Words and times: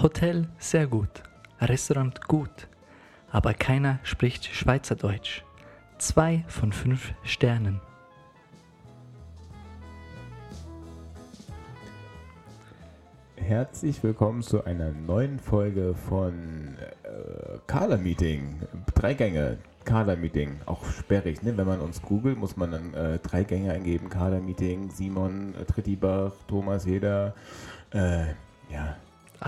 Hotel 0.00 0.46
sehr 0.60 0.86
gut, 0.86 1.24
Restaurant 1.60 2.28
gut, 2.28 2.68
aber 3.32 3.52
keiner 3.52 3.98
spricht 4.04 4.44
Schweizerdeutsch. 4.44 5.42
Zwei 5.98 6.44
von 6.46 6.70
fünf 6.70 7.14
Sternen. 7.24 7.80
Herzlich 13.34 14.00
willkommen 14.04 14.42
zu 14.42 14.62
einer 14.62 14.92
neuen 14.92 15.40
Folge 15.40 15.96
von 16.08 16.76
äh, 17.02 17.58
Kader-Meeting. 17.66 18.60
Drei 18.94 19.14
Gänge, 19.14 19.58
Kader-Meeting. 19.84 20.60
Auch 20.66 20.84
sperrig, 20.84 21.42
ne? 21.42 21.56
Wenn 21.56 21.66
man 21.66 21.80
uns 21.80 22.00
googelt, 22.02 22.38
muss 22.38 22.56
man 22.56 22.70
dann 22.70 22.94
äh, 22.94 23.18
drei 23.18 23.42
Gänge 23.42 23.72
eingeben. 23.72 24.08
Kader-Meeting, 24.08 24.90
Simon 24.90 25.54
äh, 25.60 25.64
Trittibach, 25.64 26.34
Thomas 26.46 26.86
Heder. 26.86 27.34
Äh. 27.90 28.26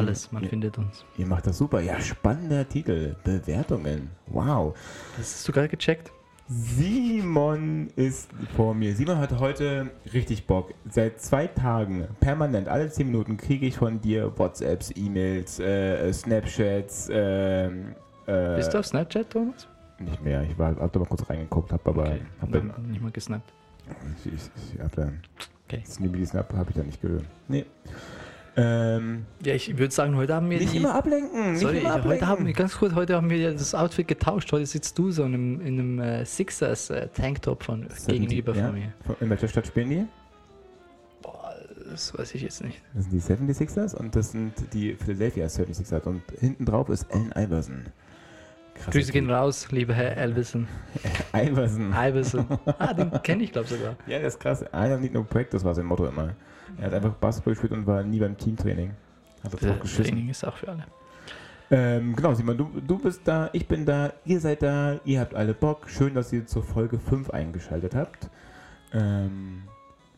Alles, 0.00 0.32
man 0.32 0.42
ihr, 0.42 0.48
findet 0.48 0.78
uns. 0.78 1.04
Ihr 1.16 1.26
macht 1.26 1.46
das 1.46 1.58
super. 1.58 1.80
Ja, 1.80 2.00
spannender 2.00 2.68
Titel. 2.68 3.16
Bewertungen. 3.24 4.10
Wow. 4.26 4.74
Das 5.16 5.34
hast 5.34 5.48
du 5.48 5.52
gerade 5.52 5.68
gecheckt? 5.68 6.10
Simon 6.48 7.88
ist 7.94 8.28
vor 8.56 8.74
mir. 8.74 8.94
Simon 8.96 9.18
hat 9.18 9.38
heute 9.38 9.90
richtig 10.12 10.46
Bock. 10.46 10.74
Seit 10.90 11.20
zwei 11.20 11.46
Tagen, 11.46 12.08
permanent, 12.18 12.66
alle 12.68 12.90
zehn 12.90 13.06
Minuten 13.06 13.36
kriege 13.36 13.66
ich 13.66 13.76
von 13.76 14.00
dir 14.00 14.36
WhatsApps, 14.36 14.92
E-Mails, 14.96 15.60
äh, 15.60 16.12
Snapchats. 16.12 17.08
Äh, 17.08 17.66
äh, 17.66 18.56
Bist 18.56 18.74
du 18.74 18.78
auf 18.78 18.86
Snapchat, 18.86 19.30
Thomas? 19.30 19.68
Nicht 20.00 20.22
mehr. 20.24 20.42
Ich 20.42 20.58
war, 20.58 20.74
hab 20.74 20.92
da 20.92 20.98
mal 20.98 21.06
kurz 21.06 21.28
reingeguckt, 21.30 21.72
hab 21.72 21.86
aber 21.86 22.02
Okay, 22.06 22.20
hab 22.40 22.50
dann 22.50 22.68
dann, 22.68 22.90
nicht 22.90 23.00
mal 23.00 23.12
gesnappt. 23.12 23.52
ich, 24.24 24.32
ich, 24.32 24.50
ich 24.74 24.80
hab 24.80 24.96
dann 24.96 25.20
Okay. 25.70 25.84
Snibbity 25.86 26.26
Snap 26.26 26.52
habe 26.52 26.70
ich 26.70 26.76
da 26.76 26.82
nicht 26.82 27.00
gehört. 27.00 27.24
Nee. 27.46 27.64
Ähm, 28.56 29.24
Ja, 29.44 29.54
ich 29.54 29.78
würde 29.78 29.92
sagen, 29.94 30.16
heute 30.16 30.34
haben 30.34 30.50
wir 30.50 30.58
nicht 30.58 30.72
die... 30.72 30.78
immer 30.78 30.94
ablenken. 30.94 31.52
Nicht 31.52 31.60
Sorry, 31.60 31.78
immer 31.78 31.90
ablenken. 31.94 32.10
heute 32.12 32.26
haben 32.26 32.46
wir, 32.46 32.52
ganz 32.52 32.76
kurz, 32.76 32.94
heute 32.94 33.14
haben 33.16 33.30
wir 33.30 33.36
ja 33.38 33.52
das 33.52 33.74
Outfit 33.74 34.08
getauscht. 34.08 34.50
Heute 34.52 34.66
sitzt 34.66 34.98
du 34.98 35.10
so 35.10 35.24
in 35.24 35.34
einem, 35.34 35.60
in 35.60 35.78
einem 35.78 35.98
äh, 36.00 36.24
Sixers 36.24 36.90
äh, 36.90 37.08
Tanktop 37.08 37.62
von 37.62 37.86
gegenüber 38.06 38.54
ja? 38.54 38.66
von 38.66 38.74
mir. 38.74 38.92
Von- 39.06 39.16
In 39.20 39.30
welcher 39.30 39.48
Stadt 39.48 39.66
spielen 39.66 39.90
die? 39.90 40.06
Boah, 41.22 41.54
das 41.90 42.16
weiß 42.18 42.34
ich 42.34 42.42
jetzt 42.42 42.62
nicht. 42.64 42.82
Das 42.94 43.04
sind 43.04 43.12
die 43.12 43.54
76ers 43.54 43.94
und 43.94 44.14
das 44.16 44.32
sind 44.32 44.52
die 44.72 44.94
Philadelphia 44.94 45.46
76ers. 45.46 46.02
Und 46.04 46.22
hinten 46.38 46.64
drauf 46.64 46.88
ist 46.88 47.06
Allen 47.12 47.32
Iverson. 47.36 47.84
Krass. 48.74 48.94
Grüße 48.94 49.12
gehen 49.12 49.30
raus, 49.30 49.68
lieber 49.72 49.92
Herr 49.92 50.16
Elvison. 50.16 50.66
Iverson. 51.34 51.92
Iverson. 51.92 52.46
Ah, 52.78 52.94
den 52.94 53.10
kenne 53.22 53.44
ich, 53.44 53.52
glaube 53.52 53.66
ich, 53.70 53.76
sogar. 53.78 53.94
Ja, 54.06 54.18
das 54.20 54.34
ist 54.34 54.40
krass. 54.40 54.62
I 54.62 54.66
don't 54.76 54.98
need 54.98 55.12
no 55.12 55.22
practice 55.22 55.62
war 55.64 55.74
sein 55.74 55.84
Motto 55.84 56.06
immer. 56.06 56.34
Er 56.78 56.86
hat 56.86 56.94
einfach 56.94 57.14
Basketball 57.14 57.54
gespielt 57.54 57.72
und 57.72 57.86
war 57.86 58.02
nie 58.02 58.18
beim 58.18 58.36
Teamtraining. 58.36 58.90
Hat 59.42 59.52
das 59.54 59.60
Das 59.60 59.70
auch 59.70 59.80
geschissen. 59.80 60.04
Training 60.04 60.28
ist 60.28 60.44
auch 60.44 60.56
für 60.56 60.68
alle. 60.68 60.84
Ähm, 61.72 62.16
genau, 62.16 62.34
Simon, 62.34 62.56
du, 62.58 62.68
du 62.84 62.98
bist 62.98 63.20
da, 63.24 63.48
ich 63.52 63.66
bin 63.68 63.86
da, 63.86 64.12
ihr 64.24 64.40
seid 64.40 64.62
da, 64.62 64.98
ihr 65.04 65.20
habt 65.20 65.34
alle 65.34 65.54
Bock. 65.54 65.88
Schön, 65.88 66.14
dass 66.14 66.32
ihr 66.32 66.44
zur 66.46 66.64
Folge 66.64 66.98
5 66.98 67.30
eingeschaltet 67.30 67.94
habt. 67.94 68.28
Ähm, 68.92 69.62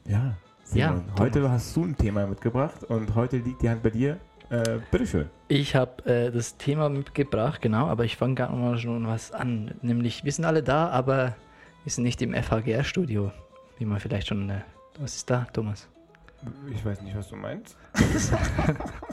ja, 0.09 0.35
Simon, 0.65 1.05
Ja, 1.09 1.23
heute 1.23 1.51
hast 1.51 1.77
du 1.77 1.85
ein 1.85 1.97
Thema 1.97 2.27
mitgebracht 2.27 2.85
und 2.85 3.15
heute 3.15 3.37
liegt 3.37 3.61
die 3.61 3.69
Hand 3.69 3.83
bei 3.83 3.91
dir. 3.91 4.19
Äh, 4.49 4.79
bitteschön. 4.91 5.29
Ich 5.49 5.77
habe 5.77 6.05
äh, 6.07 6.31
das 6.31 6.57
Thema 6.57 6.89
mitgebracht, 6.89 7.61
genau, 7.61 7.87
aber 7.87 8.05
ich 8.05 8.17
fange 8.17 8.35
gerade 8.35 8.55
mal 8.55 8.79
schon 8.79 9.07
was 9.07 9.33
an. 9.33 9.75
Nämlich, 9.83 10.25
wir 10.25 10.33
sind 10.33 10.45
alle 10.47 10.63
da, 10.63 10.89
aber 10.89 11.37
wir 11.85 11.93
sind 11.93 12.05
nicht 12.05 12.23
im 12.23 12.33
FHGR-Studio, 12.35 13.31
wie 13.79 13.85
man 13.85 14.01
vielleicht 14.01 14.29
schon. 14.29 14.49
Äh, 14.49 14.61
was 14.99 15.17
ist 15.17 15.29
da, 15.31 15.47
Thomas? 15.53 15.89
Ich 16.71 16.85
weiß 16.85 17.03
nicht, 17.03 17.17
was 17.17 17.29
du 17.29 17.37
meinst. 17.37 17.77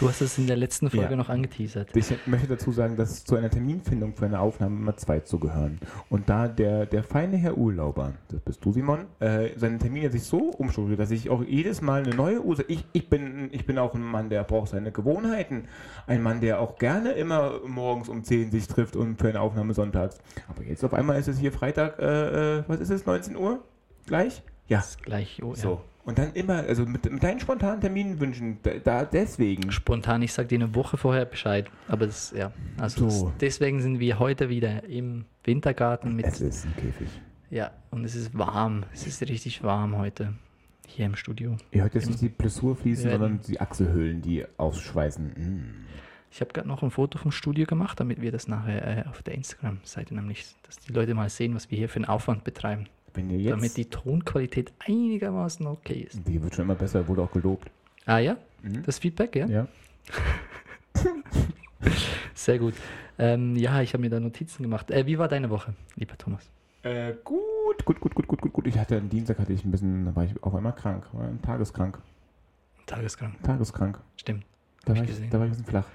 Du 0.00 0.08
hast 0.08 0.20
es 0.20 0.38
in 0.38 0.48
der 0.48 0.56
letzten 0.56 0.90
Folge 0.90 1.10
Ja. 1.10 1.16
noch 1.16 1.28
angeteasert. 1.28 1.94
Ich 1.94 2.12
möchte 2.26 2.48
dazu 2.48 2.72
sagen, 2.72 2.96
dass 2.96 3.24
zu 3.24 3.36
einer 3.36 3.48
Terminfindung 3.48 4.14
für 4.14 4.26
eine 4.26 4.40
Aufnahme 4.40 4.76
immer 4.76 4.96
zwei 4.96 5.20
zugehören. 5.20 5.78
Und 6.10 6.28
da 6.28 6.48
der, 6.48 6.84
der 6.86 7.04
feine 7.04 7.36
Herr 7.36 7.56
Urlauber, 7.56 8.14
das 8.28 8.40
bist 8.40 8.64
du, 8.64 8.72
Simon, 8.72 9.06
äh, 9.20 9.50
seine 9.56 9.78
Termine 9.78 10.10
sich 10.10 10.24
so 10.24 10.38
umstrukturiert, 10.50 10.98
dass 10.98 11.12
ich 11.12 11.30
auch 11.30 11.44
jedes 11.44 11.80
Mal 11.80 12.02
eine 12.02 12.14
neue 12.16 12.42
Ursache. 12.42 12.66
Ich, 12.68 12.84
ich, 12.92 13.08
bin, 13.08 13.48
ich 13.52 13.66
bin 13.66 13.78
auch 13.78 13.94
ein 13.94 14.02
Mann, 14.02 14.30
der 14.30 14.42
braucht 14.42 14.70
seine 14.70 14.90
Gewohnheiten. 14.90 15.68
Ein 16.08 16.22
Mann, 16.22 16.40
der 16.40 16.60
auch 16.60 16.76
gerne 16.76 17.12
immer 17.12 17.60
morgens 17.64 18.08
um 18.08 18.24
10 18.24 18.50
sich 18.50 18.66
trifft 18.66 18.96
und 18.96 19.20
für 19.20 19.28
eine 19.28 19.40
Aufnahme 19.40 19.74
sonntags. 19.74 20.18
Aber 20.48 20.64
jetzt 20.64 20.84
auf 20.84 20.92
einmal 20.92 21.20
ist 21.20 21.28
es 21.28 21.38
hier 21.38 21.52
Freitag, 21.52 22.00
äh, 22.00 22.58
äh, 22.58 22.64
was 22.66 22.80
ist 22.80 22.90
es, 22.90 23.06
19 23.06 23.36
Uhr? 23.36 23.62
Gleich? 24.06 24.42
Ja. 24.66 24.78
Das 24.78 24.90
ist 24.90 25.02
gleich, 25.04 25.40
oh, 25.44 25.54
So. 25.54 25.80
Und 26.06 26.18
dann 26.18 26.32
immer, 26.34 26.58
also 26.58 26.86
mit, 26.86 27.10
mit 27.10 27.22
deinen 27.22 27.40
spontanen 27.40 27.80
Terminen 27.80 28.18
wünschen, 28.20 28.58
da, 28.84 29.04
deswegen. 29.04 29.72
Spontan, 29.72 30.22
ich 30.22 30.32
sag 30.32 30.48
dir 30.48 30.54
eine 30.54 30.72
Woche 30.74 30.96
vorher 30.96 31.24
Bescheid. 31.24 31.68
Aber 31.88 32.06
das, 32.06 32.30
ja. 32.30 32.52
Also 32.78 33.10
So. 33.10 33.26
das, 33.26 33.38
deswegen 33.40 33.80
sind 33.82 33.98
wir 33.98 34.18
heute 34.20 34.48
wieder 34.48 34.84
im 34.84 35.24
Wintergarten 35.42 36.14
mit. 36.14 36.24
Es 36.24 36.40
ist 36.40 36.64
ein 36.64 36.74
Käfig. 36.76 37.08
Ja, 37.50 37.72
und 37.90 38.04
es 38.04 38.14
ist 38.14 38.38
warm. 38.38 38.84
Es 38.94 39.06
ist 39.06 39.20
richtig 39.22 39.62
warm 39.64 39.98
heute. 39.98 40.34
Hier 40.86 41.06
im 41.06 41.16
Studio. 41.16 41.56
Ihr 41.72 41.82
hört 41.82 41.94
jetzt 41.96 42.06
nicht 42.08 42.20
die 42.20 42.28
Blessur 42.28 42.76
fließen, 42.76 43.06
werden- 43.10 43.20
sondern 43.20 43.40
die 43.42 43.60
Achselhöhlen, 43.60 44.22
die 44.22 44.44
ausschweißen. 44.56 45.26
Mm. 45.26 45.84
Ich 46.30 46.40
habe 46.40 46.52
gerade 46.52 46.68
noch 46.68 46.82
ein 46.84 46.90
Foto 46.92 47.18
vom 47.18 47.32
Studio 47.32 47.66
gemacht, 47.66 47.98
damit 47.98 48.20
wir 48.20 48.30
das 48.30 48.46
nachher 48.46 49.06
äh, 49.06 49.08
auf 49.08 49.22
der 49.24 49.34
Instagram-Seite 49.34 50.14
nämlich, 50.14 50.44
dass 50.62 50.76
die 50.78 50.92
Leute 50.92 51.14
mal 51.14 51.28
sehen, 51.28 51.54
was 51.56 51.70
wir 51.70 51.78
hier 51.78 51.88
für 51.88 51.96
einen 51.96 52.04
Aufwand 52.04 52.44
betreiben. 52.44 52.86
Wenn 53.16 53.30
ihr 53.30 53.38
jetzt. 53.38 53.52
Damit 53.52 53.76
die 53.76 53.86
Tonqualität 53.86 54.72
einigermaßen 54.86 55.66
okay 55.66 56.06
ist. 56.08 56.20
die 56.26 56.42
wird 56.42 56.54
schon 56.54 56.64
immer 56.66 56.74
besser, 56.74 57.06
wurde 57.08 57.22
auch 57.22 57.32
gelobt. 57.32 57.70
Ah 58.04 58.18
ja? 58.18 58.36
Mhm. 58.62 58.82
Das 58.84 58.98
Feedback, 58.98 59.34
ja? 59.34 59.46
Ja. 59.46 59.66
Sehr 62.34 62.58
gut. 62.58 62.74
Ähm, 63.18 63.56
ja, 63.56 63.80
ich 63.80 63.92
habe 63.94 64.02
mir 64.02 64.10
da 64.10 64.20
Notizen 64.20 64.62
gemacht. 64.62 64.90
Äh, 64.90 65.06
wie 65.06 65.18
war 65.18 65.28
deine 65.28 65.50
Woche, 65.50 65.74
lieber 65.96 66.16
Thomas? 66.18 66.48
Äh, 66.82 67.14
gut, 67.24 67.84
gut, 67.84 68.00
gut, 68.00 68.14
gut, 68.14 68.26
gut, 68.28 68.40
gut, 68.40 68.52
gut. 68.52 68.66
Ich 68.66 68.78
hatte 68.78 68.98
am 68.98 69.08
Dienstag 69.08 69.38
hatte 69.38 69.52
ich 69.52 69.64
ein 69.64 69.70
bisschen, 69.70 70.04
da 70.04 70.14
war 70.14 70.24
ich 70.24 70.40
auf 70.42 70.54
einmal 70.54 70.74
krank, 70.74 71.04
war 71.12 71.30
tageskrank, 71.42 71.98
Tageskrank. 72.86 73.42
tageskrank. 73.42 73.98
Stimmt. 74.16 74.44
Da 74.84 74.90
Hab 74.92 74.98
war 74.98 75.04
ich 75.04 75.10
ich, 75.20 75.30
da 75.30 75.38
war 75.38 75.46
ich 75.46 75.50
ein 75.52 75.56
bisschen 75.56 75.64
flach. 75.66 75.86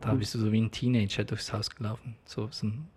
Da 0.00 0.14
bist 0.14 0.34
du 0.34 0.38
so 0.38 0.50
wie 0.50 0.60
ein 0.60 0.70
Teenager 0.70 1.24
durchs 1.24 1.52
Haus 1.52 1.70
gelaufen. 1.70 2.16
So, 2.24 2.48
so 2.50 2.66
ein, 2.66 2.88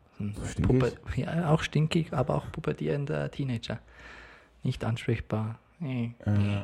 stinkig? 0.51 0.93
Ja, 1.15 1.49
auch 1.49 1.61
stinkig, 1.63 2.13
aber 2.13 2.35
auch 2.35 2.51
pubertierender 2.51 3.29
Teenager. 3.31 3.79
Nicht 4.63 4.83
ansprechbar. 4.85 5.59
Äh, 5.81 6.11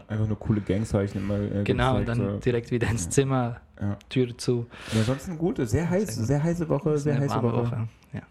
einfach 0.07 0.27
nur 0.27 0.39
coole 0.39 0.61
Gangzeichen 0.61 1.17
immer. 1.17 1.39
Äh, 1.39 1.63
Genau, 1.65 1.97
und 1.97 2.07
dann 2.07 2.17
so. 2.17 2.38
direkt 2.38 2.71
wieder 2.71 2.88
ins 2.89 3.09
Zimmer, 3.09 3.57
Ja. 3.81 3.97
Tür 4.07 4.38
zu. 4.38 4.67
Ja, 4.93 4.99
ansonsten 4.99 5.38
gut, 5.38 5.57
sehr 5.67 5.89
heiß, 5.89 6.15
Sehr 6.15 6.41
heiße 6.41 6.69
Woche, 6.69 6.97
sehr 6.97 7.19
heiße 7.19 7.35
warme 7.35 7.51
Woche. 7.51 7.88
Ja. 8.13 8.21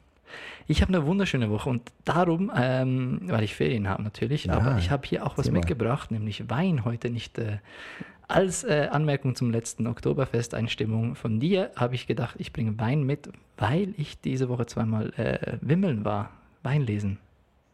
Ich 0.67 0.81
habe 0.81 0.95
eine 0.95 1.05
wunderschöne 1.05 1.51
Woche 1.51 1.69
und 1.69 1.83
darum, 2.07 2.51
ähm, 2.57 3.21
weil 3.27 3.43
ich 3.45 3.55
Ferien 3.55 3.87
habe 3.89 4.03
natürlich, 4.03 4.45
Ja, 4.47 4.55
aber 4.55 4.79
ich 4.79 4.91
habe 4.91 5.07
hier 5.07 5.27
auch 5.27 5.37
was 5.37 5.51
mitgebracht, 5.51 6.11
nämlich 6.11 6.49
Wein 6.49 6.85
heute 6.87 7.11
nicht 7.11 7.37
äh, 7.39 7.59
als 8.29 8.63
äh, 8.65 8.89
Anmerkung 8.91 9.35
zum 9.35 9.51
letzten 9.51 9.87
Oktoberfest-Einstimmung 9.87 11.15
von 11.15 11.41
dir, 11.41 11.71
habe 11.77 11.95
ich 11.95 12.07
gedacht, 12.07 12.37
ich 12.39 12.53
bringe 12.53 12.79
Wein 12.79 13.03
mit, 13.05 13.31
weil 13.57 13.95
ich 13.97 14.21
diese 14.21 14.49
Woche 14.49 14.67
zweimal 14.67 15.13
äh, 15.17 15.57
wimmeln 15.63 16.05
war, 16.05 16.31
Wein 16.63 16.83
lesen. 16.83 17.19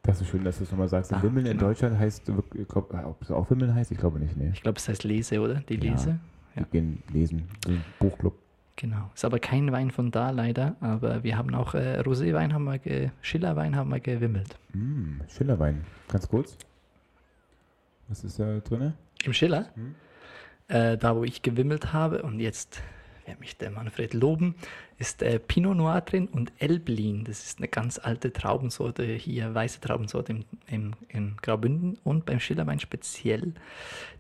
Das 0.05 0.21
ist 0.21 0.29
schön, 0.29 0.45
dass 0.45 0.59
du 0.59 0.65
es 0.65 0.71
nochmal 0.71 0.89
sagst. 0.89 1.13
Ah, 1.13 1.23
Wimmeln 1.23 1.47
in 1.47 1.53
genau. 1.57 1.69
Deutschland 1.69 1.99
heißt, 1.99 2.29
ich 2.55 2.69
glaub, 2.69 2.93
ob 2.93 3.23
es 3.23 3.31
auch 3.31 3.49
Wimmeln 3.51 3.75
heißt, 3.75 3.91
ich 3.91 3.99
glaube 3.99 4.19
nicht, 4.21 4.37
nee. 4.37 4.51
Ich 4.53 4.63
glaube, 4.63 4.79
es 4.79 4.89
heißt 4.89 5.03
Lese, 5.05 5.41
oder? 5.41 5.57
Die 5.69 5.75
Ja. 5.77 5.93
Lese. 5.93 6.09
Ja. 6.11 6.63
Wir 6.63 6.65
gehen 6.67 7.03
lesen, 7.13 7.49
Buchclub. 7.99 8.35
Genau. 8.77 9.11
Ist 9.15 9.25
aber 9.25 9.39
kein 9.39 9.73
Wein 9.73 9.91
von 9.91 10.11
da 10.11 10.31
leider, 10.31 10.77
aber 10.81 11.23
wir 11.25 11.39
haben 11.39 11.55
auch 11.55 11.75
äh, 11.75 12.01
Roséwein 12.01 12.53
haben 12.53 12.65
wir, 12.65 12.79
ge 12.79 13.11
Schillerwein 13.23 13.75
haben 13.77 13.89
wir 13.91 14.01
gewimmelt. 14.01 14.57
Mm, 14.73 15.21
Schillerwein. 15.29 15.85
Ganz 16.09 16.29
kurz. 16.29 16.57
Was 18.09 18.23
ist 18.25 18.39
da 18.39 18.59
drin? 18.61 18.93
Im 19.25 19.33
Schiller, 19.33 19.67
Hm. 19.75 19.95
Äh, 20.69 20.97
da 20.97 21.17
wo 21.17 21.25
ich 21.25 21.43
gewimmelt 21.43 21.93
habe 21.93 22.23
und 22.23 22.41
jetzt 22.41 22.83
wird 23.27 23.41
mich 23.41 23.57
der 23.57 23.71
Manfred 23.71 24.15
loben, 24.15 24.55
ist 24.99 25.23
äh, 25.23 25.39
Pinot 25.39 25.77
Noir 25.77 26.01
drin 26.03 26.29
und 26.29 26.53
Elblin. 26.59 27.25
Das 27.25 27.45
ist 27.45 27.59
eine 27.59 27.69
ganz 27.69 27.99
alte 27.99 28.33
Traubensorte 28.33 29.05
hier, 29.05 29.55
weiße 29.55 29.81
Traubensorte 29.81 30.33
im, 30.33 30.45
im, 30.67 30.93
in 31.09 31.37
Graubünden 31.41 31.99
und 32.05 32.27
beim 32.27 32.41
Schillerwein 32.41 32.81
speziell. 32.81 33.55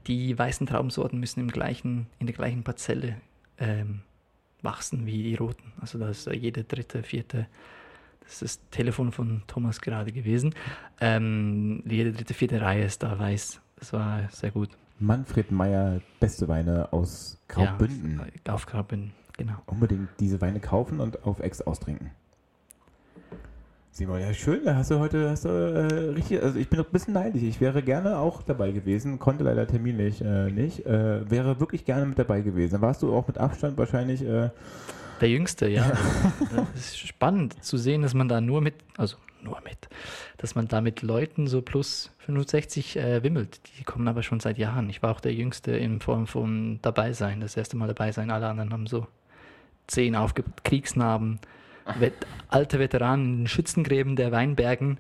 Die 0.07 0.39
weißen 0.39 0.67
Traubensorten 0.67 1.21
müssen 1.21 1.41
im 1.41 1.51
gleichen, 1.51 2.07
in 2.19 2.27
der 2.27 2.35
gleichen 2.35 2.63
Parzelle 2.63 3.17
ähm, 3.59 4.01
wachsen 4.63 5.07
wie 5.07 5.23
die 5.23 5.35
roten. 5.35 5.73
Also 5.81 5.99
da 5.99 6.09
ist 6.09 6.27
jede 6.27 6.65
dritte, 6.65 7.03
vierte 7.03 7.47
das 8.21 8.41
ist 8.41 8.43
das 8.43 8.71
Telefon 8.71 9.13
von 9.13 9.43
Thomas 9.47 9.83
gerade 9.83 10.11
gewesen. 10.11 10.55
Ähm, 10.99 11.83
jede 11.87 12.13
dritte, 12.13 12.33
vierte 12.33 12.61
Reihe 12.61 12.85
ist 12.85 13.03
da 13.03 13.19
weiß. 13.19 13.61
Das 13.77 13.93
war 13.93 14.29
sehr 14.31 14.51
gut. 14.51 14.71
Manfred 14.99 15.51
Meyer, 15.51 16.01
beste 16.21 16.49
Weine 16.49 16.93
aus 16.93 17.39
Graubünden. 17.49 18.21
Ja, 18.47 18.55
auf 18.55 18.67
Graubünden, 18.67 19.13
genau. 19.37 19.55
Unbedingt 19.67 20.09
diese 20.21 20.41
Weine 20.41 20.61
kaufen 20.61 21.01
und 21.01 21.25
auf 21.25 21.41
Ex 21.41 21.61
austrinken. 21.61 22.11
Simon, 23.97 24.21
ja 24.21 24.35
schön, 24.35 24.65
da 24.65 24.75
hast 24.75 24.91
du 24.91 24.99
heute 24.99 25.31
hast 25.31 25.45
du, 25.45 25.51
äh, 25.51 26.15
richtig, 26.17 26.43
also 26.43 26.59
ich 26.59 26.69
bin 26.69 26.81
noch 26.81 26.87
ein 26.87 26.91
bisschen 26.91 27.15
neidisch. 27.15 27.45
Ich 27.45 27.61
wäre 27.61 27.81
gerne 27.81 28.19
auch 28.19 28.43
dabei 28.43 28.73
gewesen, 28.73 29.21
konnte 29.21 29.45
leider 29.45 29.69
terminlich 29.69 30.21
äh, 30.21 30.51
nicht, 30.51 30.85
äh, 30.85 31.31
wäre 31.31 31.61
wirklich 31.61 31.85
gerne 31.85 32.05
mit 32.05 32.19
dabei 32.19 32.41
gewesen. 32.41 32.73
Dann 32.73 32.81
warst 32.81 33.03
du 33.03 33.15
auch 33.15 33.29
mit 33.29 33.39
Abstand 33.39 33.79
wahrscheinlich 33.79 34.23
äh, 34.23 34.51
Der 35.21 35.29
Jüngste, 35.29 35.69
ja. 35.69 35.93
Das 36.75 36.87
ist 36.87 36.99
spannend 36.99 37.63
zu 37.63 37.77
sehen, 37.77 38.03
dass 38.03 38.15
man 38.15 38.27
da 38.27 38.41
nur 38.41 38.61
mit, 38.63 38.75
also 38.97 39.17
nur 39.41 39.61
mit, 39.61 39.89
dass 40.39 40.57
man 40.57 40.67
da 40.67 40.81
mit 40.81 41.03
Leuten 41.03 41.47
so 41.47 41.63
plus 41.63 42.11
65 42.19 42.97
äh, 42.97 43.23
wimmelt. 43.23 43.61
Die 43.79 43.85
kommen 43.85 44.09
aber 44.09 44.25
schon 44.25 44.41
seit 44.41 44.59
Jahren. 44.59 44.91
Ich 44.91 45.05
war 45.05 45.13
auch 45.13 45.21
der 45.21 45.35
Jüngste 45.35 45.71
in 45.71 46.01
Form 46.01 46.27
von 46.27 46.81
dabei 46.83 47.13
sein, 47.13 47.41
das 47.41 47.57
erste 47.57 47.77
Mal 47.77 47.87
dabei 47.87 48.11
sein. 48.11 48.33
Alle 48.33 48.49
anderen 48.49 48.73
haben 48.73 48.89
so 48.89 49.07
zehn 49.87 50.17
aufge 50.17 50.43
Kriegsnarben. 50.65 51.39
Alte 52.49 52.79
Veteranen 52.79 53.25
in 53.25 53.37
den 53.41 53.47
Schützengräben 53.47 54.17
der 54.17 54.33
Weinbergen, 54.33 54.99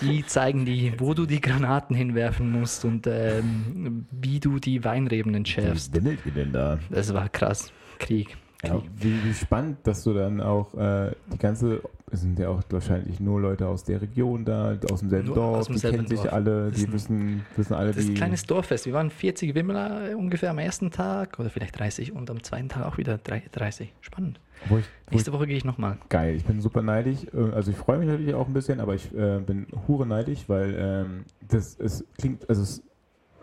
die 0.00 0.24
zeigen 0.24 0.64
dir, 0.64 0.94
wo 0.98 1.14
du 1.14 1.26
die 1.26 1.40
Granaten 1.40 1.96
hinwerfen 1.96 2.50
musst 2.50 2.84
und 2.84 3.06
ähm, 3.06 4.06
wie 4.10 4.40
du 4.40 4.58
die 4.58 4.84
Weinreben 4.84 5.34
entschärfst. 5.34 5.92
Wie 5.92 5.98
wimmelt 5.98 6.20
ihr 6.24 6.32
denn 6.32 6.52
da? 6.52 6.78
Das 6.90 7.12
war 7.12 7.28
krass. 7.28 7.72
Krieg. 7.98 8.36
Ja, 8.62 8.82
wie, 8.98 9.24
wie 9.24 9.32
spannend, 9.32 9.78
dass 9.84 10.04
du 10.04 10.12
dann 10.12 10.40
auch 10.42 10.74
äh, 10.74 11.12
die 11.32 11.38
ganze, 11.38 11.80
es 12.12 12.20
sind 12.20 12.38
ja 12.38 12.50
auch 12.50 12.60
wahrscheinlich 12.68 13.18
nur 13.18 13.40
Leute 13.40 13.66
aus 13.66 13.84
der 13.84 14.02
Region 14.02 14.44
da, 14.44 14.76
aus 14.92 15.00
demselben 15.00 15.28
Nur 15.28 15.34
Dorf, 15.36 15.58
aus 15.60 15.68
die 15.68 15.78
kennen 15.80 16.06
sich 16.06 16.20
Dorf. 16.20 16.32
alle, 16.34 16.70
die 16.70 16.84
ein- 16.84 16.92
wissen, 16.92 17.42
wissen 17.56 17.72
alle, 17.72 17.92
Das 17.92 18.02
ist 18.04 18.10
ein 18.10 18.14
kleines 18.16 18.44
Dorffest. 18.44 18.84
Wir 18.84 18.92
waren 18.92 19.08
40 19.08 19.54
Wimmler 19.54 20.14
ungefähr 20.14 20.50
am 20.50 20.58
ersten 20.58 20.90
Tag 20.90 21.38
oder 21.38 21.48
vielleicht 21.48 21.78
30 21.78 22.12
und 22.12 22.28
am 22.30 22.42
zweiten 22.42 22.68
Tag 22.68 22.84
auch 22.84 22.98
wieder 22.98 23.16
drei- 23.16 23.42
30. 23.50 23.94
Spannend. 24.02 24.40
wo 24.68 24.76
ich, 24.76 24.84
wo 25.06 25.12
Nächste 25.14 25.32
Woche 25.32 25.46
gehe 25.46 25.56
ich 25.56 25.64
nochmal. 25.64 25.96
geil, 26.10 26.34
ich 26.36 26.44
bin 26.44 26.60
super 26.60 26.82
neidisch. 26.82 27.20
äh, 27.32 27.54
Also 27.54 27.70
ich 27.70 27.78
freue 27.78 27.96
mich 27.98 28.08
natürlich 28.08 28.34
auch 28.34 28.46
ein 28.46 28.52
bisschen, 28.52 28.78
aber 28.80 28.94
ich 28.94 29.10
äh, 29.14 29.38
bin 29.40 29.66
hure 29.88 30.04
neidisch, 30.06 30.48
weil 30.48 30.74
ähm, 30.78 31.24
das 31.48 31.76
es 31.78 32.04
klingt, 32.18 32.46
also 32.50 32.60
es, 32.60 32.82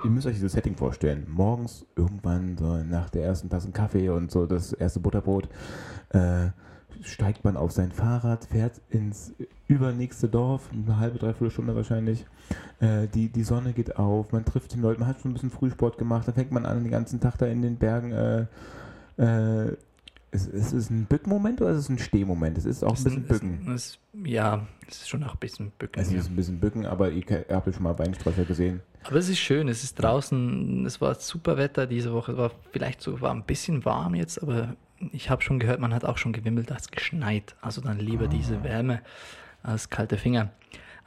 ihr 0.04 0.10
müsst 0.10 0.28
euch 0.28 0.36
dieses 0.36 0.54
Setting 0.54 0.76
vorstellen. 0.76 1.26
Morgens 1.30 1.86
irgendwann 1.96 2.58
so 2.58 2.78
nach 2.84 3.10
der 3.10 3.24
ersten 3.24 3.50
Tasse 3.50 3.72
Kaffee 3.72 4.10
und 4.10 4.32
so 4.32 4.46
das 4.46 4.74
erste 4.74 5.00
Butterbrot 5.00 5.50
äh, 6.10 6.50
steigt 7.02 7.44
man 7.44 7.58
auf 7.58 7.72
sein 7.72 7.92
Fahrrad, 7.92 8.46
fährt 8.46 8.82
ins 8.90 9.34
übernächste 9.68 10.28
Dorf, 10.28 10.70
eine 10.72 10.98
halbe, 10.98 11.20
dreiviertel 11.20 11.52
Stunde 11.52 11.76
wahrscheinlich. 11.76 12.26
Äh, 12.80 13.08
die, 13.08 13.30
die 13.30 13.44
Sonne 13.44 13.74
geht 13.74 13.98
auf, 13.98 14.32
man 14.32 14.46
trifft 14.46 14.74
den 14.74 14.82
Leuten, 14.82 15.02
man 15.02 15.10
hat 15.10 15.20
schon 15.20 15.32
ein 15.32 15.34
bisschen 15.34 15.52
Frühsport 15.52 15.98
gemacht, 15.98 16.28
dann 16.28 16.36
fängt 16.36 16.52
man 16.52 16.66
an, 16.66 16.84
den 16.84 16.92
ganzen 16.92 17.20
Tag 17.20 17.38
da 17.38 17.46
in 17.46 17.62
den 17.62 17.78
Bergen. 17.78 18.12
Äh, 18.12 18.46
äh, 19.18 19.78
ist, 20.46 20.54
ist 20.54 20.74
es 20.74 20.90
ein 20.90 21.06
Bückmoment 21.06 21.62
oder 21.62 21.72
ist 21.72 21.78
es 21.80 21.90
ein 21.90 21.98
Stehmoment? 22.00 22.58
Es 22.58 22.66
ist 22.66 22.84
auch 22.84 22.96
ein 22.98 23.04
bisschen 23.04 23.24
Bücken. 23.24 23.72
es- 23.74 24.00
ja, 24.24 24.66
es 24.88 24.98
ist 25.02 25.10
schon 25.10 25.24
auch 25.24 25.34
ein 25.34 25.40
bisschen 25.40 25.72
Bücken. 25.78 26.00
Also 26.00 26.10
es 26.12 26.16
ja. 26.16 26.22
ist 26.22 26.30
ein 26.30 26.36
bisschen 26.36 26.60
Bücken, 26.60 26.86
aber 26.86 27.10
ihr, 27.12 27.24
ihr 27.30 27.56
habt 27.56 27.68
ja 27.68 27.74
schon 27.74 27.84
mal 27.84 27.98
Weinsträucher 28.00 28.46
gesehen. 28.46 28.82
Aber 29.04 29.18
es 29.18 29.30
ist 29.30 29.40
schön. 29.40 29.68
Es 29.70 29.84
ist 29.84 29.96
draußen. 29.96 30.86
Es 30.86 31.00
war 31.02 31.16
super 31.16 31.58
Wetter 31.58 31.88
diese 31.88 32.12
Woche. 32.14 32.34
Es 32.34 32.38
war 32.38 32.52
vielleicht 32.72 33.02
so 33.02 33.20
war 33.22 33.32
ein 33.34 33.44
bisschen 33.44 33.86
warm 33.86 34.16
jetzt, 34.16 34.42
aber 34.42 34.76
ich 35.12 35.30
habe 35.30 35.42
schon 35.44 35.60
gehört, 35.60 35.80
man 35.80 35.94
hat 35.94 36.04
auch 36.06 36.18
schon 36.18 36.34
gewimmelt, 36.34 36.72
als 36.72 36.90
geschneit. 36.90 37.56
Also 37.62 37.82
dann 37.82 38.00
lieber 38.00 38.26
Ah. 38.26 38.30
diese 38.30 38.64
Wärme 38.64 39.02
als 39.64 39.90
kalte 39.90 40.18
Finger. 40.18 40.50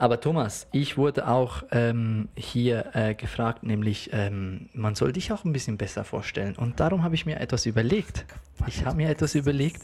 Aber 0.00 0.19
Thomas, 0.19 0.67
ich 0.73 0.97
wurde 0.97 1.29
auch 1.29 1.62
ähm, 1.73 2.31
hier 2.35 2.87
äh, 2.94 3.14
gefragt, 3.14 3.64
nämlich 3.64 4.08
ähm, 4.14 4.70
man 4.73 4.94
soll 4.94 5.12
dich 5.12 5.31
auch 5.31 5.44
ein 5.44 5.52
bisschen 5.52 5.76
besser 5.76 6.05
vorstellen. 6.05 6.56
Und 6.56 6.81
darum 6.81 7.02
habe 7.02 7.14
ich 7.14 7.26
mir 7.26 7.38
etwas 7.38 7.67
überlegt. 7.67 8.25
Ich 8.67 8.87
habe 8.87 8.97
mir 8.97 9.11
etwas 9.11 9.35
überlegt. 9.35 9.82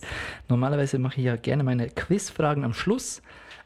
Normalerweise 0.48 0.98
mache 0.98 1.20
ich 1.20 1.26
ja 1.26 1.36
gerne 1.36 1.64
meine 1.64 1.88
Quizfragen 1.90 2.64
am 2.64 2.72
Schluss, 2.72 3.20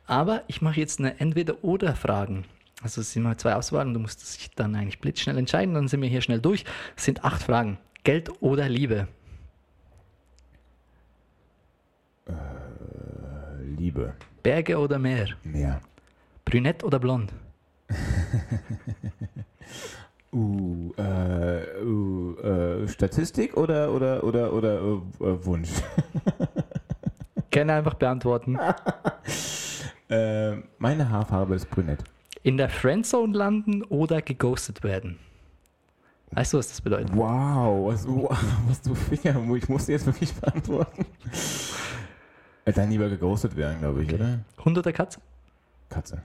aber 0.09 0.43
ich 0.49 0.61
mache 0.61 0.81
jetzt 0.81 0.99
eine 0.99 1.21
Entweder-Oder-Fragen. 1.21 2.45
Also 2.83 3.01
es 3.01 3.13
sind 3.13 3.23
mal 3.23 3.37
zwei 3.37 3.55
Auswahlen, 3.55 3.95
du 3.95 4.01
musst 4.01 4.21
dich 4.21 4.51
dann 4.51 4.75
eigentlich 4.75 4.99
blitzschnell 4.99 5.39
entscheiden, 5.39 5.75
dann 5.75 5.87
sind 5.87 6.03
wir 6.03 6.09
hier 6.09 6.21
schnell 6.21 6.41
durch. 6.41 6.65
Es 6.97 7.05
sind 7.05 7.25
acht 7.25 7.45
Fragen. 7.45 7.79
Geld 8.03 8.29
oder 8.43 8.69
Liebe? 8.69 9.07
Äh, 12.27 12.33
Liebe. 13.79 14.15
Berge 14.43 14.79
oder 14.79 14.99
Meer? 14.99 15.29
Mehr. 15.45 15.81
Brünett 16.51 16.83
oder 16.83 16.99
blond? 16.99 17.33
Uh, 20.33 20.93
äh, 20.97 21.83
uh, 21.83 22.39
äh, 22.39 22.87
Statistik 22.87 23.57
oder 23.57 23.93
oder 23.93 24.23
oder 24.23 24.53
oder 24.53 24.75
äh, 24.77 25.45
Wunsch? 25.45 25.71
Gerne 27.51 27.73
einfach 27.73 27.95
beantworten. 27.95 28.57
äh, 30.09 30.53
meine 30.79 31.11
Haarfarbe 31.11 31.57
ist 31.57 31.69
brünett. 31.69 32.05
In 32.45 32.59
der 32.59 32.69
Friendzone 32.69 33.37
landen 33.37 33.83
oder 33.83 34.23
geghostet 34.23 34.85
werden? 34.85 35.19
Weißt 36.31 36.53
du, 36.53 36.59
was 36.59 36.69
das 36.69 36.81
bedeutet? 36.81 37.11
Wow, 37.13 37.91
was, 37.91 38.07
wow, 38.07 38.31
was 38.69 38.81
du 38.83 38.95
Finger, 38.95 39.53
ich 39.57 39.69
musste 39.69 39.91
jetzt 39.91 40.07
wirklich 40.07 40.33
beantworten. 40.33 41.07
Dann 42.65 42.89
lieber 42.89 43.09
geghostet 43.09 43.57
werden, 43.57 43.81
glaube 43.81 44.05
ich, 44.05 44.15
oder? 44.15 44.39
Hund 44.65 44.79
oder 44.79 44.93
Katze? 44.93 45.21
Katze. 45.89 46.23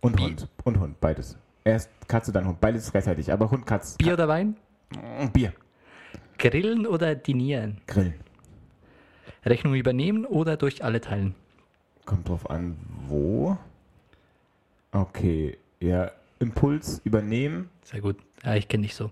Und 0.00 0.16
Bi- 0.16 0.22
Hund. 0.22 0.48
Und 0.64 0.78
Hund, 0.80 1.00
beides. 1.00 1.36
Erst 1.64 1.90
Katze, 2.08 2.32
dann 2.32 2.46
Hund. 2.46 2.60
Beides 2.60 2.90
gleichzeitig, 2.90 3.32
aber 3.32 3.50
Hund, 3.50 3.66
Katz. 3.66 3.96
Bier 3.96 4.14
oder 4.14 4.28
Wein? 4.28 4.56
Ka- 4.92 5.26
Bier. 5.32 5.52
Grillen 6.38 6.86
oder 6.86 7.14
dinieren? 7.14 7.78
Grillen. 7.86 8.14
Rechnung 9.44 9.74
übernehmen 9.74 10.24
oder 10.24 10.56
durch 10.56 10.82
alle 10.84 11.00
teilen? 11.00 11.34
Kommt 12.06 12.28
drauf 12.28 12.48
an, 12.50 12.76
wo. 13.06 13.56
Okay, 14.92 15.56
ja. 15.80 16.10
Impuls 16.38 17.00
übernehmen. 17.04 17.68
Sehr 17.84 18.00
gut. 18.00 18.16
Ja, 18.42 18.54
ich 18.54 18.68
kenne 18.68 18.84
dich 18.84 18.94
so. 18.94 19.10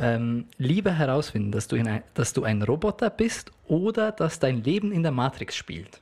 Ähm, 0.00 0.46
lieber 0.56 0.92
herausfinden, 0.92 1.50
dass 1.50 1.66
du, 1.66 1.74
in 1.74 1.88
ein, 1.88 2.04
dass 2.14 2.32
du 2.32 2.44
ein 2.44 2.62
Roboter 2.62 3.10
bist 3.10 3.50
oder 3.66 4.12
dass 4.12 4.38
dein 4.38 4.62
Leben 4.62 4.92
in 4.92 5.02
der 5.02 5.10
Matrix 5.10 5.56
spielt. 5.56 6.00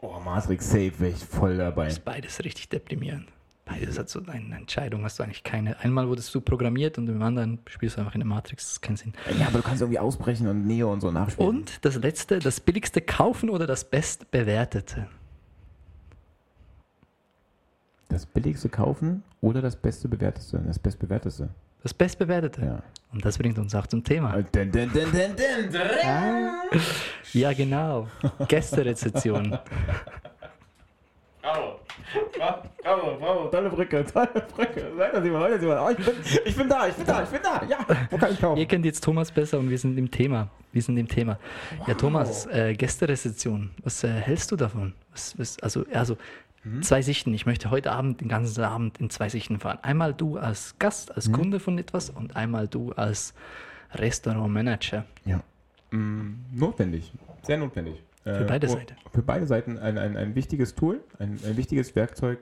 Oh, 0.00 0.18
Matrix 0.24 0.68
Safe, 0.68 0.92
wäre 0.98 1.12
ich 1.12 1.24
voll 1.24 1.56
dabei. 1.56 1.84
Das 1.84 1.94
ist 1.94 2.04
beides 2.04 2.44
richtig 2.44 2.68
deprimierend. 2.68 3.28
Beides 3.64 3.98
hat 3.98 4.08
so 4.08 4.20
eine 4.24 4.56
Entscheidung, 4.56 5.02
hast 5.02 5.18
du 5.18 5.24
eigentlich 5.24 5.42
keine. 5.42 5.80
Einmal 5.80 6.08
wurdest 6.08 6.32
du 6.32 6.40
programmiert 6.40 6.98
und 6.98 7.08
im 7.08 7.20
anderen 7.20 7.58
spielst 7.66 7.96
du 7.96 8.00
einfach 8.00 8.14
in 8.14 8.20
der 8.20 8.28
Matrix. 8.28 8.62
Das 8.62 8.72
ist 8.74 8.80
keinen 8.80 8.96
Sinn. 8.96 9.12
Ja, 9.40 9.48
aber 9.48 9.58
du 9.58 9.64
kannst 9.64 9.82
irgendwie 9.82 9.98
ausbrechen 9.98 10.46
und 10.46 10.66
Neo 10.66 10.92
und 10.92 11.00
so 11.00 11.10
nachspielen. 11.10 11.48
Und 11.48 11.84
das 11.84 11.96
letzte, 11.96 12.38
das 12.38 12.60
billigste 12.60 13.00
kaufen 13.00 13.50
oder 13.50 13.66
das 13.66 13.84
bestbewertete? 13.84 15.08
Das 18.08 18.24
billigste 18.24 18.68
kaufen 18.68 19.24
oder 19.40 19.60
das 19.60 19.74
beste 19.74 20.08
bewerteste? 20.08 20.62
Das 20.64 20.78
bestbewerteste. 20.78 21.48
Das 21.86 21.94
bestbewertete. 21.94 22.62
Ja. 22.62 22.82
Und 23.12 23.24
das 23.24 23.38
bringt 23.38 23.56
uns 23.60 23.72
auch 23.72 23.86
zum 23.86 24.02
Thema. 24.02 24.42
Dun, 24.50 24.72
dun. 24.72 24.90
Ja, 27.32 27.52
genau. 27.52 28.08
Gästerezeption. 28.48 29.56
Bravo. 31.40 31.78
Bravo, 32.82 33.16
bravo, 33.20 33.48
tolle 33.50 33.70
Brücke, 33.70 34.04
tolle 34.04 34.26
Brücke. 34.56 34.96
Weiter, 34.96 35.22
Simon, 35.22 35.40
weiter, 35.40 35.60
Simon. 35.60 35.78
Oh, 35.78 35.90
ich, 35.90 36.04
bin, 36.04 36.14
ich 36.44 36.56
bin 36.56 36.68
da, 36.68 36.88
ich 36.88 36.94
bin 36.94 37.06
da, 37.06 37.22
ich 37.22 37.28
bin 37.28 37.40
da. 37.40 37.62
Ja, 37.68 37.78
wo 38.10 38.18
kann 38.18 38.32
ich 38.32 38.40
kaufen? 38.40 38.58
Ihr 38.58 38.66
kennt 38.66 38.84
jetzt 38.84 39.04
Thomas 39.04 39.30
besser 39.30 39.60
und 39.60 39.70
wir 39.70 39.78
sind 39.78 39.96
im 39.96 40.10
Thema. 40.10 40.48
Wir 40.72 40.82
sind 40.82 40.96
im 40.96 41.06
Thema. 41.06 41.38
Ja, 41.86 41.94
Thomas, 41.94 42.46
äh, 42.46 42.74
Gästerezeption. 42.74 43.70
Was 43.84 44.02
äh, 44.02 44.08
hältst 44.08 44.50
du 44.50 44.56
davon? 44.56 44.92
Was, 45.12 45.38
was, 45.38 45.56
also, 45.60 45.84
also 45.92 46.16
zwei 46.82 47.02
Sichten. 47.02 47.32
Ich 47.34 47.46
möchte 47.46 47.70
heute 47.70 47.92
Abend 47.92 48.20
den 48.20 48.28
ganzen 48.28 48.62
Abend 48.64 48.98
in 48.98 49.10
zwei 49.10 49.28
Sichten 49.28 49.58
fahren. 49.58 49.78
Einmal 49.82 50.14
du 50.14 50.38
als 50.38 50.78
Gast, 50.78 51.14
als 51.14 51.32
Kunde 51.32 51.60
von 51.60 51.78
etwas 51.78 52.10
und 52.10 52.36
einmal 52.36 52.68
du 52.68 52.92
als 52.92 53.34
Restaurantmanager. 53.92 55.04
Ja. 55.24 55.42
Mm, 55.90 56.44
notwendig, 56.52 57.12
sehr 57.42 57.58
notwendig. 57.58 58.02
Für 58.24 58.44
beide 58.44 58.66
oh, 58.66 58.70
Seiten. 58.70 58.96
Für 59.12 59.22
beide 59.22 59.46
Seiten 59.46 59.78
ein, 59.78 59.98
ein, 59.98 60.16
ein 60.16 60.34
wichtiges 60.34 60.74
Tool, 60.74 61.00
ein, 61.20 61.38
ein 61.46 61.56
wichtiges 61.56 61.94
Werkzeug. 61.94 62.38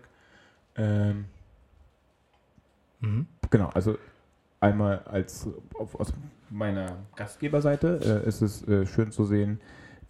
Ähm, 0.77 1.27
Mhm. 3.05 3.27
genau, 3.51 3.69
also 3.75 3.99
einmal 4.61 5.01
als 5.05 5.49
auf, 5.79 5.95
aus 5.99 6.13
meiner 6.51 6.97
Gastgeberseite 7.17 8.23
äh, 8.25 8.29
ist 8.29 8.41
es 8.41 8.67
äh, 8.67 8.87
schön 8.87 9.13
zu 9.13 9.25
sehen, 9.25 9.61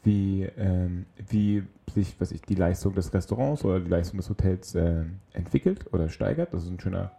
wie, 0.04 0.42
ähm, 0.56 1.06
wie 1.28 1.64
sich 1.92 2.14
was 2.18 2.32
ich, 2.32 2.42
die 2.42 2.54
Leistung 2.54 2.94
des 2.94 3.12
Restaurants 3.12 3.64
oder 3.64 3.80
die 3.80 3.90
Leistung 3.90 4.18
des 4.18 4.28
Hotels 4.30 4.74
äh, 4.74 5.04
entwickelt 5.32 5.92
oder 5.92 6.08
steigert. 6.08 6.52
Das 6.52 6.64
ist 6.64 6.70
ein 6.70 6.80
schöner 6.80 7.12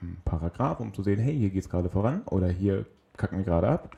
hm, 0.00 0.16
Paragraph, 0.24 0.80
um 0.80 0.92
zu 0.94 1.02
sehen, 1.02 1.18
hey, 1.20 1.36
hier 1.36 1.50
geht 1.50 1.62
es 1.62 1.68
gerade 1.68 1.88
voran 1.90 2.22
oder 2.26 2.48
hier 2.48 2.86
kacken 3.16 3.38
wir 3.38 3.44
gerade 3.44 3.68
ab. 3.68 3.96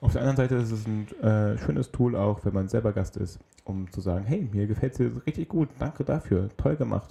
Auf 0.00 0.12
der 0.12 0.22
anderen 0.22 0.36
Seite 0.38 0.54
ist 0.56 0.70
es 0.70 0.86
ein 0.86 1.08
äh, 1.22 1.58
schönes 1.58 1.90
Tool 1.90 2.16
auch, 2.16 2.44
wenn 2.44 2.54
man 2.54 2.68
selber 2.68 2.92
Gast 2.92 3.16
ist, 3.18 3.38
um 3.64 3.90
zu 3.92 4.00
sagen, 4.00 4.24
hey, 4.24 4.48
mir 4.50 4.66
gefällt 4.66 4.92
es 4.92 4.98
dir 4.98 5.12
richtig 5.26 5.48
gut, 5.48 5.68
danke 5.78 6.04
dafür, 6.04 6.48
toll 6.56 6.76
gemacht. 6.76 7.10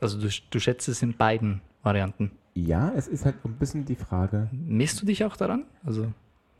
Also 0.00 0.18
du, 0.18 0.28
du 0.50 0.58
schätzt 0.58 0.88
es 0.88 1.02
in 1.02 1.14
beiden 1.16 1.60
Varianten. 1.82 2.32
Ja, 2.54 2.92
es 2.96 3.06
ist 3.08 3.24
halt 3.24 3.36
ein 3.44 3.54
bisschen 3.54 3.84
die 3.84 3.96
Frage, 3.96 4.48
Misst 4.52 5.00
du 5.00 5.06
dich 5.06 5.24
auch 5.24 5.36
daran? 5.36 5.64
Also, 5.84 6.06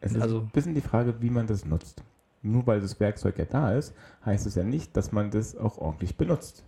es 0.00 0.12
ist 0.12 0.20
Also- 0.22 0.40
ein 0.40 0.50
bisschen 0.50 0.74
die 0.74 0.80
Frage, 0.80 1.14
wie 1.20 1.30
man 1.30 1.46
das 1.46 1.64
nutzt. 1.64 2.02
Nur 2.42 2.66
weil 2.66 2.80
das 2.80 2.98
Werkzeug 3.00 3.38
ja 3.38 3.44
da 3.44 3.72
ist, 3.72 3.94
heißt 4.26 4.46
es 4.46 4.54
ja 4.56 4.64
nicht, 4.64 4.96
dass 4.96 5.12
man 5.12 5.30
das 5.30 5.56
auch 5.56 5.78
ordentlich 5.78 6.16
benutzt. 6.16 6.64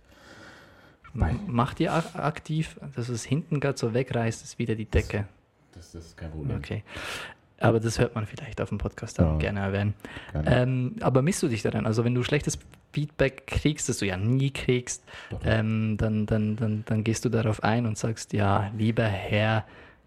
Weil- 1.13 1.35
Macht 1.47 1.79
ihr 1.79 1.93
ak- 1.93 2.15
aktiv, 2.15 2.79
dass 2.95 3.09
es 3.09 3.23
hinten 3.23 3.59
gerade 3.59 3.77
so 3.77 3.93
wegreißt, 3.93 4.43
ist 4.43 4.59
wieder 4.59 4.75
die 4.75 4.85
Decke. 4.85 5.25
Das 5.73 5.95
ist 5.95 6.17
kein 6.17 6.31
Problem. 6.31 6.57
Okay. 6.57 6.83
Aber 7.59 7.79
das 7.79 7.99
hört 7.99 8.15
man 8.15 8.25
vielleicht 8.25 8.59
auf 8.59 8.69
dem 8.69 8.77
Podcast 8.77 9.19
auch 9.21 9.33
Ja. 9.33 9.37
gerne 9.37 9.59
erwähnen. 9.61 9.93
Gerne. 10.33 10.55
Ähm, 10.61 10.95
aber 10.99 11.21
misst 11.21 11.41
du 11.41 11.47
dich 11.47 11.61
daran? 11.61 11.85
Also 11.85 12.03
wenn 12.03 12.13
du 12.13 12.21
schlechtes 12.23 12.57
Feedback 12.91 13.47
kriegst, 13.47 13.87
das 13.87 13.99
du 13.99 14.05
ja 14.05 14.17
nie 14.17 14.51
kriegst, 14.51 15.03
ähm, 15.43 15.95
dann, 15.97 16.25
dann, 16.25 16.57
dann, 16.57 16.83
dann 16.85 17.03
gehst 17.05 17.23
du 17.23 17.29
darauf 17.29 17.63
ein 17.63 17.85
und 17.85 17.97
sagst, 17.97 18.33
ja, 18.33 18.71
lieber 18.77 19.05
Herr 19.05 19.65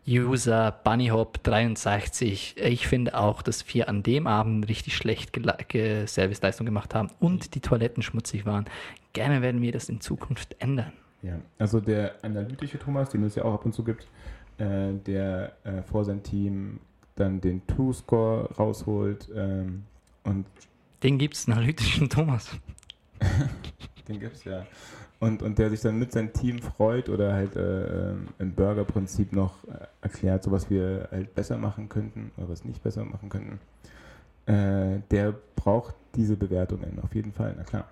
User 0.08 0.74
BunnyHop63, 0.84 2.56
ich 2.56 2.86
finde 2.86 3.18
auch, 3.18 3.42
dass 3.42 3.74
wir 3.74 3.88
an 3.88 4.02
dem 4.02 4.26
Abend 4.26 4.68
richtig 4.68 4.96
schlecht 4.96 5.32
Serviceleistung 6.06 6.64
gemacht 6.64 6.94
haben 6.94 7.10
und 7.20 7.54
die 7.54 7.60
Toiletten 7.60 8.02
schmutzig 8.02 8.46
waren. 8.46 8.64
Gerne 9.12 9.42
werden 9.42 9.60
wir 9.60 9.72
das 9.72 9.88
in 9.88 10.00
Zukunft 10.00 10.56
ändern. 10.60 10.92
Ja, 11.22 11.38
also 11.58 11.80
der 11.80 12.14
analytische 12.22 12.78
Thomas, 12.78 13.10
den 13.10 13.24
es 13.24 13.34
ja 13.34 13.44
auch 13.44 13.54
ab 13.54 13.66
und 13.66 13.74
zu 13.74 13.84
gibt, 13.84 14.06
äh, 14.58 14.94
der 14.94 15.52
äh, 15.64 15.82
vor 15.82 16.04
sein 16.04 16.22
Team 16.22 16.80
dann 17.16 17.40
den 17.40 17.66
True-Score 17.66 18.54
rausholt 18.54 19.28
ähm, 19.34 19.84
und 20.24 20.46
Den 21.02 21.18
gibt 21.18 21.34
es, 21.34 21.48
analytischen 21.48 22.08
Thomas. 22.08 22.50
den 24.08 24.20
gibt's 24.20 24.44
ja. 24.44 24.64
Und, 25.20 25.42
und 25.42 25.58
der 25.58 25.70
sich 25.70 25.80
dann 25.80 25.98
mit 25.98 26.12
seinem 26.12 26.32
Team 26.32 26.60
freut 26.60 27.08
oder 27.08 27.32
halt 27.32 27.56
äh, 27.56 28.10
ähm, 28.10 28.28
im 28.38 28.52
Burger-Prinzip 28.52 29.32
noch 29.32 29.64
äh, 29.64 29.86
erklärt, 30.00 30.44
so 30.44 30.52
was 30.52 30.70
wir 30.70 31.08
halt 31.10 31.34
besser 31.34 31.58
machen 31.58 31.88
könnten 31.88 32.30
oder 32.36 32.48
was 32.48 32.64
nicht 32.64 32.82
besser 32.84 33.04
machen 33.04 33.28
könnten. 33.28 33.58
Äh, 34.46 35.00
der 35.10 35.34
braucht 35.56 35.94
diese 36.14 36.36
Bewertungen 36.36 37.00
auf 37.02 37.14
jeden 37.14 37.32
Fall, 37.32 37.54
na 37.56 37.64
klar. 37.64 37.88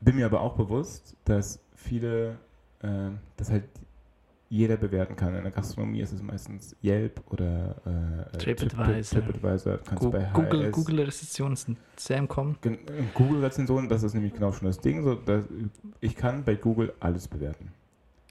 Bin 0.00 0.16
mir 0.16 0.26
aber 0.26 0.42
auch 0.42 0.56
bewusst, 0.56 1.16
dass 1.24 1.58
viele, 1.74 2.36
äh, 2.82 3.10
dass 3.38 3.50
halt 3.50 3.64
jeder 4.52 4.76
bewerten 4.76 5.16
kann. 5.16 5.34
In 5.34 5.42
der 5.44 5.50
Gastronomie 5.50 6.00
ist 6.02 6.12
es 6.12 6.20
meistens 6.22 6.76
Yelp 6.84 7.22
oder 7.30 7.76
äh, 8.34 8.36
TripAdvisor. 8.36 9.22
TripAdvisor. 9.22 9.78
Kannst 9.78 10.04
du 10.04 10.10
bei 10.10 10.28
Google, 10.34 10.66
HS 10.66 10.72
Google-Rezensionen 10.72 11.56
sind 11.56 11.78
sehr 11.96 12.18
im 12.18 12.28
Kommen. 12.28 12.58
Gen- 12.60 12.78
Google-Rezensionen, 13.14 13.88
das 13.88 14.02
ist 14.02 14.12
nämlich 14.12 14.34
genau 14.34 14.52
schon 14.52 14.66
das 14.66 14.78
Ding. 14.78 15.02
So, 15.02 15.18
ich 16.00 16.14
kann 16.14 16.44
bei 16.44 16.54
Google 16.56 16.92
alles 17.00 17.26
bewerten. 17.28 17.72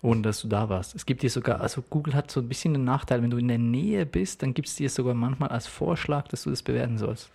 ohne 0.03 0.21
dass 0.21 0.41
du 0.41 0.47
da 0.47 0.69
warst. 0.69 0.93
Es 0.93 1.07
gibt 1.07 1.23
dir 1.23 1.29
sogar, 1.31 1.59
also 1.59 1.81
Google 1.89 2.13
hat 2.13 2.29
so 2.29 2.39
ein 2.39 2.47
bisschen 2.47 2.73
den 2.73 2.83
Nachteil, 2.83 3.23
wenn 3.23 3.31
du 3.31 3.37
in 3.37 3.47
der 3.47 3.57
Nähe 3.57 4.05
bist, 4.05 4.43
dann 4.43 4.53
gibt 4.53 4.67
es 4.67 4.75
dir 4.75 4.89
sogar 4.91 5.15
manchmal 5.15 5.49
als 5.49 5.65
Vorschlag, 5.65 6.27
dass 6.27 6.43
du 6.43 6.51
das 6.51 6.61
bewerten 6.61 6.99
sollst, 6.99 7.31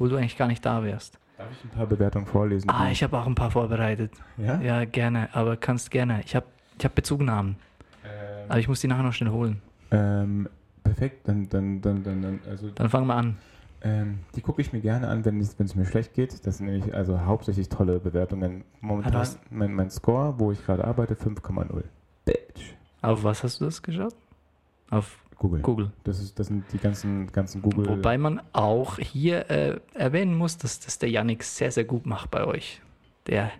wo 0.00 0.08
du 0.08 0.16
eigentlich 0.16 0.36
gar 0.36 0.48
nicht 0.48 0.66
da 0.66 0.82
wärst. 0.82 1.18
Darf 1.36 1.46
ich 1.52 1.64
ein 1.64 1.70
paar 1.70 1.86
Bewertungen 1.86 2.26
vorlesen? 2.26 2.68
Ah, 2.68 2.90
ich 2.90 3.00
habe 3.04 3.16
auch 3.16 3.26
ein 3.28 3.36
paar 3.36 3.52
vorbereitet. 3.52 4.10
ja? 4.38 4.60
Ja, 4.60 4.84
gerne, 4.86 5.28
aber 5.34 5.56
kannst 5.56 5.92
gerne. 5.92 6.20
Ich 6.24 6.34
habe 6.34 6.46
ich 6.76 6.84
hab 6.84 6.94
Bezugnahmen, 6.96 7.54
aber 8.48 8.58
ich 8.58 8.68
muss 8.68 8.80
die 8.80 8.86
nachher 8.88 9.02
noch 9.02 9.12
schnell 9.12 9.30
holen. 9.30 9.60
ähm, 9.90 10.48
perfekt, 10.84 11.28
dann, 11.28 11.48
dann, 11.48 11.80
dann, 11.80 12.02
dann, 12.02 12.22
dann 12.22 12.40
also 12.48 12.70
Dann 12.70 12.88
fangen 12.88 13.06
wir 13.06 13.14
an. 13.14 13.36
ähm, 13.82 14.20
die 14.34 14.40
gucke 14.40 14.60
ich 14.62 14.72
mir 14.72 14.80
gerne 14.80 15.08
an, 15.08 15.24
wenn 15.24 15.38
es 15.40 15.74
mir 15.74 15.84
schlecht 15.84 16.14
geht. 16.14 16.46
Das 16.46 16.58
sind 16.58 16.66
nämlich 16.66 16.94
also 16.94 17.20
hauptsächlich 17.20 17.68
tolle 17.68 18.00
Bewertungen. 18.00 18.64
Momentan 18.80 19.14
Ah, 19.14 19.26
mein, 19.50 19.74
mein 19.74 19.90
Score, 19.90 20.38
wo 20.38 20.50
ich 20.52 20.64
gerade 20.64 20.84
arbeite, 20.84 21.14
5,0. 21.14 21.84
Bitch. 22.24 22.74
Auf 23.02 23.22
was 23.24 23.42
hast 23.44 23.60
du 23.60 23.66
das 23.66 23.82
geschaut? 23.82 24.14
Auf 24.90 25.18
Google. 25.36 25.60
Google. 25.60 25.92
Das, 26.04 26.18
ist, 26.20 26.38
das 26.38 26.48
sind 26.48 26.64
die 26.72 26.78
ganzen, 26.78 27.30
ganzen 27.30 27.62
Google. 27.62 27.86
Wobei 27.88 28.18
man 28.18 28.40
auch 28.52 28.98
hier 28.98 29.48
äh, 29.50 29.78
erwähnen 29.94 30.34
muss, 30.36 30.56
dass 30.58 30.80
das 30.80 30.98
der 30.98 31.10
Yannick 31.10 31.44
sehr, 31.44 31.70
sehr 31.70 31.84
gut 31.84 32.06
macht 32.06 32.30
bei 32.30 32.44
euch. 32.44 32.80
Der, 33.26 33.50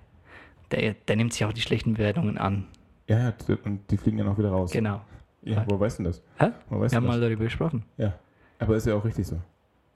der, 0.73 0.95
der 1.07 1.17
nimmt 1.17 1.33
sich 1.35 1.45
auch 1.45 1.53
die 1.53 1.61
schlechten 1.61 1.95
Bewertungen 1.95 2.39
an. 2.39 2.65
Ja, 3.09 3.19
ja, 3.19 3.33
und 3.65 3.81
die 3.91 3.97
fliegen 3.97 4.19
dann 4.19 4.29
auch 4.29 4.39
wieder 4.39 4.51
raus. 4.51 4.71
Genau. 4.71 5.01
Ja, 5.43 5.65
wo 5.69 5.79
weißt 5.81 6.01
du 6.01 6.05
das? 6.05 6.23
Hä? 6.39 6.51
Wo 6.69 6.81
weißt 6.81 6.93
Wir 6.93 6.97
haben 6.97 7.07
das? 7.07 7.15
mal 7.17 7.21
darüber 7.21 7.45
gesprochen. 7.45 7.85
Ja. 7.97 8.13
Aber 8.59 8.77
ist 8.77 8.87
ja 8.87 8.95
auch 8.95 9.05
richtig 9.05 9.27
so. 9.27 9.37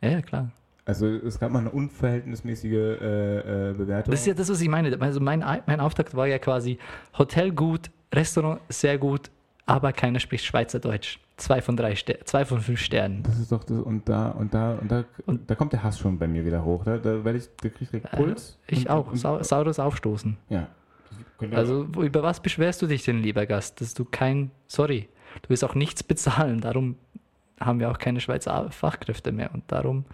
Ja, 0.01 0.11
ja, 0.11 0.23
klar. 0.23 0.51
Also 0.85 1.07
es 1.07 1.39
gab 1.39 1.51
mal 1.53 1.61
eine 1.61 1.71
unverhältnismäßige 1.71 2.73
äh, 2.73 3.71
äh, 3.71 3.73
Bewertung. 3.75 4.11
Das 4.11 4.21
ist 4.21 4.27
ja 4.27 4.35
das, 4.35 4.49
was 4.51 4.61
ich 4.61 4.69
meine. 4.69 5.01
Also 5.01 5.21
mein, 5.21 5.43
Ei- 5.43 5.63
mein 5.67 5.81
Auftakt 5.81 6.15
war 6.15 6.27
ja 6.27 6.39
quasi 6.39 6.79
Hotel 7.19 7.53
gut, 7.53 7.91
Restaurant 8.15 8.61
sehr 8.69 8.99
gut, 8.99 9.31
aber 9.67 9.93
keiner 9.93 10.19
spricht 10.21 10.45
Schweizerdeutsch. 10.45 11.19
Zwei 11.37 11.61
von 11.63 11.77
drei 11.77 11.97
Ster 11.97 12.25
zwei 12.25 12.45
von 12.45 12.61
fünf 12.61 12.79
Sternen. 12.81 13.23
Das 13.25 13.39
ist 13.39 13.51
doch 13.51 13.65
das 13.65 13.79
und 13.79 14.09
da 14.09 14.31
und 14.31 14.53
da 14.55 14.75
und 14.75 14.91
da 14.93 15.05
Und- 15.27 15.51
da 15.51 15.55
kommt 15.55 15.73
der 15.73 15.83
Hass 15.83 15.99
schon 15.99 16.19
bei 16.19 16.29
mir 16.29 16.45
wieder 16.45 16.65
hoch. 16.65 16.85
Da, 16.85 16.99
da 16.99 17.25
werde 17.25 17.39
ich, 17.39 17.49
da 17.61 17.69
krieg 17.69 17.83
ich 17.83 17.91
direkt 17.91 18.13
Äh, 18.13 18.17
Puls. 18.17 18.59
Ich 18.69 18.81
und, 18.87 18.91
auch. 18.91 19.07
Und, 19.09 19.17
Sau 19.17 19.43
saures 19.43 19.79
Aufstoßen. 19.81 20.37
ja. 20.51 20.69
Also 21.53 21.85
über 21.85 22.23
was 22.23 22.41
beschwerst 22.41 22.81
du 22.83 22.87
dich 22.87 23.05
denn, 23.05 23.23
lieber 23.23 23.47
Gast? 23.47 23.81
Dass 23.81 23.95
du 23.95 24.05
kein, 24.05 24.51
sorry, 24.69 25.09
du 25.43 25.49
willst 25.49 25.65
auch 25.65 25.75
nichts 25.75 26.03
bezahlen. 26.03 26.61
Darum 26.61 26.97
haben 27.61 27.81
wir 27.81 27.91
auch 27.91 27.99
keine 27.99 28.21
Schweizer 28.21 28.71
Fachkräfte 28.71 29.33
mehr 29.33 29.51
und 29.53 29.65
darum. 29.69 30.05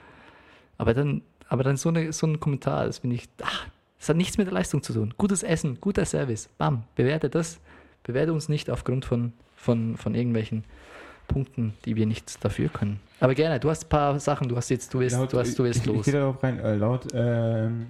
Aber 0.79 0.95
dann, 0.95 1.23
aber 1.49 1.65
dann 1.65 1.77
so, 1.77 1.89
eine, 1.91 2.13
so 2.13 2.27
ein 2.27 2.41
Kommentar, 2.41 2.87
das 2.87 2.99
finde 2.99 3.17
ich, 3.17 3.29
ach, 3.43 3.67
das 3.99 4.09
hat 4.11 4.17
nichts 4.17 4.39
mit 4.39 4.47
der 4.47 4.55
Leistung 4.55 4.83
zu 4.83 4.93
tun. 4.93 5.13
Gutes 5.19 5.43
Essen, 5.43 5.79
guter 5.81 6.05
Service, 6.05 6.49
bam, 6.57 6.85
bewerte 6.95 7.29
das. 7.29 7.59
Bewerte 8.05 8.33
uns 8.33 8.49
nicht 8.49 8.71
aufgrund 8.71 9.05
von, 9.05 9.33
von, 9.57 9.97
von 9.97 10.15
irgendwelchen 10.15 10.65
Punkten, 11.27 11.75
die 11.85 11.95
wir 11.97 12.07
nicht 12.07 12.43
dafür 12.43 12.69
können. 12.71 13.01
Aber 13.21 13.35
gerne, 13.35 13.61
du 13.61 13.69
hast 13.69 13.85
ein 13.85 13.89
paar 13.91 14.19
Sachen, 14.21 14.49
du 14.49 14.57
hast 14.57 14.71
jetzt, 14.71 14.95
du 14.95 15.01
laut- 15.01 15.31
du 15.33 15.39
hast, 15.39 15.59
du 15.59 15.65
willst 15.65 15.81
ich, 15.81 15.87
Ich 15.87 15.93
los. 15.97 16.05
gehe 16.07 16.15
darauf 16.15 16.43
rein. 16.43 16.59
Äh, 16.61 16.77
laut 16.77 17.07
ähm, 17.13 17.89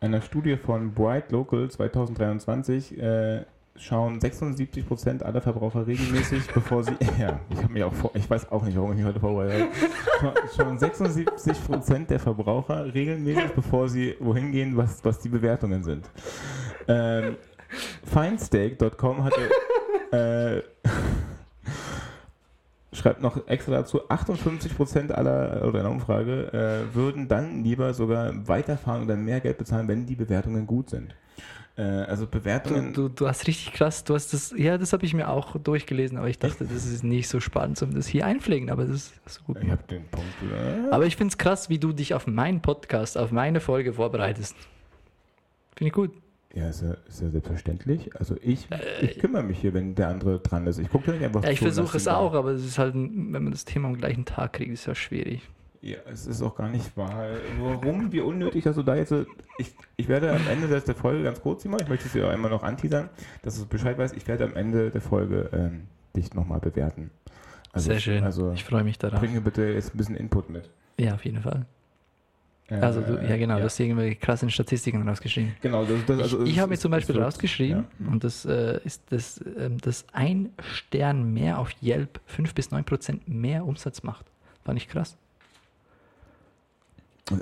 einer 0.00 0.20
Studie 0.22 0.56
von 0.56 0.92
Bright 0.94 1.30
Local 1.32 1.70
2023 1.70 2.98
äh, 3.00 3.44
schauen 3.76 4.18
76% 4.18 5.22
aller 5.22 5.40
Verbraucher 5.40 5.86
regelmäßig, 5.86 6.46
bevor 6.54 6.84
sie. 6.84 6.92
Ja, 7.18 7.38
ich 7.50 7.58
habe 7.62 7.72
mich 7.72 7.82
auch 7.84 7.92
vor, 7.92 8.10
ich 8.14 8.28
weiß 8.28 8.50
auch 8.52 8.62
nicht, 8.64 8.76
warum 8.76 8.90
ich 8.92 8.98
mich 8.98 9.06
heute 9.06 9.20
vorbereitet 9.20 9.68
habe. 10.22 10.34
Scha- 10.38 10.56
Schauen 10.56 10.78
76% 10.78 12.06
der 12.06 12.18
Verbraucher 12.18 12.92
regelmäßig, 12.92 13.52
bevor 13.54 13.88
sie 13.88 14.16
wohin 14.20 14.52
gehen, 14.52 14.76
was, 14.76 15.04
was 15.04 15.18
die 15.20 15.28
Bewertungen 15.28 15.82
sind. 15.84 16.10
Ähm, 16.88 17.36
Feinsteak.com 18.04 19.24
hatte. 19.24 19.40
Äh, 20.12 20.62
schreibt 22.92 23.22
noch 23.22 23.46
extra 23.46 23.72
dazu, 23.72 24.02
58% 24.08 25.12
aller, 25.12 25.62
oder 25.66 25.78
in 25.78 25.84
der 25.84 25.90
Umfrage, 25.90 26.86
äh, 26.90 26.94
würden 26.94 27.28
dann 27.28 27.62
lieber 27.62 27.94
sogar 27.94 28.32
weiterfahren 28.48 29.04
oder 29.04 29.16
mehr 29.16 29.40
Geld 29.40 29.58
bezahlen, 29.58 29.86
wenn 29.88 30.06
die 30.06 30.16
Bewertungen 30.16 30.66
gut 30.66 30.90
sind. 30.90 31.14
Äh, 31.76 31.82
also 31.82 32.24
Du, 32.24 32.30
Bewertungen, 32.32 32.92
du, 32.92 33.08
du 33.08 33.28
hast 33.28 33.46
richtig 33.46 33.72
krass, 33.72 34.02
du 34.04 34.14
hast 34.14 34.32
das, 34.32 34.52
ja, 34.56 34.76
das 34.76 34.92
habe 34.92 35.04
ich 35.06 35.14
mir 35.14 35.28
auch 35.28 35.56
durchgelesen, 35.56 36.18
aber 36.18 36.28
ich 36.28 36.38
dachte, 36.38 36.64
das 36.64 36.84
ist 36.84 37.04
nicht 37.04 37.28
so 37.28 37.38
spannend, 37.40 37.78
zum 37.78 37.94
das 37.94 38.06
hier 38.08 38.26
einpflegen, 38.26 38.70
aber 38.70 38.84
das 38.84 38.96
ist 38.96 39.20
so 39.26 39.42
gut. 39.44 39.58
ich 39.62 39.70
habe 39.70 39.82
den 39.88 40.04
Punkt. 40.08 40.26
Äh, 40.52 40.90
Aber 40.90 41.06
ich 41.06 41.16
finde 41.16 41.30
es 41.32 41.38
krass, 41.38 41.68
wie 41.68 41.78
du 41.78 41.92
dich 41.92 42.14
auf 42.14 42.26
meinen 42.26 42.60
Podcast, 42.60 43.16
auf 43.16 43.30
meine 43.30 43.60
Folge 43.60 43.92
vorbereitest. 43.92 44.56
Finde 45.76 45.88
ich 45.88 45.92
gut. 45.92 46.10
Ja, 46.54 46.68
ist 46.68 46.82
ja, 46.82 46.94
ist 47.08 47.22
ja 47.22 47.30
selbstverständlich. 47.30 48.10
Also 48.16 48.36
ich, 48.42 48.66
ich 49.02 49.18
kümmere 49.18 49.42
mich 49.42 49.60
hier, 49.60 49.72
wenn 49.74 49.94
der 49.94 50.08
andere 50.08 50.40
dran 50.40 50.66
ist. 50.66 50.78
Ich 50.78 50.88
gucke 50.90 51.10
nicht 51.12 51.22
einfach 51.22 51.42
Äh, 51.42 51.46
Ja, 51.46 51.52
ich 51.52 51.58
versuche 51.60 51.96
es 51.96 52.08
auch, 52.08 52.34
aber 52.34 52.50
es 52.50 52.64
ist 52.64 52.78
halt, 52.78 52.94
wenn 52.94 53.30
man 53.30 53.50
das 53.50 53.64
Thema 53.64 53.88
am 53.88 53.96
gleichen 53.96 54.24
Tag 54.24 54.54
kriegt, 54.54 54.72
ist 54.72 54.86
ja 54.86 54.94
schwierig. 54.94 55.48
Ja, 55.82 55.96
es 56.12 56.26
ist 56.26 56.42
auch 56.42 56.54
gar 56.56 56.68
nicht 56.68 56.94
wahr. 56.96 57.24
Warum, 57.58 58.12
wie 58.12 58.20
unnötig, 58.20 58.64
dass 58.64 58.76
du 58.76 58.82
da 58.82 58.96
jetzt. 58.96 59.08
so- 59.08 59.24
Ich, 59.58 59.74
ich 59.96 60.08
werde 60.08 60.30
am 60.30 60.46
Ende 60.46 60.66
der 60.68 60.94
Folge 60.94 61.22
ganz 61.22 61.40
kurz, 61.40 61.62
Simon, 61.62 61.78
ich 61.82 61.88
möchte 61.88 62.06
es 62.06 62.12
dir 62.12 62.26
auch 62.26 62.30
einmal 62.30 62.50
noch 62.50 62.62
anteasern, 62.62 63.08
dass 63.42 63.58
du 63.58 63.66
Bescheid 63.66 63.96
weißt, 63.96 64.14
ich 64.16 64.28
werde 64.28 64.44
am 64.44 64.54
Ende 64.54 64.90
der 64.90 65.00
Folge 65.00 65.48
ähm, 65.54 65.86
dich 66.14 66.34
nochmal 66.34 66.60
bewerten. 66.60 67.10
Also, 67.72 67.90
Sehr 67.92 68.00
schön. 68.00 68.24
Also 68.24 68.52
ich 68.52 68.64
freue 68.64 68.82
mich 68.84 68.98
darauf. 68.98 69.20
bring 69.20 69.32
mir 69.32 69.40
bitte 69.40 69.62
jetzt 69.62 69.94
ein 69.94 69.96
bisschen 69.98 70.16
Input 70.16 70.50
mit. 70.50 70.68
Ja, 70.98 71.14
auf 71.14 71.24
jeden 71.24 71.40
Fall. 71.40 71.64
Äh, 72.70 72.76
Also, 72.76 73.00
du, 73.00 73.14
ja, 73.14 73.36
genau, 73.36 73.54
ja. 73.54 73.60
du 73.60 73.64
hast 73.66 73.78
irgendwelche 73.80 74.16
krassen 74.16 74.50
Statistiken 74.50 75.06
rausgeschrieben. 75.06 75.54
Genau, 75.60 75.84
das, 75.84 76.04
das, 76.06 76.20
also 76.20 76.42
ich 76.44 76.52
ich 76.52 76.58
habe 76.58 76.70
mir 76.70 76.78
zum 76.78 76.90
Beispiel 76.90 77.20
rausgeschrieben, 77.20 77.86
ja. 77.98 78.08
und 78.10 78.24
das 78.24 78.44
ist 78.44 78.80
ist 78.84 79.02
das, 79.10 79.40
ähm, 79.58 79.78
das 79.78 80.04
ein 80.12 80.50
Stern 80.60 81.32
mehr 81.32 81.58
auf 81.58 81.70
Yelp 81.82 82.20
5 82.26 82.54
bis 82.54 82.70
9 82.70 82.84
Prozent 82.84 83.28
mehr 83.28 83.64
Umsatz 83.66 84.02
macht. 84.02 84.26
Fand 84.64 84.78
ich 84.78 84.88
krass. 84.88 85.16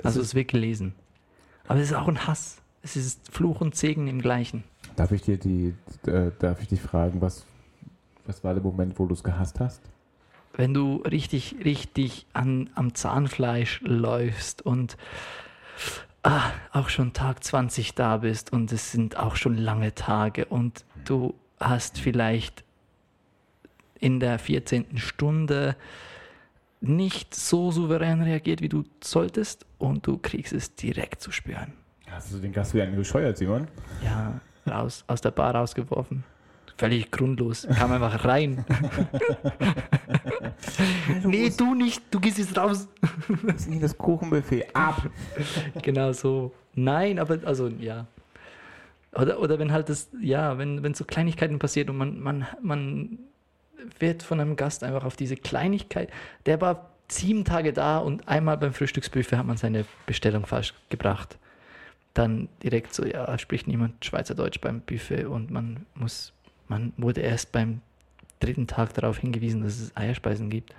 Also 0.03 0.19
ist, 0.21 0.27
es 0.27 0.35
wird 0.35 0.49
gelesen. 0.49 0.93
Aber 1.67 1.79
es 1.79 1.87
ist 1.87 1.93
auch 1.95 2.07
ein 2.07 2.27
Hass. 2.27 2.61
Es 2.81 2.95
ist 2.95 3.31
Fluch 3.31 3.61
und 3.61 3.75
Segen 3.75 4.07
im 4.07 4.21
gleichen. 4.21 4.63
darf 4.95 5.11
ich 5.11 5.21
dir 5.21 5.37
die, 5.37 5.73
äh, 6.05 6.31
darf 6.39 6.61
ich 6.61 6.67
dich 6.67 6.81
fragen, 6.81 7.21
was, 7.21 7.45
was 8.25 8.43
war 8.43 8.53
der 8.53 8.63
Moment, 8.63 8.97
wo 8.99 9.05
du 9.05 9.13
es 9.13 9.23
gehasst 9.23 9.59
hast? 9.59 9.81
Wenn 10.59 10.73
du 10.73 10.97
richtig, 11.09 11.55
richtig 11.63 12.25
an, 12.33 12.69
am 12.75 12.93
Zahnfleisch 12.93 13.79
läufst 13.79 14.61
und 14.61 14.97
ah, 16.21 16.51
auch 16.73 16.89
schon 16.89 17.13
Tag 17.13 17.45
20 17.45 17.95
da 17.95 18.17
bist 18.17 18.51
und 18.51 18.69
es 18.73 18.91
sind 18.91 19.15
auch 19.15 19.37
schon 19.37 19.55
lange 19.55 19.95
Tage 19.95 20.43
und 20.43 20.83
du 21.05 21.33
hast 21.61 21.97
vielleicht 21.97 22.65
in 24.01 24.19
der 24.19 24.37
14. 24.37 24.97
Stunde 24.97 25.77
nicht 26.81 27.33
so 27.33 27.71
souverän 27.71 28.21
reagiert, 28.21 28.61
wie 28.61 28.67
du 28.67 28.83
solltest 29.01 29.65
und 29.77 30.05
du 30.05 30.17
kriegst 30.17 30.51
es 30.51 30.75
direkt 30.75 31.21
zu 31.21 31.31
spüren. 31.31 31.71
Hast 32.11 32.33
du 32.33 32.37
den 32.37 32.51
Gast 32.51 32.73
wieder 32.73 32.83
angescheuert, 32.83 33.37
Simon? 33.37 33.69
Ja, 34.03 34.41
raus, 34.69 35.05
aus 35.07 35.21
der 35.21 35.31
Bar 35.31 35.55
rausgeworfen. 35.55 36.25
Völlig 36.79 37.11
grundlos. 37.11 37.67
Kam 37.77 37.91
einfach 37.91 38.23
rein. 38.23 38.63
nee, 41.25 41.51
du 41.55 41.75
nicht, 41.75 42.01
du 42.09 42.21
gehst 42.21 42.37
jetzt 42.37 42.57
raus. 42.57 42.87
Das 43.43 43.55
ist 43.57 43.69
nicht 43.69 43.83
das 43.83 43.97
Kuchenbuffet. 43.97 44.73
Ab! 44.73 45.09
genau 45.81 46.13
so. 46.13 46.53
Nein, 46.75 47.19
aber 47.19 47.39
also 47.43 47.67
ja. 47.67 48.07
Oder, 49.11 49.41
oder 49.41 49.59
wenn 49.59 49.73
halt 49.73 49.89
das, 49.89 50.09
ja, 50.21 50.57
wenn, 50.57 50.81
wenn 50.81 50.93
so 50.93 51.03
Kleinigkeiten 51.03 51.59
passiert 51.59 51.89
und 51.89 51.97
man, 51.97 52.17
man, 52.17 52.47
man 52.61 53.19
wird 53.99 54.23
von 54.23 54.39
einem 54.39 54.55
Gast 54.55 54.81
einfach 54.85 55.03
auf 55.03 55.17
diese 55.17 55.35
Kleinigkeit, 55.35 56.09
der 56.45 56.61
war 56.61 56.91
sieben 57.09 57.43
Tage 57.43 57.73
da 57.73 57.97
und 57.97 58.25
einmal 58.29 58.57
beim 58.57 58.71
Frühstücksbuffet 58.71 59.35
hat 59.37 59.45
man 59.45 59.57
seine 59.57 59.83
Bestellung 60.05 60.45
falsch 60.45 60.73
gebracht. 60.87 61.37
Dann 62.13 62.47
direkt 62.63 62.93
so, 62.93 63.05
ja, 63.05 63.37
spricht 63.37 63.67
niemand 63.67 64.05
Schweizerdeutsch 64.05 64.61
beim 64.61 64.79
Buffet 64.79 65.25
und 65.25 65.51
man 65.51 65.85
muss, 65.93 66.31
man 66.69 66.93
wurde 66.97 67.21
erst 67.21 67.51
beim 67.51 67.81
dritten 68.39 68.67
Tag 68.67 68.93
darauf 68.93 69.17
hingewiesen, 69.17 69.61
dass 69.63 69.79
es 69.79 69.95
Eierspeisen 69.97 70.49
gibt. 70.49 70.73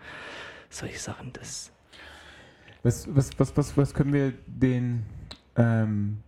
Solche 0.71 0.99
Sachen, 0.99 1.33
das. 1.35 1.71
Was, 2.83 3.07
was, 3.15 3.39
was, 3.39 3.57
was, 3.57 3.77
was 3.77 3.93
können 3.93 4.13
wir 4.13 4.33
den 4.47 5.05
ähm, 5.57 6.21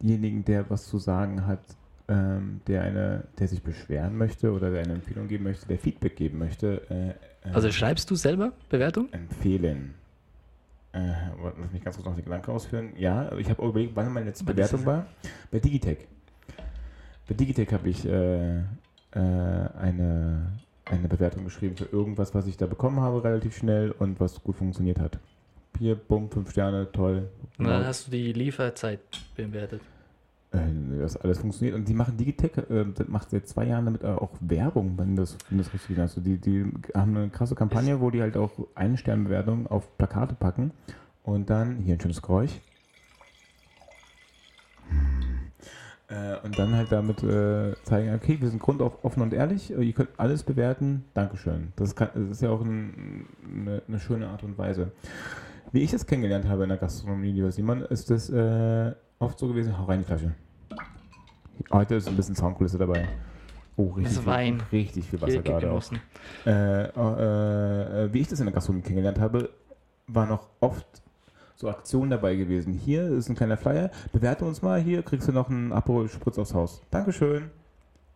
denjenigen, 0.00 0.44
der 0.44 0.68
was 0.68 0.86
zu 0.86 0.98
sagen 0.98 1.46
hat, 1.46 1.60
ähm, 2.08 2.60
der 2.66 2.82
eine, 2.82 3.24
der 3.38 3.46
sich 3.46 3.62
beschweren 3.62 4.16
möchte 4.16 4.50
oder 4.52 4.70
der 4.70 4.82
eine 4.82 4.94
Empfehlung 4.94 5.28
geben 5.28 5.44
möchte, 5.44 5.68
der 5.68 5.78
Feedback 5.78 6.16
geben 6.16 6.38
möchte. 6.38 6.82
Äh, 6.90 7.48
äh, 7.48 7.52
Also 7.52 7.70
schreibst 7.70 8.10
du 8.10 8.16
selber 8.16 8.52
Bewertung? 8.68 9.12
empfehlen. 9.12 9.94
Äh, 10.92 11.12
lass 11.60 11.70
mich 11.72 11.84
ganz 11.84 11.94
kurz 11.96 12.06
noch 12.06 12.16
den 12.16 12.24
Gedanken 12.24 12.50
ausführen. 12.50 12.92
Ja, 12.96 13.26
also 13.26 13.36
ich 13.36 13.48
habe 13.48 13.64
überlegt, 13.64 13.94
wann 13.94 14.12
meine 14.12 14.26
letzte 14.26 14.44
Bewertung 14.44 14.84
war. 14.84 15.06
Bei 15.52 15.60
Digitech. 15.60 15.98
Bei 17.28 17.34
Digitech 17.34 17.72
habe 17.72 17.88
ich 17.88 18.04
äh, 18.04 18.62
äh, 19.12 19.18
eine, 19.18 20.52
eine 20.84 21.08
Bewertung 21.08 21.44
geschrieben 21.44 21.76
für 21.76 21.86
irgendwas, 21.86 22.34
was 22.34 22.46
ich 22.46 22.56
da 22.56 22.66
bekommen 22.66 23.00
habe, 23.00 23.22
relativ 23.24 23.56
schnell 23.56 23.92
und 23.92 24.20
was 24.20 24.42
gut 24.42 24.56
funktioniert 24.56 24.98
hat. 24.98 25.18
Hier, 25.78 25.94
bumm, 25.94 26.30
fünf 26.30 26.50
Sterne, 26.50 26.90
toll. 26.92 27.28
Und 27.58 27.66
dann 27.66 27.84
hast 27.86 28.06
du 28.06 28.10
die 28.10 28.32
Lieferzeit 28.32 29.00
bewertet. 29.36 29.80
Äh, 30.52 30.58
das 30.98 31.16
alles 31.16 31.38
funktioniert. 31.38 31.76
Und 31.76 31.88
die 31.88 31.94
machen 31.94 32.16
Digitech, 32.16 32.56
äh, 32.70 32.84
das 32.94 33.08
macht 33.08 33.30
seit 33.30 33.48
zwei 33.48 33.66
Jahren 33.66 33.84
damit 33.84 34.04
auch 34.04 34.30
Werbung, 34.40 34.94
wenn 34.96 35.16
das, 35.16 35.36
wenn 35.48 35.58
das 35.58 35.72
richtig 35.72 35.90
ist. 35.90 36.00
Also 36.00 36.20
die, 36.20 36.38
die 36.38 36.64
haben 36.94 37.16
eine 37.16 37.28
krasse 37.30 37.54
Kampagne, 37.54 38.00
wo 38.00 38.10
die 38.10 38.20
halt 38.20 38.36
auch 38.36 38.50
eine 38.74 38.96
Sternbewertung 38.96 39.66
auf 39.68 39.96
Plakate 39.96 40.34
packen 40.34 40.72
und 41.22 41.50
dann, 41.50 41.76
hier 41.78 41.94
ein 41.94 42.00
schönes 42.00 42.20
Geräusch. 42.20 42.52
Äh, 46.10 46.44
und 46.44 46.58
dann 46.58 46.74
halt 46.74 46.90
damit 46.90 47.22
äh, 47.22 47.72
zeigen, 47.84 48.12
okay, 48.14 48.36
wir 48.40 48.48
sind 48.48 48.60
grundauf 48.60 49.04
offen 49.04 49.22
und 49.22 49.32
ehrlich, 49.32 49.72
äh, 49.72 49.82
ihr 49.82 49.92
könnt 49.92 50.10
alles 50.16 50.42
bewerten, 50.42 51.04
Dankeschön. 51.14 51.72
Das, 51.76 51.94
kann, 51.94 52.08
das 52.14 52.30
ist 52.30 52.42
ja 52.42 52.50
auch 52.50 52.62
ein, 52.62 53.26
eine, 53.48 53.82
eine 53.86 54.00
schöne 54.00 54.26
Art 54.26 54.42
und 54.42 54.58
Weise. 54.58 54.90
Wie 55.70 55.82
ich 55.82 55.92
das 55.92 56.06
kennengelernt 56.06 56.48
habe 56.48 56.64
in 56.64 56.70
der 56.70 56.78
Gastronomie, 56.78 57.30
lieber 57.30 57.52
Simon, 57.52 57.82
ist 57.82 58.10
das 58.10 58.28
äh, 58.28 58.92
oft 59.20 59.38
so 59.38 59.46
gewesen, 59.46 59.78
hau 59.78 59.84
rein 59.84 60.00
die 60.00 60.04
Flasche. 60.04 60.34
Heute 61.70 61.94
ist 61.94 62.08
ein 62.08 62.16
bisschen 62.16 62.34
Soundkulisse 62.34 62.78
dabei. 62.78 63.06
Oh, 63.76 63.90
richtig, 63.90 64.16
Das 64.16 64.26
Wein. 64.26 64.60
Viel, 64.68 64.80
richtig 64.80 65.06
viel 65.06 65.20
Wasser 65.20 65.42
gerade. 65.42 65.80
Äh, 66.44 66.86
äh, 66.86 68.04
äh, 68.06 68.12
wie 68.12 68.18
ich 68.18 68.26
das 68.28 68.40
in 68.40 68.46
der 68.46 68.52
Gastronomie 68.52 68.82
kennengelernt 68.82 69.20
habe, 69.20 69.50
war 70.08 70.26
noch 70.26 70.48
oft 70.58 70.86
so 71.60 71.68
Aktionen 71.68 72.10
dabei 72.10 72.36
gewesen. 72.36 72.72
Hier 72.72 73.06
ist 73.10 73.28
ein 73.28 73.36
kleiner 73.36 73.58
Flyer, 73.58 73.90
bewerte 74.12 74.46
uns 74.46 74.62
mal, 74.62 74.80
hier 74.80 75.02
kriegst 75.02 75.28
du 75.28 75.32
noch 75.32 75.50
einen 75.50 75.72
Aperol 75.72 76.08
Spritz 76.08 76.38
aufs 76.38 76.54
Haus. 76.54 76.80
Dankeschön. 76.90 77.50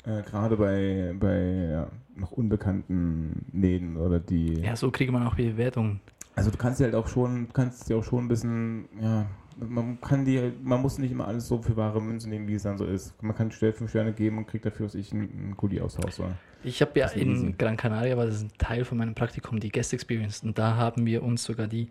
Äh, 0.06 0.22
Gerade 0.22 0.56
bei, 0.56 1.14
bei 1.18 1.68
ja, 1.70 1.88
noch 2.16 2.32
unbekannten 2.32 3.44
Läden 3.52 3.98
oder 3.98 4.18
die. 4.18 4.60
Ja, 4.60 4.74
so 4.76 4.90
kriegt 4.90 5.12
man 5.12 5.26
auch 5.26 5.34
Bewertungen. 5.34 6.00
Also 6.34 6.50
du 6.50 6.56
kannst 6.56 6.80
dir 6.80 6.84
halt 6.84 6.94
auch 6.94 7.06
schon, 7.06 7.48
kannst 7.52 7.88
dir 7.88 7.98
auch 7.98 8.04
schon 8.04 8.24
ein 8.24 8.28
bisschen, 8.28 8.88
ja, 9.00 9.26
man 9.58 10.00
kann 10.00 10.24
die, 10.24 10.52
man 10.62 10.80
muss 10.80 10.96
nicht 10.98 11.12
immer 11.12 11.28
alles 11.28 11.46
so 11.46 11.60
für 11.60 11.76
wahre 11.76 12.00
Münze 12.00 12.28
nehmen, 12.30 12.48
wie 12.48 12.54
es 12.54 12.62
dann 12.62 12.78
so 12.78 12.86
ist. 12.86 13.22
Man 13.22 13.36
kann 13.36 13.52
schnell 13.52 13.72
fünf 13.72 13.90
Sterne 13.90 14.12
geben 14.12 14.38
und 14.38 14.46
kriegt 14.46 14.64
dafür, 14.64 14.86
was 14.86 14.94
ich, 14.94 15.12
einen 15.12 15.54
Kuli 15.56 15.80
aufs 15.82 15.98
Haus 15.98 16.18
war. 16.18 16.32
Ich 16.64 16.80
habe 16.80 16.98
ja 16.98 17.06
ist 17.06 17.16
in 17.16 17.58
Gran 17.58 17.76
Canaria, 17.76 18.16
war 18.16 18.24
das 18.26 18.42
ein 18.42 18.50
Teil 18.56 18.84
von 18.86 18.96
meinem 18.96 19.14
Praktikum, 19.14 19.60
die 19.60 19.70
Guest 19.70 19.92
Experience. 19.92 20.42
Und 20.42 20.58
da 20.58 20.76
haben 20.76 21.04
wir 21.04 21.22
uns 21.22 21.44
sogar 21.44 21.66
die, 21.66 21.90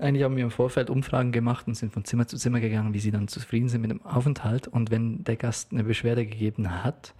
eigentlich 0.00 0.24
haben 0.24 0.36
wir 0.36 0.44
im 0.44 0.50
Vorfeld 0.50 0.90
Umfragen 0.90 1.32
gemacht 1.32 1.66
und 1.66 1.74
sind 1.74 1.92
von 1.92 2.04
Zimmer 2.04 2.26
zu 2.26 2.36
Zimmer 2.36 2.60
gegangen, 2.60 2.94
wie 2.94 3.00
sie 3.00 3.10
dann 3.10 3.28
zufrieden 3.28 3.68
sind 3.68 3.82
mit 3.82 3.90
dem 3.90 4.04
Aufenthalt. 4.04 4.68
Und 4.68 4.90
wenn 4.90 5.24
der 5.24 5.36
Gast 5.36 5.72
eine 5.72 5.84
Beschwerde 5.84 6.26
gegeben 6.26 6.82
hat, 6.82 7.14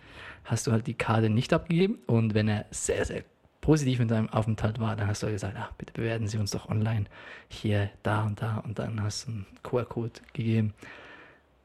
hast 0.44 0.66
du 0.66 0.72
halt 0.72 0.86
die 0.86 0.94
Karte 0.94 1.30
nicht 1.30 1.52
abgegeben. 1.52 1.98
Und 2.06 2.34
wenn 2.34 2.48
er 2.48 2.66
sehr, 2.70 3.04
sehr 3.04 3.22
positiv 3.60 3.98
mit 3.98 4.10
deinem 4.10 4.28
Aufenthalt 4.30 4.80
war, 4.80 4.96
dann 4.96 5.06
hast 5.06 5.22
du 5.22 5.26
halt 5.26 5.36
gesagt, 5.36 5.56
ach, 5.58 5.72
bitte 5.72 5.92
bewerten 5.92 6.26
Sie 6.26 6.38
uns 6.38 6.50
doch 6.50 6.68
online 6.68 7.04
hier, 7.48 7.90
da 8.02 8.24
und 8.24 8.40
da. 8.40 8.58
Und 8.58 8.78
dann 8.78 9.02
hast 9.02 9.26
du 9.26 9.32
einen 9.32 9.46
QR-Code 9.62 10.20
gegeben. 10.32 10.74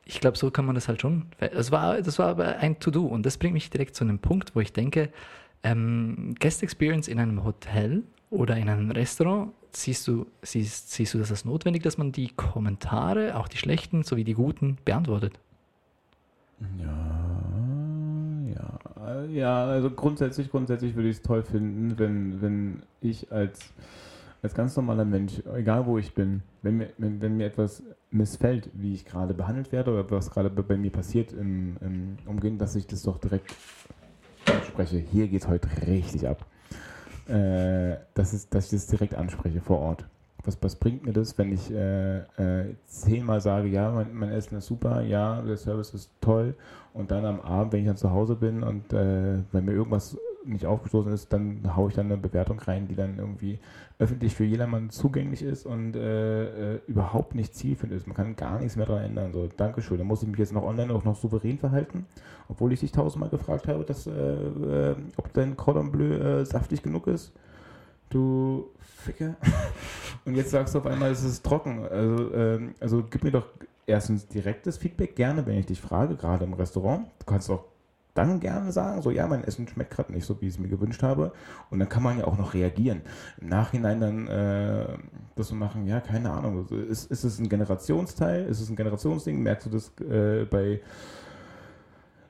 Ich 0.05 0.19
glaube, 0.19 0.37
so 0.37 0.51
kann 0.51 0.65
man 0.65 0.75
das 0.75 0.87
halt 0.87 1.01
schon. 1.01 1.27
Das 1.39 1.71
war, 1.71 2.01
das 2.01 2.19
war 2.19 2.27
aber 2.27 2.57
ein 2.57 2.79
To-Do. 2.79 3.05
Und 3.05 3.25
das 3.25 3.37
bringt 3.37 3.53
mich 3.53 3.69
direkt 3.69 3.95
zu 3.95 4.03
einem 4.03 4.19
Punkt, 4.19 4.55
wo 4.55 4.59
ich 4.59 4.73
denke, 4.73 5.09
ähm, 5.63 6.35
Guest 6.39 6.61
Experience 6.61 7.07
in 7.07 7.19
einem 7.19 7.43
Hotel 7.43 8.03
oder 8.29 8.57
in 8.57 8.69
einem 8.69 8.91
Restaurant, 8.91 9.51
siehst 9.75 10.07
du, 10.07 10.25
siehst, 10.41 10.91
siehst 10.91 11.13
du 11.13 11.17
das 11.17 11.31
als 11.31 11.45
notwendig, 11.45 11.83
dass 11.83 11.97
man 11.97 12.11
die 12.11 12.29
Kommentare, 12.29 13.35
auch 13.35 13.47
die 13.47 13.57
schlechten 13.57 14.03
sowie 14.03 14.23
die 14.23 14.33
guten, 14.33 14.77
beantwortet? 14.85 15.39
Ja, 16.79 17.15
ja, 18.55 19.25
ja, 19.25 19.65
also 19.65 19.91
grundsätzlich, 19.91 20.49
grundsätzlich 20.49 20.95
würde 20.95 21.09
ich 21.09 21.17
es 21.17 21.21
toll 21.21 21.43
finden, 21.43 21.97
wenn, 21.99 22.41
wenn 22.41 22.83
ich 23.01 23.31
als, 23.31 23.73
als 24.41 24.53
ganz 24.53 24.75
normaler 24.75 25.05
Mensch, 25.05 25.41
egal 25.53 25.85
wo 25.85 25.97
ich 25.97 26.13
bin, 26.13 26.43
wenn 26.61 26.77
mir, 26.77 26.89
wenn, 26.97 27.21
wenn 27.21 27.37
mir 27.37 27.45
etwas 27.45 27.83
missfällt, 28.11 28.69
wie 28.73 28.93
ich 28.93 29.05
gerade 29.05 29.33
behandelt 29.33 29.71
werde 29.71 29.91
oder 29.91 30.09
was 30.11 30.31
gerade 30.31 30.49
bei, 30.49 30.77
mir 30.77 30.91
passiert 30.91 31.33
im, 31.33 31.75
im 31.81 32.17
Umgehen, 32.25 32.57
dass 32.57 32.75
ich 32.75 32.87
das 32.87 33.03
doch 33.03 33.17
direkt 33.17 33.53
anspreche. 34.45 34.97
Hier 34.97 35.27
geht 35.27 35.41
es 35.41 35.47
heute 35.47 35.67
richtig 35.85 36.27
ab. 36.27 36.45
Äh, 37.27 37.97
das 38.13 38.33
ist, 38.33 38.53
dass 38.53 38.65
ich 38.65 38.71
das 38.71 38.87
direkt 38.87 39.15
anspreche 39.15 39.61
vor 39.61 39.79
Ort. 39.79 40.05
Was, 40.43 40.57
was 40.61 40.75
bringt 40.75 41.05
mir 41.05 41.13
das, 41.13 41.37
wenn 41.39 41.51
ich 41.51 41.71
äh, 41.71 42.19
äh, 42.19 42.75
zehnmal 42.85 43.41
sage, 43.41 43.67
ja, 43.67 43.91
mein, 43.91 44.13
mein 44.13 44.29
Essen 44.29 44.57
ist 44.57 44.67
super, 44.67 45.01
ja, 45.01 45.41
der 45.41 45.57
Service 45.57 45.93
ist 45.95 46.11
toll 46.21 46.53
und 46.93 47.09
dann 47.09 47.25
am 47.25 47.41
Abend, 47.41 47.73
wenn 47.73 47.79
ich 47.79 47.87
dann 47.87 47.97
zu 47.97 48.11
Hause 48.11 48.35
bin 48.35 48.61
und 48.61 48.93
äh, 48.93 49.39
wenn 49.51 49.65
mir 49.65 49.71
irgendwas 49.71 50.15
nicht 50.45 50.65
aufgestoßen 50.65 51.11
ist, 51.11 51.31
dann 51.33 51.75
haue 51.75 51.89
ich 51.89 51.95
dann 51.95 52.07
eine 52.07 52.17
Bewertung 52.17 52.59
rein, 52.59 52.87
die 52.87 52.95
dann 52.95 53.17
irgendwie 53.17 53.59
öffentlich 53.97 54.35
für 54.35 54.43
jedermann 54.43 54.89
zugänglich 54.89 55.41
ist 55.41 55.65
und 55.65 55.95
äh, 55.95 56.75
äh, 56.75 56.79
überhaupt 56.87 57.35
nicht 57.35 57.55
zielführend 57.55 57.95
ist. 57.95 58.07
Man 58.07 58.15
kann 58.15 58.35
gar 58.35 58.59
nichts 58.59 58.75
mehr 58.75 58.85
daran 58.85 59.03
ändern. 59.03 59.33
So, 59.33 59.47
Dankeschön. 59.47 59.97
Dann 59.97 60.07
muss 60.07 60.23
ich 60.23 60.29
mich 60.29 60.39
jetzt 60.39 60.53
noch 60.53 60.63
online 60.63 60.93
auch 60.93 61.03
noch 61.03 61.15
souverän 61.15 61.57
verhalten, 61.57 62.05
obwohl 62.49 62.73
ich 62.73 62.81
dich 62.81 62.91
tausendmal 62.91 63.29
gefragt 63.29 63.67
habe, 63.67 63.83
dass, 63.83 64.07
äh, 64.07 64.11
äh, 64.11 64.95
ob 65.17 65.33
dein 65.33 65.55
Cordon 65.55 65.91
Bleu 65.91 66.15
äh, 66.15 66.45
saftig 66.45 66.83
genug 66.83 67.07
ist. 67.07 67.33
Du 68.09 68.69
Ficke. 68.79 69.35
Und 70.25 70.35
jetzt 70.35 70.51
sagst 70.51 70.75
du 70.75 70.79
auf 70.79 70.85
einmal, 70.85 71.11
es 71.11 71.23
ist 71.23 71.45
trocken. 71.45 71.85
Also, 71.85 72.33
ähm, 72.33 72.75
also 72.79 73.03
gib 73.09 73.23
mir 73.23 73.31
doch 73.31 73.47
erstens 73.87 74.27
direktes 74.27 74.77
Feedback, 74.77 75.15
gerne, 75.15 75.45
wenn 75.45 75.57
ich 75.57 75.65
dich 75.65 75.79
frage, 75.79 76.15
gerade 76.15 76.45
im 76.45 76.53
Restaurant. 76.53 77.07
Du 77.19 77.25
kannst 77.25 77.49
auch 77.49 77.63
dann 78.15 78.39
gerne 78.39 78.71
sagen, 78.71 79.01
so 79.01 79.11
ja, 79.11 79.27
mein 79.27 79.43
Essen 79.43 79.67
schmeckt 79.67 79.91
gerade 79.91 80.11
nicht 80.11 80.25
so, 80.25 80.41
wie 80.41 80.47
ich 80.47 80.53
es 80.53 80.59
mir 80.59 80.69
gewünscht 80.69 81.03
habe. 81.03 81.33
Und 81.69 81.79
dann 81.79 81.89
kann 81.89 82.01
man 82.01 82.17
ja 82.17 82.25
auch 82.25 82.37
noch 82.37 82.53
reagieren. 82.53 83.01
Im 83.39 83.49
Nachhinein 83.49 83.99
dann 83.99 84.27
äh, 84.27 84.97
das 85.35 85.49
so 85.49 85.55
machen, 85.55 85.85
ja, 85.85 85.99
keine 85.99 86.31
Ahnung. 86.31 86.57
Also 86.59 86.77
ist, 86.77 87.11
ist 87.11 87.25
es 87.25 87.39
ein 87.39 87.49
Generationsteil? 87.49 88.45
Ist 88.45 88.61
es 88.61 88.69
ein 88.69 88.77
Generationsding? 88.77 89.43
Merkst 89.43 89.67
du 89.67 89.69
das 89.69 89.91
äh, 89.99 90.45
bei, 90.45 90.81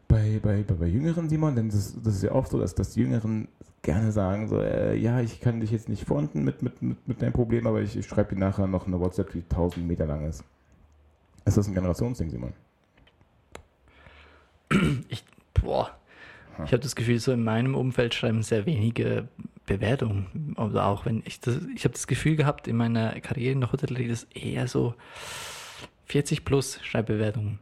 bei, 0.08 0.40
bei, 0.42 0.64
bei, 0.64 0.74
bei 0.74 0.88
Jüngeren, 0.88 1.30
Simon? 1.30 1.56
Denn 1.56 1.70
das, 1.70 1.96
das 2.04 2.16
ist 2.16 2.24
ja 2.24 2.32
oft 2.32 2.50
so, 2.50 2.60
dass, 2.60 2.74
dass 2.74 2.94
die 2.94 3.02
Jüngeren 3.02 3.48
gerne 3.84 4.12
sagen, 4.12 4.48
so, 4.48 4.60
äh, 4.60 4.98
ja, 4.98 5.22
ich 5.22 5.40
kann 5.40 5.60
dich 5.60 5.70
jetzt 5.70 5.88
nicht 5.88 6.06
fronten 6.06 6.44
mit, 6.44 6.64
mit, 6.64 6.82
mit, 6.82 7.08
mit 7.08 7.22
deinem 7.22 7.34
Problem, 7.34 7.68
aber 7.68 7.82
ich, 7.82 7.96
ich 7.96 8.08
schreibe 8.08 8.34
dir 8.34 8.42
nachher 8.42 8.66
noch 8.66 8.88
eine 8.88 9.00
WhatsApp, 9.00 9.32
die 9.32 9.44
1000 9.44 9.88
Meter 9.88 10.08
lang 10.08 10.28
ist. 10.28 10.44
Ist 11.46 11.58
das 11.58 11.68
ein 11.68 11.76
Generationsding, 11.76 12.32
Simon? 12.32 12.54
Ich, 15.10 15.24
boah, 15.62 15.98
ich 16.64 16.72
habe 16.72 16.80
das 16.80 16.96
Gefühl, 16.96 17.20
so 17.20 17.34
in 17.34 17.44
meinem 17.44 17.76
Umfeld 17.76 18.14
schreiben 18.14 18.42
sehr 18.42 18.66
wenige 18.66 19.28
Bewertungen. 19.66 20.56
Oder 20.58 20.86
auch 20.86 21.06
wenn 21.06 21.22
ich 21.26 21.40
das, 21.42 21.60
ich 21.76 21.84
habe 21.84 21.94
das 21.94 22.08
Gefühl 22.08 22.36
gehabt, 22.36 22.68
in 22.68 22.78
meiner 22.78 23.20
Karriere 23.20 23.52
in 23.54 23.62
der 23.62 23.72
Hotellerie, 23.72 24.08
das 24.08 24.24
eher 24.34 24.68
so 24.68 24.96
40 26.06 26.46
plus 26.46 26.80
Schreibbewertungen. 26.84 27.60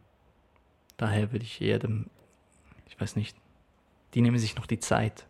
Daher 0.98 1.32
würde 1.32 1.46
ich 1.46 1.60
eher 1.62 1.80
dem, 1.80 2.06
ich 2.88 3.00
weiß 3.00 3.16
nicht, 3.16 3.36
die 4.14 4.22
nehmen 4.22 4.38
sich 4.38 4.56
noch 4.56 4.68
die 4.68 4.80
Zeit. 4.80 5.26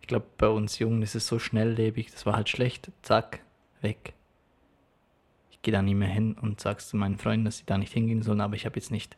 Ich 0.00 0.06
glaube, 0.06 0.26
bei 0.38 0.48
uns 0.48 0.78
Jungen 0.78 1.02
ist 1.02 1.16
es 1.16 1.26
so 1.26 1.40
schnelllebig, 1.40 2.12
das 2.12 2.24
war 2.24 2.36
halt 2.36 2.48
schlecht, 2.48 2.92
zack, 3.02 3.40
weg. 3.80 4.14
Ich 5.50 5.60
gehe 5.62 5.72
da 5.72 5.82
nie 5.82 5.96
mehr 5.96 6.08
hin 6.08 6.36
und 6.40 6.60
sag's 6.60 6.88
zu 6.88 6.96
meinen 6.96 7.18
Freunden, 7.18 7.46
dass 7.46 7.58
sie 7.58 7.66
da 7.66 7.76
nicht 7.76 7.92
hingehen 7.92 8.22
sollen, 8.22 8.40
aber 8.40 8.54
ich 8.54 8.64
habe 8.64 8.76
jetzt 8.76 8.92
nicht 8.92 9.16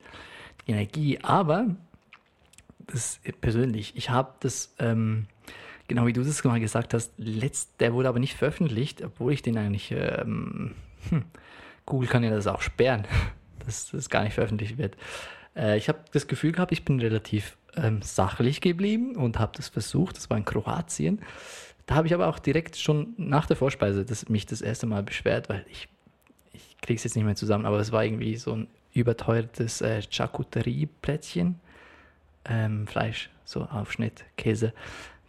Energie. 0.67 1.19
Aber 1.23 1.77
das 2.89 3.21
persönlich, 3.41 3.93
ich 3.97 4.11
habe 4.11 4.35
das, 4.41 4.75
ähm, 4.79 5.27
genau 5.87 6.07
wie 6.07 6.13
du 6.13 6.23
das 6.23 6.43
mal 6.45 6.61
gesagt 6.61 6.95
hast, 6.95 7.13
letzt, 7.17 7.81
der 7.81 7.93
wurde 7.93 8.09
aber 8.09 8.19
nicht 8.19 8.35
veröffentlicht, 8.35 9.03
obwohl 9.03 9.33
ich 9.33 9.43
den 9.43 9.57
eigentlich, 9.57 9.93
ähm, 9.93 10.75
hm, 11.11 11.25
Google 11.87 12.09
kann 12.09 12.25
ja 12.25 12.31
das 12.31 12.47
auch 12.47 12.63
sperren, 12.63 13.07
dass 13.65 13.91
das 13.91 14.11
gar 14.11 14.25
nicht 14.25 14.35
veröffentlicht 14.35 14.79
wird. 14.79 14.97
Äh, 15.55 15.79
ich 15.79 15.89
habe 15.89 15.99
das 16.13 16.27
Gefühl 16.27 16.53
gehabt, 16.53 16.73
ich 16.73 16.85
bin 16.85 17.01
relativ 17.01 17.57
ähm, 17.77 18.03
sachlich 18.03 18.61
geblieben 18.61 19.17
und 19.17 19.39
habe 19.39 19.53
das 19.57 19.69
versucht. 19.69 20.17
Das 20.17 20.31
war 20.31 20.37
in 20.37 20.45
Kroatien. 20.45 21.21
Da 21.87 21.95
habe 21.95 22.07
ich 22.07 22.15
aber 22.15 22.27
auch 22.29 22.39
direkt 22.39 22.77
schon 22.77 23.15
nach 23.17 23.47
der 23.47 23.57
Vorspeise 23.57 24.05
das, 24.05 24.29
mich 24.29 24.47
das 24.47 24.61
erste 24.61 24.87
Mal 24.87 25.03
beschwert, 25.03 25.49
weil 25.49 25.65
ich, 25.71 25.89
ich 26.53 26.77
kriege 26.83 26.97
es 26.97 27.05
jetzt 27.05 27.17
nicht 27.17 27.25
mehr 27.25 27.37
zusammen, 27.37 27.67
aber 27.67 27.79
es 27.79 27.93
war 27.93 28.05
irgendwie 28.05 28.37
so 28.37 28.53
ein 28.53 28.69
überteuertes 28.93 29.81
äh, 29.81 30.03
Charcuterie-Plätzchen. 30.03 31.61
Ähm, 32.49 32.87
Fleisch, 32.87 33.31
so 33.45 33.63
Aufschnitt, 33.65 34.25
Käse, 34.37 34.73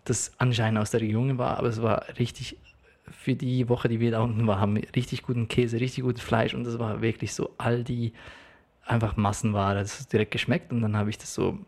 das 0.06 0.32
anscheinend 0.38 0.80
aus 0.80 0.92
der 0.92 1.02
Region 1.02 1.38
war, 1.38 1.58
aber 1.58 1.68
es 1.68 1.82
war 1.82 2.06
richtig, 2.18 2.58
für 3.12 3.36
die 3.36 3.70
Woche, 3.70 3.90
die 3.90 4.00
wir 4.00 4.12
da 4.12 4.22
unten 4.22 4.46
waren, 4.48 4.60
haben 4.60 4.76
wir 4.76 4.84
richtig 4.96 5.24
guten 5.24 5.48
Käse, 5.48 5.80
richtig 5.80 6.04
gutes 6.04 6.24
Fleisch 6.24 6.54
und 6.54 6.64
das 6.64 6.80
war 6.80 7.02
wirklich 7.02 7.34
so 7.34 7.54
all 7.58 7.84
die 7.84 8.14
einfach 8.86 9.18
Massenware. 9.18 9.76
Das 9.76 10.00
ist 10.00 10.12
direkt 10.12 10.32
geschmeckt 10.32 10.72
und 10.72 10.82
dann 10.82 10.98
habe 10.98 11.10
ich 11.10 11.18
das 11.18 11.34
so 11.34 11.60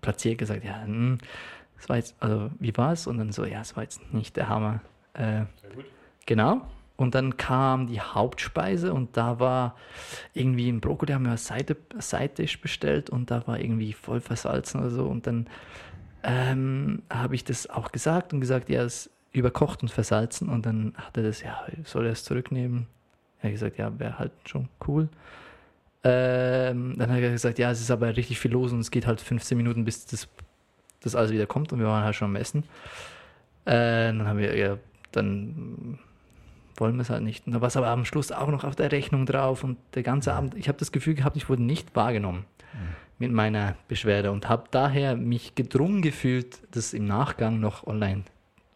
platziert 0.00 0.38
gesagt, 0.38 0.64
ja, 0.64 0.82
hm, 0.82 1.18
das 1.76 1.88
war 1.88 1.96
jetzt, 1.96 2.14
also 2.20 2.50
wie 2.58 2.76
war 2.76 2.92
es? 2.92 3.06
Und 3.06 3.18
dann 3.18 3.32
so, 3.32 3.44
ja, 3.44 3.60
es 3.60 3.76
war 3.76 3.82
jetzt 3.82 4.12
nicht 4.12 4.36
der 4.36 4.48
Hammer. 4.48 4.80
Äh, 5.14 5.44
Sehr 5.60 5.70
gut. 5.74 5.84
Genau. 6.26 6.62
Und 6.96 7.14
dann 7.14 7.36
kam 7.36 7.88
die 7.88 8.00
Hauptspeise 8.00 8.94
und 8.94 9.16
da 9.16 9.38
war 9.38 9.76
irgendwie 10.32 10.68
ein 10.70 10.80
Brokkoli, 10.80 11.12
haben 11.12 11.26
wir 11.26 11.36
Seite, 11.36 11.76
Seitisch 11.98 12.60
bestellt 12.60 13.10
und 13.10 13.30
da 13.30 13.46
war 13.46 13.60
irgendwie 13.60 13.92
voll 13.92 14.20
versalzen 14.20 14.80
oder 14.80 14.90
so. 14.90 15.04
Und 15.06 15.26
dann 15.26 15.46
ähm, 16.22 17.02
habe 17.10 17.34
ich 17.34 17.44
das 17.44 17.68
auch 17.68 17.92
gesagt 17.92 18.32
und 18.32 18.40
gesagt, 18.40 18.70
ja, 18.70 18.82
es 18.82 19.10
überkocht 19.32 19.82
und 19.82 19.90
versalzen. 19.90 20.48
Und 20.48 20.64
dann 20.64 20.94
hat 20.96 21.16
er 21.16 21.22
das, 21.22 21.42
ja, 21.42 21.66
soll 21.84 22.06
er 22.06 22.12
es 22.12 22.24
zurücknehmen? 22.24 22.86
Er 23.40 23.44
hat 23.44 23.52
gesagt, 23.52 23.78
ja, 23.78 23.98
wäre 23.98 24.18
halt 24.18 24.32
schon 24.46 24.68
cool. 24.88 25.08
Ähm, 26.02 26.94
dann 26.96 27.10
hat 27.10 27.20
er 27.20 27.30
gesagt, 27.30 27.58
ja, 27.58 27.70
es 27.70 27.80
ist 27.80 27.90
aber 27.90 28.16
richtig 28.16 28.38
viel 28.38 28.52
los 28.52 28.72
und 28.72 28.80
es 28.80 28.90
geht 28.90 29.06
halt 29.06 29.20
15 29.20 29.56
Minuten, 29.56 29.84
bis 29.84 30.06
das, 30.06 30.28
das 31.00 31.14
alles 31.14 31.32
wieder 31.32 31.46
kommt 31.46 31.72
und 31.72 31.80
wir 31.80 31.86
waren 31.86 32.04
halt 32.04 32.14
schon 32.14 32.28
am 32.28 32.36
Essen. 32.36 32.64
Äh, 33.66 34.06
dann 34.06 34.26
haben 34.26 34.38
wir, 34.38 34.56
ja, 34.56 34.78
dann 35.12 35.98
wollen 36.80 36.96
wir 36.96 37.02
es 37.02 37.10
halt 37.10 37.22
nicht. 37.22 37.46
Und 37.46 37.54
da 37.54 37.60
war 37.60 37.68
es 37.68 37.76
aber 37.76 37.88
am 37.88 38.04
Schluss 38.04 38.32
auch 38.32 38.48
noch 38.48 38.64
auf 38.64 38.76
der 38.76 38.92
Rechnung 38.92 39.26
drauf 39.26 39.64
und 39.64 39.78
der 39.94 40.02
ganze 40.02 40.34
Abend, 40.34 40.54
ich 40.54 40.68
habe 40.68 40.78
das 40.78 40.92
Gefühl 40.92 41.14
gehabt, 41.14 41.36
ich 41.36 41.48
wurde 41.48 41.62
nicht 41.62 41.94
wahrgenommen 41.96 42.44
mhm. 42.72 42.78
mit 43.18 43.32
meiner 43.32 43.76
Beschwerde 43.88 44.30
und 44.32 44.48
habe 44.48 44.64
daher 44.70 45.16
mich 45.16 45.54
gedrungen 45.54 46.02
gefühlt, 46.02 46.60
das 46.70 46.92
im 46.92 47.06
Nachgang 47.06 47.60
noch 47.60 47.86
online 47.86 48.24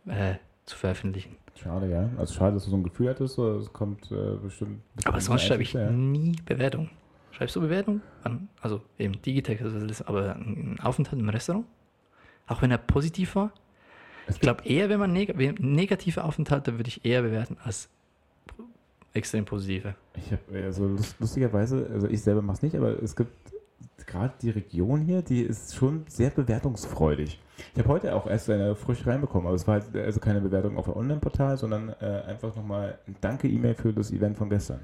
äh, 0.06 0.34
zu 0.66 0.76
veröffentlichen. 0.76 1.36
Schade, 1.62 1.90
ja. 1.90 2.08
Also 2.16 2.34
schade, 2.34 2.54
dass 2.54 2.64
du 2.64 2.70
so 2.70 2.76
ein 2.76 2.82
Gefühl 2.82 3.10
hattest, 3.10 3.38
es 3.38 3.72
kommt 3.72 4.10
äh, 4.10 4.36
bestimmt. 4.42 4.80
Aber 5.04 5.20
sonst 5.20 5.42
schreibe 5.42 5.62
ich 5.62 5.74
ja. 5.74 5.90
nie 5.90 6.32
Bewertung. 6.46 6.88
Schreibst 7.32 7.54
du 7.56 7.60
Bewertung? 7.60 8.00
Also 8.60 8.80
eben 8.98 9.20
Digitex, 9.22 10.02
aber 10.02 10.34
ein 10.36 10.78
Aufenthalt 10.82 11.20
im 11.20 11.28
Restaurant? 11.28 11.66
Auch 12.46 12.62
wenn 12.62 12.70
er 12.70 12.78
positiv 12.78 13.34
war? 13.36 13.52
Ich 14.28 14.40
glaube 14.40 14.64
eher, 14.64 14.88
wenn 14.88 15.00
man 15.00 15.12
neg 15.12 15.36
negative 15.60 16.24
Aufenthalte 16.24 16.78
würde 16.78 16.88
ich 16.88 17.04
eher 17.04 17.22
bewerten 17.22 17.56
als 17.62 17.88
extrem 19.12 19.44
positive. 19.44 19.94
Ich 20.16 20.32
habe 20.32 20.64
also 20.64 20.96
lustigerweise, 21.18 21.88
also 21.92 22.08
ich 22.08 22.22
selber 22.22 22.42
mache 22.42 22.56
es 22.56 22.62
nicht, 22.62 22.76
aber 22.76 23.02
es 23.02 23.16
gibt 23.16 23.32
gerade 24.06 24.32
die 24.40 24.50
Region 24.50 25.00
hier, 25.02 25.22
die 25.22 25.42
ist 25.42 25.74
schon 25.74 26.04
sehr 26.08 26.30
bewertungsfreudig. 26.30 27.40
Ich 27.74 27.78
habe 27.78 27.88
heute 27.88 28.14
auch 28.14 28.26
erst 28.26 28.48
eine 28.50 28.74
frisch 28.74 29.06
reinbekommen, 29.06 29.46
aber 29.46 29.56
es 29.56 29.66
war 29.66 29.80
halt 29.80 29.96
also 29.96 30.20
keine 30.20 30.40
Bewertung 30.40 30.76
auf 30.76 30.86
dem 30.86 30.94
Online-Portal, 30.94 31.56
sondern 31.58 31.94
äh, 32.00 32.22
einfach 32.26 32.54
nochmal 32.56 32.98
ein 33.06 33.16
Danke-E-Mail 33.20 33.74
für 33.74 33.92
das 33.92 34.10
Event 34.10 34.38
von 34.38 34.48
gestern. 34.48 34.80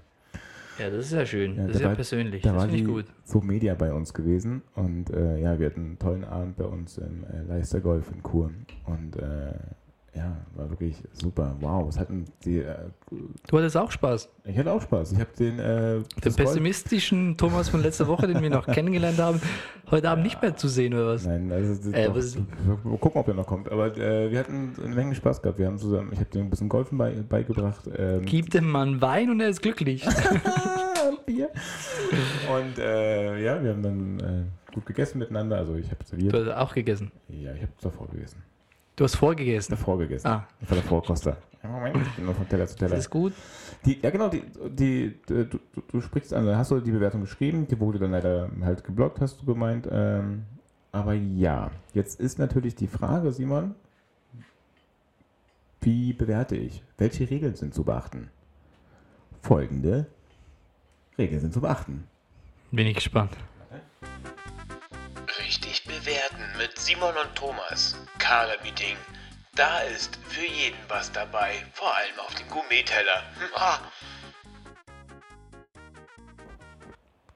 Ja, 0.78 0.90
das 0.90 1.06
ist 1.06 1.12
ja 1.12 1.26
schön. 1.26 1.56
Ja, 1.56 1.66
das 1.66 1.76
ist 1.76 1.82
ja 1.82 1.88
war, 1.88 1.94
persönlich. 1.94 2.42
Da 2.42 2.52
das 2.52 2.62
war 2.62 2.68
die 2.68 2.84
gut. 2.84 3.06
So 3.24 3.40
Media 3.40 3.74
bei 3.74 3.92
uns 3.92 4.12
gewesen 4.12 4.62
und 4.74 5.10
äh, 5.10 5.38
ja, 5.38 5.58
wir 5.58 5.66
hatten 5.66 5.80
einen 5.80 5.98
tollen 5.98 6.24
Abend 6.24 6.56
bei 6.56 6.64
uns 6.64 6.98
im 6.98 7.24
äh, 7.24 7.42
Leister 7.48 7.80
Golf 7.80 8.10
in 8.12 8.22
Chur 8.22 8.50
und 8.84 9.16
äh, 9.16 9.54
ja, 10.16 10.34
war 10.54 10.70
wirklich 10.70 10.96
super. 11.12 11.54
Wow, 11.60 11.86
was 11.86 11.98
hatten 11.98 12.24
die. 12.44 12.60
Äh, 12.60 12.76
du 13.10 13.58
hattest 13.58 13.76
auch 13.76 13.90
Spaß. 13.90 14.30
Ich 14.44 14.56
hatte 14.56 14.72
auch 14.72 14.80
Spaß. 14.80 15.12
Ich 15.12 15.20
habe 15.20 15.30
den. 15.38 15.58
Äh, 15.58 16.00
den 16.24 16.34
pessimistischen 16.34 17.36
Thomas 17.36 17.68
von 17.68 17.82
letzter 17.82 18.06
Woche, 18.06 18.26
den 18.26 18.40
wir 18.40 18.48
noch 18.48 18.66
kennengelernt 18.72 19.18
haben, 19.18 19.40
heute 19.90 20.08
Abend 20.08 20.24
ja. 20.24 20.30
nicht 20.30 20.40
mehr 20.40 20.56
zu 20.56 20.68
sehen, 20.68 20.94
oder 20.94 21.08
was? 21.08 21.26
Nein, 21.26 21.52
also. 21.52 21.90
Äh, 21.90 22.06
doch, 22.06 22.16
was 22.16 22.36
wir 22.36 22.98
gucken, 22.98 23.20
ob 23.20 23.28
er 23.28 23.34
noch 23.34 23.46
kommt. 23.46 23.70
Aber 23.70 23.96
äh, 23.96 24.30
wir 24.30 24.38
hatten 24.38 24.72
eine 24.82 24.94
Menge 24.94 25.14
Spaß 25.14 25.42
gehabt. 25.42 25.58
Wir 25.58 25.66
haben 25.66 25.78
zusammen, 25.78 26.10
ich 26.12 26.18
habe 26.18 26.30
dir 26.30 26.40
ein 26.40 26.50
bisschen 26.50 26.70
Golfen 26.70 26.96
bei, 26.96 27.10
beigebracht. 27.10 27.88
Ähm, 27.96 28.24
Gib 28.24 28.50
dem 28.50 28.70
Mann 28.70 29.02
Wein 29.02 29.30
und 29.30 29.40
er 29.40 29.50
ist 29.50 29.60
glücklich. 29.60 30.06
Bier. 31.26 31.50
Und 32.48 32.78
äh, 32.78 33.42
ja, 33.44 33.62
wir 33.62 33.70
haben 33.70 33.82
dann 33.82 34.20
äh, 34.20 34.72
gut 34.72 34.86
gegessen 34.86 35.18
miteinander. 35.18 35.58
Also 35.58 35.74
ich 35.74 35.90
habe 35.90 36.04
serviert. 36.04 36.32
Du 36.32 36.38
hast 36.38 36.56
auch 36.56 36.72
gegessen? 36.72 37.10
Ja, 37.28 37.52
ich 37.52 37.62
habe 37.62 37.72
davor 37.80 38.08
gegessen. 38.08 38.42
Du 38.96 39.04
hast 39.04 39.16
vorgegessen? 39.16 39.76
Davor 39.76 39.98
gegessen. 39.98 40.26
Ah. 40.26 40.48
Ich 40.60 40.70
war 40.70 40.76
der 40.76 40.84
Vorkoster. 40.84 41.36
Moment, 41.62 41.96
ich 41.96 42.14
bin 42.14 42.24
nur 42.24 42.34
von 42.34 42.48
Teller 42.48 42.66
zu 42.66 42.76
Teller. 42.76 42.92
Das 42.92 43.00
ist 43.00 43.10
gut. 43.10 43.32
Die, 43.84 44.00
ja, 44.00 44.10
genau, 44.10 44.28
die, 44.28 44.42
die, 44.70 45.18
du, 45.26 45.44
du, 45.44 45.58
du, 45.88 46.00
sprichst 46.00 46.32
an, 46.32 46.46
hast 46.56 46.70
du 46.70 46.80
die 46.80 46.92
Bewertung 46.92 47.22
geschrieben, 47.22 47.66
die 47.66 47.78
wurde 47.78 47.98
dann 47.98 48.12
leider 48.12 48.50
halt 48.62 48.84
geblockt, 48.84 49.20
hast 49.20 49.42
du 49.42 49.46
gemeint. 49.46 49.88
Ähm, 49.90 50.44
aber 50.92 51.14
ja, 51.14 51.70
jetzt 51.92 52.20
ist 52.20 52.38
natürlich 52.38 52.74
die 52.74 52.86
Frage, 52.86 53.32
Simon, 53.32 53.74
wie 55.80 56.12
bewerte 56.12 56.56
ich? 56.56 56.82
Welche 56.96 57.28
Regeln 57.28 57.54
sind 57.54 57.74
zu 57.74 57.84
beachten? 57.84 58.30
Folgende 59.42 60.06
Regeln 61.18 61.40
sind 61.40 61.52
zu 61.52 61.60
beachten. 61.60 62.04
Bin 62.70 62.86
ich 62.86 62.94
gespannt. 62.94 63.36
Mit 63.70 64.35
Simon 66.86 67.14
und 67.20 67.34
Thomas. 67.34 67.96
Kader-Meeting. 68.20 68.96
Da 69.56 69.80
ist 69.80 70.20
für 70.28 70.46
jeden 70.46 70.78
was 70.86 71.10
dabei, 71.10 71.54
vor 71.72 71.88
allem 71.88 72.16
auf 72.24 72.32
den 72.36 72.48
Gourmet-Teller. 72.48 73.24
Ah. 73.56 73.78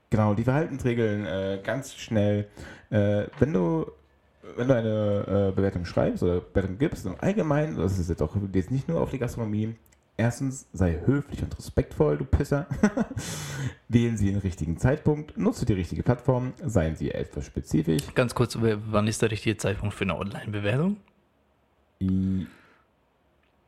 Genau, 0.08 0.34
die 0.34 0.44
Verhaltensregeln 0.44 1.26
äh, 1.26 1.60
ganz 1.64 1.96
schnell. 1.96 2.48
Äh, 2.90 3.24
wenn 3.40 3.52
du 3.52 3.90
wenn 4.54 4.68
du 4.68 4.74
eine 4.76 5.48
äh, 5.48 5.52
Bewertung 5.52 5.84
schreibst 5.84 6.22
oder 6.22 6.40
Bewertung 6.40 6.78
gibst, 6.78 7.04
im 7.06 7.16
Allgemeinen, 7.20 7.76
das 7.76 7.98
ist 7.98 8.08
jetzt 8.08 8.22
auch 8.22 8.36
jetzt 8.52 8.70
nicht 8.70 8.88
nur 8.88 9.00
auf 9.00 9.10
die 9.10 9.18
Gastronomie, 9.18 9.74
Erstens, 10.20 10.66
sei 10.74 11.00
höflich 11.06 11.42
und 11.42 11.56
respektvoll, 11.56 12.18
du 12.18 12.26
Pisser. 12.26 12.66
Wählen 13.88 14.18
Sie 14.18 14.26
den 14.26 14.36
richtigen 14.36 14.76
Zeitpunkt, 14.76 15.38
nutze 15.38 15.64
die 15.64 15.72
richtige 15.72 16.02
Plattform, 16.02 16.52
seien 16.62 16.94
Sie 16.94 17.10
etwas 17.10 17.46
spezifisch. 17.46 18.02
Ganz 18.14 18.34
kurz, 18.34 18.58
wann 18.60 19.06
ist 19.06 19.22
der 19.22 19.30
richtige 19.30 19.56
Zeitpunkt 19.56 19.94
für 19.94 20.04
eine 20.04 20.18
Online-Bewertung? 20.18 20.98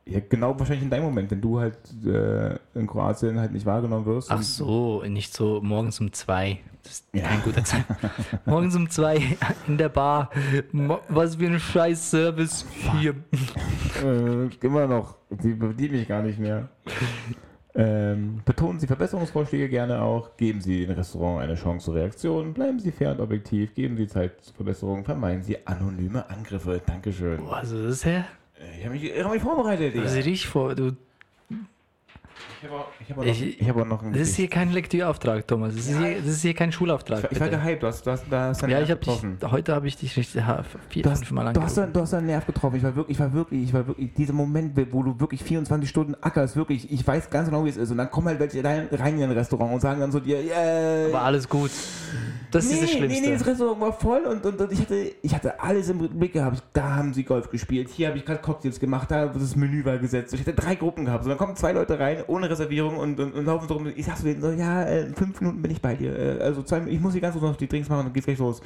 Ja, 0.05 0.19
genau 0.27 0.57
wahrscheinlich 0.59 0.83
in 0.83 0.89
deinem 0.89 1.03
Moment, 1.03 1.31
wenn 1.31 1.39
du 1.39 1.59
halt 1.59 1.77
äh, 2.05 2.57
in 2.77 2.87
Kroatien 2.87 3.39
halt 3.39 3.53
nicht 3.53 3.65
wahrgenommen 3.65 4.05
wirst. 4.05 4.29
Ach 4.31 4.41
so, 4.41 5.01
nicht 5.03 5.33
so 5.33 5.61
morgens 5.61 5.99
um 6.01 6.11
zwei. 6.11 6.59
Das 6.83 6.91
ist 6.91 7.05
ja. 7.13 7.21
kein 7.21 7.41
guter 7.41 7.63
Zeit. 7.63 7.85
morgens 8.45 8.75
um 8.75 8.89
zwei 8.89 9.37
in 9.65 9.77
der 9.77 9.87
Bar. 9.87 10.29
Was 11.07 11.37
für 11.37 11.45
ein 11.45 11.57
scheiß 11.57 12.11
Service 12.11 12.65
hier. 12.99 13.15
äh, 14.03 14.47
immer 14.61 14.87
noch. 14.87 15.15
Die 15.29 15.53
bediene 15.53 16.01
ich 16.01 16.07
gar 16.09 16.21
nicht 16.21 16.37
mehr. 16.37 16.67
Ähm, 17.75 18.41
betonen 18.43 18.79
Sie 18.79 18.87
Verbesserungsvorschläge 18.87 19.69
gerne 19.69 20.01
auch. 20.01 20.35
Geben 20.35 20.59
Sie 20.59 20.85
dem 20.85 20.95
Restaurant 20.95 21.41
eine 21.41 21.55
Chance 21.55 21.85
zur 21.85 21.95
Reaktion. 21.95 22.53
Bleiben 22.53 22.79
Sie 22.79 22.91
fair 22.91 23.11
und 23.11 23.21
objektiv. 23.21 23.73
Geben 23.73 23.95
Sie 23.95 24.07
Zeit 24.07 24.41
zur 24.41 24.53
Verbesserung. 24.55 25.05
Vermeiden 25.05 25.43
Sie 25.43 25.65
anonyme 25.65 26.29
Angriffe. 26.29 26.81
Dankeschön. 26.85 27.37
Boah, 27.37 27.57
also 27.57 27.81
das 27.81 27.93
ist 27.93 28.03
ja 28.03 28.25
ich 28.77 28.85
habe 28.85 28.95
mich, 28.95 29.23
hab 29.23 29.31
mich 29.31 29.41
vorbereitet. 29.41 29.95
Also 29.97 30.21
dich 30.21 30.47
vor, 30.47 30.75
du 30.75 30.95
ich 32.61 32.69
habe 32.69 32.79
auch, 32.79 32.87
hab 33.27 33.67
hab 33.67 33.77
auch, 33.77 33.85
noch 33.85 34.03
ein 34.03 34.13
Das 34.13 34.21
ist 34.21 34.35
hier 34.35 34.47
kein 34.47 34.71
Lektürauftrag, 34.71 35.47
Thomas. 35.47 35.75
Das, 35.75 35.87
ist 35.87 35.97
hier, 35.97 36.15
das 36.15 36.27
ist 36.27 36.41
hier 36.41 36.53
kein 36.53 36.71
Schulauftrag. 36.71 37.25
Ich, 37.25 37.31
ich 37.33 37.39
war 37.39 37.49
gehypt, 37.49 37.83
du 37.83 37.87
hast, 37.87 38.05
du 38.05 38.11
hast, 38.11 38.25
du 38.29 38.35
hast 38.37 38.61
Ja, 38.61 38.81
ich 38.81 38.89
habe 38.89 39.01
dich, 39.01 39.51
heute 39.51 39.75
habe 39.75 39.87
ich 39.87 39.97
dich 39.97 40.15
richtig 40.15 40.43
vier, 40.89 41.03
du 41.03 41.09
hast, 41.09 41.19
fünf 41.25 41.31
Mal 41.31 41.53
du 41.53 41.61
hast, 41.61 41.77
du 41.77 41.99
hast 41.99 42.13
einen 42.13 42.27
Nerv 42.27 42.45
getroffen. 42.45 42.77
Ich 42.77 42.83
war 42.83 42.95
wirklich, 42.95 43.17
ich 43.17 43.19
war 43.19 43.33
wirklich, 43.33 43.63
ich 43.63 43.73
war 43.73 43.87
wirklich, 43.87 44.13
dieser 44.13 44.33
Moment, 44.33 44.77
wo 44.91 45.03
du 45.03 45.19
wirklich 45.19 45.43
24 45.43 45.89
Stunden 45.89 46.15
ackerst, 46.21 46.55
wirklich, 46.55 46.91
ich 46.91 47.05
weiß 47.05 47.29
ganz 47.29 47.49
genau, 47.49 47.65
wie 47.65 47.69
es 47.69 47.77
ist. 47.77 47.91
Und 47.91 47.97
dann 47.97 48.09
kommen 48.09 48.27
halt 48.27 48.39
welche 48.39 48.63
rein 48.63 48.87
in 48.91 49.23
ein 49.23 49.31
Restaurant 49.31 49.73
und 49.73 49.81
sagen 49.81 49.99
dann 49.99 50.11
so 50.11 50.19
dir, 50.19 50.41
yeah. 50.41 51.07
Aber 51.09 51.21
alles 51.21 51.47
gut. 51.47 51.71
Das 52.51 52.65
nee, 52.65 52.73
ist 52.73 52.83
das 52.83 52.91
Schlimmste. 52.91 53.21
Nee, 53.21 53.27
nee, 53.27 53.33
das 53.33 53.47
Restaurant 53.47 53.81
war 53.81 53.93
voll 53.93 54.21
und, 54.21 54.45
und, 54.45 54.61
und, 54.61 54.71
ich, 54.71 54.79
hatte, 54.79 55.11
ich 55.21 55.33
hatte 55.33 55.59
alles 55.59 55.89
im 55.89 55.97
Blick 55.97 56.33
gehabt. 56.33 56.61
Da 56.73 56.95
haben 56.95 57.13
sie 57.13 57.23
Golf 57.23 57.49
gespielt, 57.49 57.89
hier 57.89 58.09
habe 58.09 58.17
ich 58.17 58.25
gerade 58.25 58.41
Cocktails 58.41 58.79
gemacht, 58.79 59.09
da 59.09 59.25
das 59.25 59.55
Menü 59.55 59.83
war 59.85 59.97
gesetzt. 59.97 60.33
Ich 60.33 60.41
hatte 60.41 60.53
drei 60.53 60.75
Gruppen 60.75 61.05
gehabt. 61.05 61.23
Und 61.23 61.29
dann 61.29 61.37
kommen 61.37 61.55
zwei 61.55 61.71
Leute 61.71 61.99
rein 61.99 62.22
ohne 62.27 62.49
Reservierung 62.49 62.97
und, 62.97 63.19
und, 63.19 63.33
und 63.33 63.45
laufen 63.45 63.67
so 63.67 63.75
rum. 63.75 63.87
Ich 63.95 64.05
sag 64.05 64.17
so, 64.17 64.25
denen 64.25 64.41
so, 64.41 64.51
ja, 64.51 64.83
äh, 64.83 65.05
in 65.05 65.15
fünf 65.15 65.39
Minuten 65.41 65.61
bin 65.61 65.71
ich 65.71 65.81
bei 65.81 65.95
dir. 65.95 66.17
Äh, 66.17 66.43
also 66.43 66.63
zwei, 66.63 66.81
ich 66.87 66.99
muss 66.99 67.13
hier 67.13 67.21
ganz 67.21 67.33
kurz 67.33 67.43
noch 67.43 67.55
die 67.55 67.67
Drinks 67.67 67.89
machen 67.89 68.07
und 68.07 68.13
geht's 68.13 68.25
gleich 68.25 68.39
los. 68.39 68.61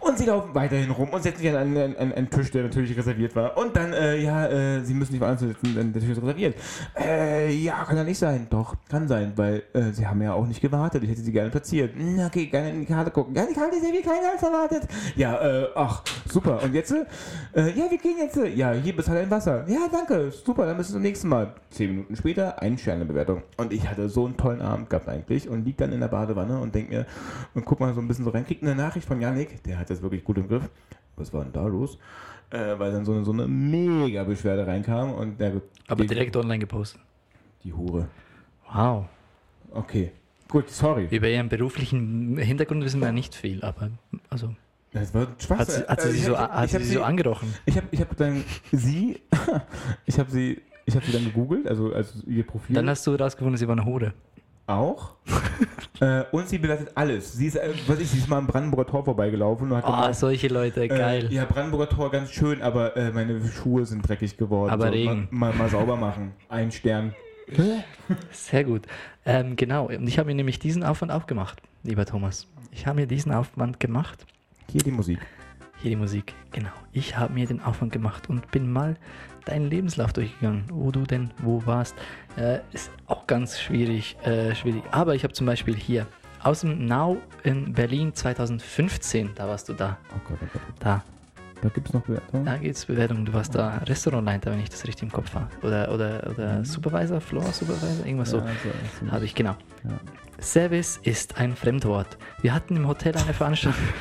Und 0.00 0.18
sie 0.18 0.26
laufen 0.26 0.54
weiterhin 0.54 0.90
rum 0.90 1.08
und 1.10 1.22
setzen 1.22 1.40
sich 1.40 1.50
an 1.50 1.56
einen, 1.56 1.96
einen, 1.96 2.12
einen, 2.12 2.30
Tisch, 2.30 2.50
der 2.50 2.64
natürlich 2.64 2.96
reserviert 2.96 3.34
war. 3.36 3.56
Und 3.56 3.76
dann, 3.76 3.92
äh, 3.92 4.18
ja, 4.18 4.46
äh, 4.46 4.84
sie 4.84 4.94
müssen 4.94 5.12
nicht 5.12 5.20
woanders 5.20 5.40
sitzen, 5.40 5.74
denn 5.74 5.92
der 5.92 6.02
Tisch 6.02 6.10
ist 6.10 6.22
reserviert. 6.22 6.56
Äh, 6.98 7.52
ja, 7.54 7.84
kann 7.84 7.96
ja 7.96 8.04
nicht 8.04 8.18
sein. 8.18 8.46
Doch, 8.50 8.76
kann 8.88 9.08
sein, 9.08 9.32
weil 9.36 9.62
äh, 9.72 9.92
sie 9.92 10.06
haben 10.06 10.22
ja 10.22 10.32
auch 10.34 10.46
nicht 10.46 10.60
gewartet. 10.60 11.02
Ich 11.04 11.10
hätte 11.10 11.20
sie 11.20 11.32
gerne 11.32 11.50
platziert. 11.50 11.94
Na, 11.96 12.26
okay, 12.26 12.46
gerne 12.46 12.70
in 12.70 12.80
die 12.80 12.86
Karte 12.86 13.10
gucken. 13.10 13.34
Ja, 13.34 13.44
die 13.46 13.54
Karte 13.54 13.76
ist 13.76 13.84
ja 13.84 13.92
wie 13.92 14.02
keiner 14.02 14.32
als 14.32 14.42
erwartet. 14.42 14.82
Ja, 15.16 15.40
äh, 15.40 15.66
ach, 15.74 16.02
super. 16.28 16.62
Und 16.62 16.74
jetzt? 16.74 16.92
Äh, 16.92 17.70
ja, 17.70 17.90
wir 17.90 17.98
gehen 17.98 18.16
jetzt. 18.18 18.36
äh, 18.36 18.48
Ja, 18.48 18.72
hier 18.72 18.94
bezahlt 18.94 19.18
ein 19.18 19.30
Wasser. 19.30 19.64
Ja, 19.68 19.88
danke. 19.90 20.30
Super, 20.30 20.66
dann 20.66 20.76
bis 20.76 20.90
zum 20.90 21.02
nächsten 21.02 21.28
Mal. 21.28 21.54
Zehn 21.70 21.90
Minuten 21.90 22.16
später, 22.16 22.60
ein 22.60 22.78
Sternebewertung. 23.06 23.42
Und 23.56 23.72
ich 23.72 23.88
hatte 23.88 24.08
so 24.08 24.24
einen 24.26 24.36
tollen 24.36 24.60
Abend 24.62 24.88
gehabt 24.90 25.08
eigentlich 25.08 25.48
und 25.48 25.64
lieg 25.64 25.76
dann 25.76 25.92
in 25.92 26.00
der 26.00 26.08
Badewanne 26.08 26.58
und 26.58 26.74
denk 26.74 26.90
mir 26.90 27.06
und 27.54 27.64
guck 27.64 27.80
mal 27.80 27.92
so 27.94 28.00
ein 28.00 28.08
bisschen 28.08 28.24
so 28.24 28.30
rein. 28.30 28.46
Krieg 28.46 28.62
eine 28.62 28.74
Nachricht 28.74 29.06
von 29.06 29.20
Yannick, 29.20 29.62
der 29.64 29.78
hat 29.78 29.90
das 29.90 30.02
wirklich 30.02 30.24
gut 30.24 30.38
im 30.38 30.48
Griff. 30.48 30.68
Was 31.16 31.32
war 31.32 31.42
denn 31.44 31.52
da 31.52 31.66
los? 31.66 31.98
Äh, 32.50 32.78
weil 32.78 32.92
dann 32.92 33.04
so 33.04 33.12
eine, 33.12 33.24
so 33.24 33.32
eine 33.32 33.46
mega 33.48 34.24
Beschwerde 34.24 34.66
reinkam 34.66 35.12
und 35.14 35.40
der 35.40 35.60
Aber 35.88 36.04
direkt 36.04 36.36
online 36.36 36.58
gepostet. 36.58 37.00
die 37.64 37.72
Hure. 37.72 38.08
Wow. 38.72 39.06
Okay. 39.72 40.12
Gut, 40.48 40.68
sorry. 40.70 41.08
Über 41.10 41.28
ihren 41.28 41.48
beruflichen 41.48 42.36
Hintergrund 42.36 42.84
wissen 42.84 43.00
wir 43.00 43.06
ja 43.06 43.12
nicht 43.12 43.34
viel, 43.34 43.62
aber 43.64 43.90
also 44.28 44.54
Das 44.92 45.14
war 45.14 45.28
Spaß. 45.38 45.58
hat 45.58 45.70
sie, 45.70 45.82
hat 45.88 46.00
sie, 46.02 46.08
Äh, 46.08 46.12
sie, 46.12 46.18
so, 46.24 46.38
hab- 46.38 46.52
hat 46.52 46.68
sie 46.70 46.78
sie 46.84 46.94
so 46.94 47.02
angerochen. 47.02 47.54
Ich 47.64 47.76
habe 47.76 47.86
ich 47.90 48.00
hab 48.00 48.14
dann 48.18 48.44
sie, 48.70 49.20
ich 50.06 50.18
habe 50.18 50.30
sie, 50.30 50.60
ich 50.86 50.94
habe 50.94 51.04
sie 51.04 51.12
dann 51.12 51.24
gegoogelt, 51.24 51.66
also, 51.68 51.92
also 51.92 52.18
ihr 52.26 52.46
Profil 52.46 52.74
Dann 52.74 52.88
hast 52.88 53.06
du 53.06 53.14
rausgefunden, 53.14 53.56
sie 53.56 53.66
war 53.68 53.76
eine 53.76 53.84
Hure. 53.84 54.12
auch. 54.66 55.12
äh, 56.00 56.24
und 56.32 56.48
sie 56.48 56.58
bewertet 56.58 56.90
alles. 56.94 57.32
Sie 57.32 57.46
ist, 57.46 57.56
äh, 57.56 57.70
was 57.86 57.98
ich, 57.98 58.08
sie 58.08 58.18
ist 58.18 58.28
mal 58.28 58.38
am 58.38 58.46
Brandenburger 58.46 58.90
Tor 58.90 59.04
vorbeigelaufen 59.04 59.70
und 59.70 59.76
hat 59.76 59.84
Oh, 59.84 59.90
gemeint, 59.90 60.16
solche 60.16 60.48
Leute, 60.48 60.88
geil. 60.88 61.28
Äh, 61.30 61.34
ja, 61.34 61.44
Brandenburger 61.44 61.88
Tor 61.88 62.10
ganz 62.10 62.30
schön, 62.30 62.62
aber 62.62 62.96
äh, 62.96 63.10
meine 63.12 63.40
Schuhe 63.48 63.84
sind 63.84 64.06
dreckig 64.06 64.36
geworden. 64.36 64.70
Aber 64.70 64.86
so, 64.86 64.92
Regen. 64.92 65.28
Mal, 65.30 65.50
mal, 65.50 65.58
mal 65.58 65.68
sauber 65.68 65.96
machen. 65.96 66.32
Ein 66.48 66.70
Stern. 66.72 67.14
Sehr 68.30 68.64
gut. 68.64 68.86
Ähm, 69.24 69.56
genau, 69.56 69.86
und 69.88 70.06
ich 70.06 70.18
habe 70.18 70.28
mir 70.28 70.34
nämlich 70.34 70.58
diesen 70.58 70.82
Aufwand 70.84 71.12
auch 71.12 71.26
gemacht, 71.26 71.60
lieber 71.82 72.06
Thomas. 72.06 72.46
Ich 72.70 72.86
habe 72.86 73.00
mir 73.00 73.06
diesen 73.06 73.32
Aufwand 73.32 73.78
gemacht. 73.80 74.24
Hier 74.70 74.82
die 74.82 74.90
Musik. 74.90 75.18
Hier 75.82 75.90
die 75.90 75.96
Musik, 75.96 76.34
genau. 76.52 76.70
Ich 76.92 77.16
habe 77.16 77.32
mir 77.34 77.44
den 77.46 77.60
Aufwand 77.60 77.92
gemacht 77.92 78.28
und 78.30 78.48
bin 78.52 78.70
mal 78.70 78.96
deinen 79.46 79.68
Lebenslauf 79.68 80.12
durchgegangen, 80.12 80.64
wo 80.70 80.92
du 80.92 81.02
denn 81.02 81.32
wo 81.38 81.66
warst. 81.66 81.96
Äh, 82.36 82.60
ist 82.72 82.92
auch 83.06 83.26
ganz 83.26 83.58
schwierig, 83.60 84.16
äh, 84.24 84.54
schwierig. 84.54 84.84
Aber 84.92 85.16
ich 85.16 85.24
habe 85.24 85.34
zum 85.34 85.46
Beispiel 85.46 85.74
hier 85.74 86.06
aus 86.40 86.60
dem 86.60 86.86
Now 86.86 87.16
in 87.42 87.72
Berlin 87.72 88.14
2015, 88.14 89.30
da 89.34 89.48
warst 89.48 89.68
du 89.68 89.72
da. 89.72 89.98
Oh 90.14 90.20
Gott, 90.28 90.38
oh 90.40 90.46
Gott. 90.52 90.62
Da, 90.78 91.02
Da 91.60 91.68
gibt 91.68 91.88
es 91.88 91.94
noch 91.94 92.02
Bewertungen. 92.02 92.44
da 92.44 92.56
geht's 92.58 92.84
Bewertung. 92.86 93.24
Du 93.24 93.32
warst 93.32 93.54
da 93.56 93.78
Restaurantleiter, 93.78 94.52
wenn 94.52 94.60
ich 94.60 94.70
das 94.70 94.86
richtig 94.86 95.02
im 95.02 95.12
Kopf 95.12 95.34
habe. 95.34 95.48
Oder, 95.66 95.92
oder, 95.92 96.30
oder 96.30 96.64
Supervisor, 96.64 97.20
Floor 97.20 97.52
Supervisor, 97.52 98.06
irgendwas 98.06 98.30
so. 98.30 98.38
Ja, 98.38 98.46
so, 98.62 99.06
so. 99.06 99.10
Habe 99.12 99.24
ich, 99.24 99.34
genau. 99.34 99.56
Ja. 99.82 99.98
Service 100.40 101.00
ist 101.02 101.38
ein 101.38 101.56
Fremdwort. 101.56 102.18
Wir 102.40 102.54
hatten 102.54 102.76
im 102.76 102.86
Hotel 102.86 103.16
eine 103.16 103.34
Veranstaltung. 103.34 103.82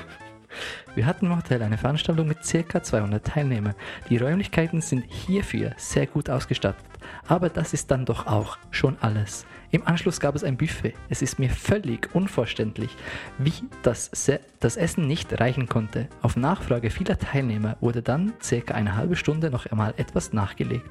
Wir 0.93 1.05
hatten 1.05 1.27
im 1.27 1.37
Hotel 1.37 1.63
eine 1.63 1.77
Veranstaltung 1.77 2.27
mit 2.27 2.39
ca. 2.41 2.83
200 2.83 3.25
Teilnehmern. 3.25 3.75
Die 4.09 4.17
Räumlichkeiten 4.17 4.81
sind 4.81 5.05
hierfür 5.07 5.71
sehr 5.77 6.05
gut 6.05 6.29
ausgestattet. 6.29 6.85
Aber 7.27 7.49
das 7.49 7.73
ist 7.73 7.91
dann 7.91 8.05
doch 8.05 8.27
auch 8.27 8.57
schon 8.71 8.97
alles. 8.99 9.45
Im 9.73 9.87
Anschluss 9.87 10.19
gab 10.19 10.35
es 10.35 10.43
ein 10.43 10.57
Buffet. 10.57 10.93
Es 11.09 11.21
ist 11.21 11.39
mir 11.39 11.49
völlig 11.49 12.13
unverständlich, 12.13 12.95
wie 13.37 13.53
das, 13.83 14.09
Se 14.11 14.41
das 14.59 14.75
Essen 14.75 15.07
nicht 15.07 15.39
reichen 15.39 15.67
konnte. 15.67 16.07
Auf 16.21 16.35
Nachfrage 16.35 16.89
vieler 16.89 17.17
Teilnehmer 17.17 17.77
wurde 17.79 18.01
dann 18.01 18.33
circa 18.43 18.75
eine 18.75 18.95
halbe 18.95 19.15
Stunde 19.15 19.49
noch 19.49 19.65
einmal 19.65 19.93
etwas 19.97 20.33
nachgelegt. 20.33 20.89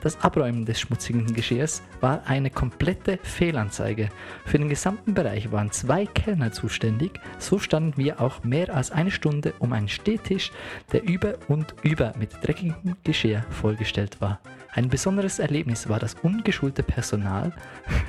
Das 0.00 0.20
Abräumen 0.22 0.64
des 0.64 0.80
schmutzigen 0.80 1.32
Geschirrs 1.34 1.82
war 2.00 2.22
eine 2.26 2.50
komplette 2.50 3.18
Fehlanzeige. 3.22 4.08
Für 4.46 4.58
den 4.58 4.70
gesamten 4.70 5.12
Bereich 5.14 5.52
waren 5.52 5.70
zwei 5.70 6.06
Kellner 6.06 6.52
zuständig. 6.52 7.20
So 7.38 7.58
standen 7.58 7.96
wir 7.98 8.20
auch 8.20 8.42
mehr 8.42 8.74
als 8.74 8.90
eine 8.90 9.10
Stunde 9.10 9.41
um 9.58 9.72
einen 9.72 9.88
Stehtisch, 9.88 10.52
der 10.92 11.02
über 11.02 11.34
und 11.48 11.74
über 11.82 12.12
mit 12.18 12.30
dreckigem 12.42 12.96
Geschirr 13.04 13.44
vollgestellt 13.50 14.20
war. 14.20 14.40
Ein 14.72 14.88
besonderes 14.88 15.38
Erlebnis 15.38 15.88
war 15.88 15.98
das 15.98 16.14
ungeschulte 16.22 16.82
Personal, 16.82 17.52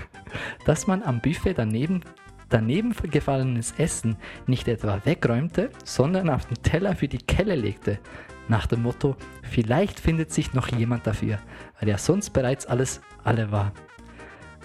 dass 0.65 0.87
man 0.87 1.03
am 1.03 1.19
Buffet 1.19 1.55
daneben 1.55 2.01
daneben 2.49 2.93
gefallenes 3.09 3.73
Essen 3.77 4.15
nicht 4.45 4.67
etwa 4.67 5.01
wegräumte, 5.03 5.71
sondern 5.83 6.29
auf 6.29 6.45
den 6.45 6.61
Teller 6.61 6.95
für 6.95 7.07
die 7.07 7.17
Kelle 7.17 7.55
legte. 7.55 7.99
Nach 8.47 8.67
dem 8.67 8.83
Motto, 8.83 9.15
vielleicht 9.41 9.99
findet 9.99 10.31
sich 10.31 10.53
noch 10.53 10.67
jemand 10.67 11.07
dafür, 11.07 11.39
weil 11.79 11.89
ja 11.89 11.97
sonst 11.97 12.29
bereits 12.31 12.65
alles 12.65 13.01
alle 13.23 13.51
war. 13.51 13.71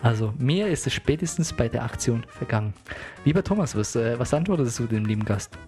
Also 0.03 0.35
mir 0.39 0.69
ist 0.69 0.87
es 0.87 0.93
spätestens 0.93 1.53
bei 1.53 1.69
der 1.69 1.83
Aktion 1.83 2.25
vergangen. 2.29 2.75
Lieber 3.25 3.43
Thomas, 3.43 3.75
was, 3.75 3.97
äh, 3.97 4.19
was 4.19 4.35
antwortest 4.35 4.79
du 4.79 4.87
dem 4.87 5.05
lieben 5.05 5.25
Gast? 5.25 5.59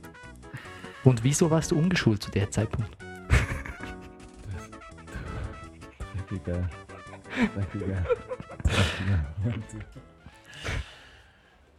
Und 1.04 1.24
wieso 1.24 1.50
warst 1.50 1.70
du 1.70 1.78
ungeschult 1.78 2.22
zu 2.22 2.30
der 2.30 2.50
Zeitpunkt? 2.50 2.90
Dreckiger. 6.28 6.68
Dreckiger. 7.54 8.04
Dreckiger. 8.64 9.84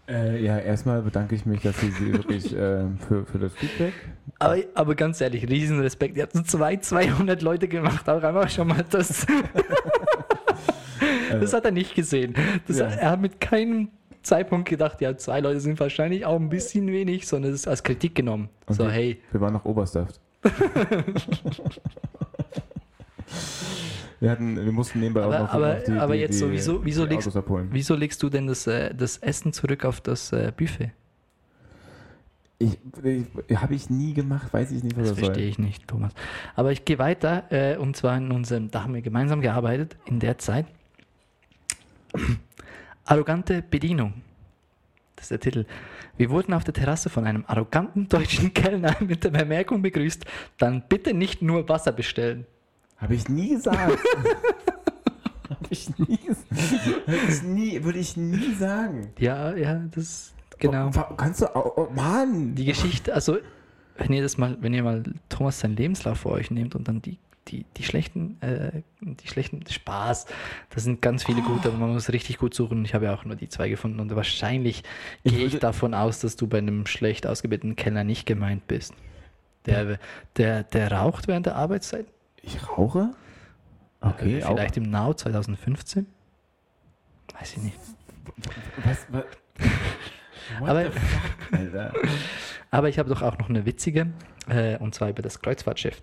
äh, 0.08 0.44
ja, 0.44 0.58
erstmal 0.58 1.02
bedanke 1.02 1.36
ich 1.36 1.46
mich, 1.46 1.62
dass 1.62 1.80
Sie, 1.80 1.92
Sie 1.92 2.14
wirklich 2.14 2.54
äh, 2.54 2.86
für, 3.08 3.26
für 3.26 3.40
das 3.40 3.54
Feedback. 3.54 3.94
Aber, 4.40 4.58
aber 4.74 4.96
ganz 4.96 5.22
ehrlich, 5.22 5.48
Riesenrespekt. 5.48 6.18
Ihr 6.18 6.24
habt 6.24 6.34
so 6.34 6.42
zwei, 6.42 6.78
200 6.78 7.42
Leute 7.42 7.68
gemacht, 7.68 8.10
auch 8.10 8.24
einfach 8.24 8.50
schon 8.50 8.68
mal 8.70 8.84
das. 8.90 9.26
das 11.30 11.54
hat 11.54 11.66
er 11.66 11.72
nicht 11.72 11.96
gesehen. 11.96 12.34
Das, 12.68 12.80
Ja. 12.80 12.88
Er 12.88 13.12
hat 13.12 13.22
mit 13.22 13.40
keinem 13.40 13.90
Zeitpunkt 14.24 14.70
gedacht, 14.70 15.02
ja, 15.02 15.16
zwei 15.18 15.40
Leute 15.40 15.60
sind 15.60 15.80
wahrscheinlich 15.80 16.26
auch 16.26 16.40
ein 16.40 16.50
bisschen 16.50 16.88
wenig, 16.88 17.28
sondern 17.28 17.52
es 17.54 17.68
als 17.68 17.84
Kritik 17.84 18.16
genommen. 18.16 18.50
Und 18.68 18.76
so, 18.76 18.84
wir, 18.86 18.92
hey, 18.92 19.22
Wir 19.32 19.42
waren 19.42 19.54
noch 19.54 19.66
Oberstaft. 19.66 20.20
wir, 24.20 24.30
hatten, 24.32 24.56
wir 24.64 24.72
mussten 24.72 25.00
nebenbei 25.00 25.24
Aber- 25.24 25.36
auch 25.38 25.42
noch, 25.44 25.54
aber- 25.54 25.74
die, 25.76 25.92
aber 25.94 26.14
die, 26.14 26.20
jetzt 26.22 26.34
die, 26.36 26.40
so, 26.40 26.52
wieso- 26.52 26.86
wieso 26.86 27.04
legst- 27.06 27.32
wieso 27.72 27.96
legst 27.96 28.22
du 28.22 28.30
denn 28.30 28.48
das, 28.48 28.68
äh, 28.68 28.94
das 28.94 29.18
Essen 29.18 29.54
zurück 29.54 29.86
auf 29.86 30.02
das 30.02 30.32
äh, 30.32 30.52
Buffet? 30.56 30.92
Ich, 32.60 32.78
ich, 33.48 33.58
Habe 33.58 33.74
ich 33.74 33.90
nie 33.90 34.14
gemacht, 34.14 34.54
weiß 34.54 34.72
ich 34.72 34.84
nicht, 34.84 34.96
was 34.96 35.08
Das 35.10 35.16
das 35.18 35.26
verstehe 35.26 35.46
soll. 35.46 35.50
ich 35.52 35.58
nicht, 35.60 35.88
Thomas. 35.88 36.14
Aber 36.56 36.72
ich 36.72 36.86
gehe 36.86 37.00
weiter, 37.00 37.46
äh, 37.50 37.76
und 37.78 37.96
zwar 37.98 38.16
in 38.18 38.32
unserem, 38.32 38.70
da 38.70 38.84
haben 38.84 38.94
wir 38.94 39.02
gemeinsam 39.02 39.42
gearbeitet, 39.42 39.98
in 40.06 40.20
der 40.20 40.38
Zeit. 40.38 40.68
Arrogante 43.12 43.62
Bedienung. 43.62 44.14
Das 45.18 45.26
ist 45.26 45.32
der 45.32 45.40
Titel. 45.42 45.66
Wir 46.16 46.30
wurden 46.30 46.54
auf 46.54 46.64
der 46.64 46.74
Terrasse 46.74 47.10
von 47.10 47.26
einem 47.26 47.44
arroganten 47.46 48.08
deutschen 48.08 48.54
Kellner 48.54 48.96
mit 49.02 49.26
der 49.26 49.32
Bemerkung 49.32 49.82
begrüßt, 49.82 50.24
dann 50.58 50.84
bitte 50.88 51.14
nicht 51.14 51.42
nur 51.42 51.68
Wasser 51.68 51.92
bestellen. 51.92 52.46
Habe 52.96 53.16
ich 53.16 53.28
nie 53.28 53.50
gesagt. 53.50 54.00
Habe 55.50 55.66
ich 55.70 55.90
nie 55.98 56.20
gesagt. 56.26 56.48
Hab 57.06 57.30
ich 57.30 57.44
nie, 57.44 57.84
würde 57.84 58.00
ich 58.00 58.16
nie 58.16 58.54
sagen. 58.54 59.12
Ja, 59.20 59.58
ja, 59.58 59.82
das, 59.94 60.34
genau. 60.58 60.90
Oh, 60.96 61.14
kannst 61.18 61.42
du, 61.42 61.54
oh, 61.54 61.74
oh, 61.76 61.88
Mann. 61.94 62.56
Die 62.56 62.64
Geschichte, 62.64 63.14
also, 63.14 63.40
wenn 63.98 64.14
ihr 64.14 64.22
das 64.22 64.38
mal, 64.38 64.56
wenn 64.62 64.74
ihr 64.74 64.84
mal 64.84 65.04
Thomas 65.28 65.60
seinen 65.60 65.76
Lebenslauf 65.76 66.20
vor 66.20 66.32
euch 66.32 66.50
nehmt 66.50 66.76
und 66.76 66.88
dann 66.88 67.02
die, 67.02 67.18
die, 67.48 67.66
die 67.78 67.84
schlechten, 67.84 68.40
äh, 68.42 68.82
die 69.02 69.28
schlechten 69.28 69.66
Spaß, 69.68 70.26
da 70.70 70.80
sind 70.80 71.02
ganz 71.02 71.24
viele 71.24 71.42
gute, 71.42 71.70
aber 71.70 71.78
man 71.78 71.94
muss 71.94 72.10
richtig 72.10 72.38
gut 72.38 72.54
suchen. 72.54 72.86
Ich 72.86 72.94
habe 72.94 73.06
ja 73.06 73.14
auch 73.16 73.26
nur 73.26 73.36
die 73.36 73.50
zwei 73.50 73.68
gefunden 73.70 74.00
und 74.00 74.16
wahrscheinlich 74.16 74.84
Ich 75.24 75.34
gehe 75.36 75.46
ich 75.48 75.58
davon 75.60 75.94
aus, 75.94 76.20
dass 76.20 76.36
du 76.36 76.48
bei 76.48 76.60
einem 76.60 76.86
schlecht 76.86 77.26
ausgebildeten 77.26 77.76
Kellner 77.76 78.04
nicht 78.04 78.26
gemeint 78.26 78.68
bist. 78.68 78.94
Der, 79.66 80.00
der, 80.38 80.64
der 80.64 80.92
raucht 80.92 81.28
während 81.28 81.46
der 81.46 81.56
Arbeitszeit. 81.56 82.06
Ich 82.42 82.68
rauche? 82.70 83.12
Okay, 84.02 84.40
Äh, 84.40 84.42
Vielleicht 84.42 84.78
im 84.78 84.90
Now 84.90 85.14
2015? 85.14 86.06
Weiß 87.40 87.54
ich 87.54 87.64
nicht. 87.64 87.78
auch. 87.78 88.86
Was, 88.86 89.06
was? 89.10 89.26
What 90.60 90.70
Aber-. 90.70 90.92
Aber 92.74 92.88
ich 92.88 92.98
habe 92.98 93.10
doch 93.10 93.22
auch 93.22 93.38
noch 93.38 93.50
eine 93.50 93.66
witzige, 93.66 94.08
äh, 94.48 94.78
und 94.78 94.96
zwar 94.96 95.10
über 95.10 95.22
das 95.22 95.42
Kreuzfahrtschiff. 95.42 96.02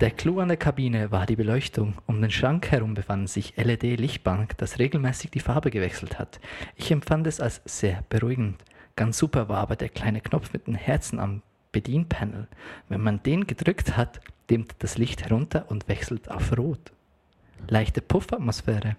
Der 0.00 0.12
Clou 0.12 0.38
an 0.38 0.46
der 0.46 0.56
Kabine 0.56 1.10
war 1.10 1.26
die 1.26 1.34
Beleuchtung. 1.34 1.94
Um 2.06 2.20
den 2.20 2.30
Schrank 2.30 2.70
herum 2.70 2.94
befand 2.94 3.28
sich 3.28 3.56
LED-Lichtbank, 3.56 4.56
das 4.58 4.78
regelmäßig 4.78 5.32
die 5.32 5.40
Farbe 5.40 5.72
gewechselt 5.72 6.18
hat. 6.20 6.38
Ich 6.76 6.92
empfand 6.92 7.26
es 7.26 7.40
als 7.40 7.60
sehr 7.64 8.04
beruhigend. 8.08 8.62
Ganz 8.94 9.18
super 9.18 9.48
war 9.48 9.58
aber 9.58 9.74
der 9.74 9.88
kleine 9.88 10.20
Knopf 10.20 10.52
mit 10.52 10.68
den 10.68 10.76
Herzen 10.76 11.18
am 11.18 11.42
Bedienpanel. 11.72 12.46
Wenn 12.88 13.00
man 13.00 13.22
den 13.22 13.48
gedrückt 13.48 13.96
hat, 13.96 14.20
dimmt 14.50 14.76
das 14.78 14.98
Licht 14.98 15.24
herunter 15.24 15.66
und 15.68 15.88
wechselt 15.88 16.30
auf 16.30 16.56
Rot. 16.56 16.92
Leichte 17.66 18.00
Puffatmosphäre. 18.00 18.96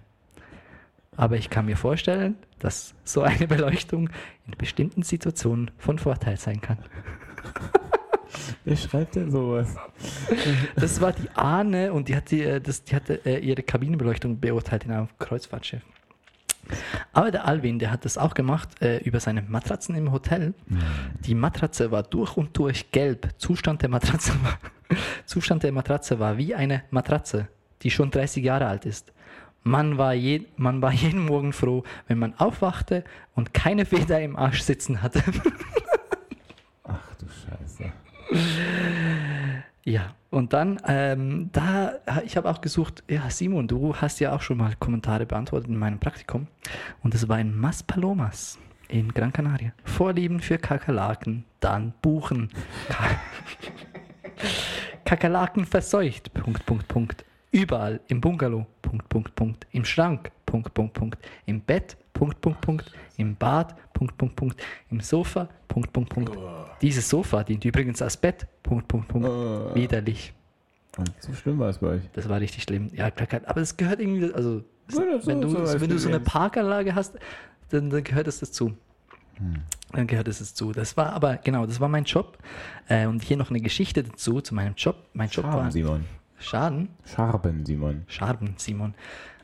Aber 1.16 1.36
ich 1.36 1.50
kann 1.50 1.66
mir 1.66 1.76
vorstellen, 1.76 2.36
dass 2.58 2.94
so 3.04 3.22
eine 3.22 3.46
Beleuchtung 3.46 4.10
in 4.46 4.56
bestimmten 4.56 5.02
Situationen 5.02 5.70
von 5.78 5.98
Vorteil 5.98 6.36
sein 6.36 6.60
kann. 6.60 6.78
Wer 8.64 8.76
schreibt 8.76 9.16
denn 9.16 9.30
sowas? 9.30 9.74
Das 10.76 11.00
war 11.00 11.12
die 11.12 11.28
Ahne 11.34 11.92
und 11.92 12.08
die 12.08 12.16
hat, 12.16 12.30
die, 12.30 12.42
äh, 12.42 12.60
das, 12.60 12.84
die 12.84 12.94
hatte 12.94 13.24
äh, 13.26 13.38
ihre 13.38 13.62
Kabinenbeleuchtung 13.62 14.38
beurteilt 14.38 14.84
in 14.84 14.92
einem 14.92 15.08
Kreuzfahrtschiff. 15.18 15.82
Aber 17.12 17.30
der 17.30 17.46
Alvin, 17.46 17.78
der 17.78 17.90
hat 17.90 18.04
das 18.04 18.16
auch 18.16 18.34
gemacht 18.34 18.80
äh, 18.80 18.98
über 18.98 19.18
seine 19.18 19.42
Matratzen 19.42 19.94
im 19.96 20.12
Hotel. 20.12 20.54
Die 21.26 21.34
Matratze 21.34 21.90
war 21.90 22.04
durch 22.04 22.36
und 22.36 22.56
durch 22.56 22.92
gelb. 22.92 23.28
Zustand 23.38 23.82
der 23.82 23.88
Matratze 23.88 24.32
war, 24.42 24.58
Zustand 25.26 25.64
der 25.64 25.72
Matratze 25.72 26.20
war 26.20 26.36
wie 26.36 26.54
eine 26.54 26.84
Matratze, 26.90 27.48
die 27.82 27.90
schon 27.90 28.10
30 28.10 28.44
Jahre 28.44 28.66
alt 28.66 28.86
ist. 28.86 29.12
Man 29.62 29.98
war, 29.98 30.14
je, 30.14 30.42
man 30.56 30.82
war 30.82 30.92
jeden 30.92 31.26
Morgen 31.26 31.52
froh, 31.52 31.84
wenn 32.08 32.18
man 32.18 32.34
aufwachte 32.38 33.04
und 33.34 33.54
keine 33.54 33.84
Feder 33.84 34.20
im 34.20 34.36
Arsch 34.36 34.62
sitzen 34.62 35.02
hatte. 35.02 35.22
Ach 36.84 37.14
du 37.18 37.26
Scheiße. 37.26 37.92
Ja, 39.84 40.14
und 40.30 40.52
dann, 40.52 40.80
ähm, 40.86 41.50
da, 41.52 41.94
ich 42.24 42.36
habe 42.36 42.48
auch 42.48 42.60
gesucht, 42.60 43.02
ja, 43.08 43.28
Simon, 43.30 43.66
du 43.66 43.96
hast 43.96 44.20
ja 44.20 44.34
auch 44.34 44.42
schon 44.42 44.58
mal 44.58 44.74
Kommentare 44.78 45.26
beantwortet 45.26 45.68
in 45.68 45.76
meinem 45.76 45.98
Praktikum. 45.98 46.46
Und 47.02 47.14
das 47.14 47.28
war 47.28 47.40
in 47.40 47.56
Mas 47.56 47.82
Palomas 47.82 48.58
in 48.90 49.12
Gran 49.12 49.32
Canaria. 49.32 49.72
Vorlieben 49.84 50.40
für 50.40 50.58
Kakerlaken, 50.58 51.44
dann 51.60 51.92
buchen. 52.02 52.50
Ka 52.88 53.04
Kakerlaken 55.04 55.64
verseucht, 55.64 56.32
Punkt, 56.34 56.66
Punkt, 56.66 56.88
Punkt. 56.88 57.24
Überall 57.50 58.00
im 58.06 58.20
Bungalow, 58.20 58.66
Punkt, 58.90 59.08
Punkt, 59.08 59.34
Punkt. 59.36 59.66
Im 59.70 59.84
Schrank, 59.84 60.32
Punkt, 60.44 60.74
Punkt, 60.74 60.94
Punkt. 60.94 61.18
Im 61.46 61.60
Bett, 61.60 61.96
Punkt, 62.12 62.40
Punkt, 62.40 62.60
Punkt. 62.60 62.92
Im 63.18 63.36
Bad, 63.36 63.76
Punkt, 63.92 64.18
Punkt, 64.18 64.34
Punkt. 64.34 64.60
Im 64.90 64.98
Sofa, 64.98 65.48
Punkt, 65.68 65.92
Punkt, 65.92 66.12
Punkt. 66.12 66.36
Dieses 66.82 67.08
Sofa 67.08 67.44
dient 67.44 67.64
übrigens 67.64 68.02
als 68.02 68.16
Bett, 68.16 68.48
Punkt, 68.64 68.88
Punkt, 68.88 69.06
Punkt. 69.06 69.28
Oh. 69.28 69.72
Widerlich. 69.74 70.32
So 71.20 71.32
schlimm 71.34 71.60
war 71.60 71.68
es 71.68 71.78
bei 71.78 71.86
euch. 71.86 72.02
Das 72.14 72.28
war 72.28 72.40
richtig 72.40 72.64
schlimm. 72.64 72.90
Ja, 72.92 73.12
klar, 73.12 73.42
aber 73.46 73.60
es 73.60 73.76
gehört 73.76 74.00
irgendwie, 74.00 74.34
also 74.34 74.64
Ja, 74.90 74.98
wenn, 75.24 75.40
du, 75.40 75.48
so 75.48 75.80
wenn 75.80 75.88
du 75.88 75.96
so 75.96 76.08
eine. 76.08 76.18
Parkanlage 76.18 76.92
hast, 76.92 77.16
dann, 77.68 77.90
dann 77.90 78.02
gehört 78.02 78.26
es 78.26 78.40
dazu. 78.40 78.76
Dann 79.92 80.06
gehört 80.08 80.26
es 80.26 80.40
dazu. 80.40 80.72
Das 80.72 80.96
war 80.96 81.12
aber, 81.12 81.36
genau, 81.36 81.64
das 81.64 81.78
war 81.78 81.88
mein 81.88 82.04
Job. 82.04 82.38
Äh, 82.88 83.06
und 83.06 83.22
hier 83.22 83.36
noch 83.36 83.50
eine 83.50 83.60
Geschichte 83.60 84.02
dazu, 84.02 84.40
zu 84.40 84.52
meinem 84.52 84.74
Job. 84.74 84.96
Mein 85.14 85.28
Job 85.28 85.44
Schaben, 85.44 85.56
war 85.56 85.70
Simon. 85.70 86.04
Schaden. 86.40 86.88
Scharben, 87.04 87.64
Simon. 87.64 88.02
Schaden, 88.08 88.54
Simon. 88.56 88.94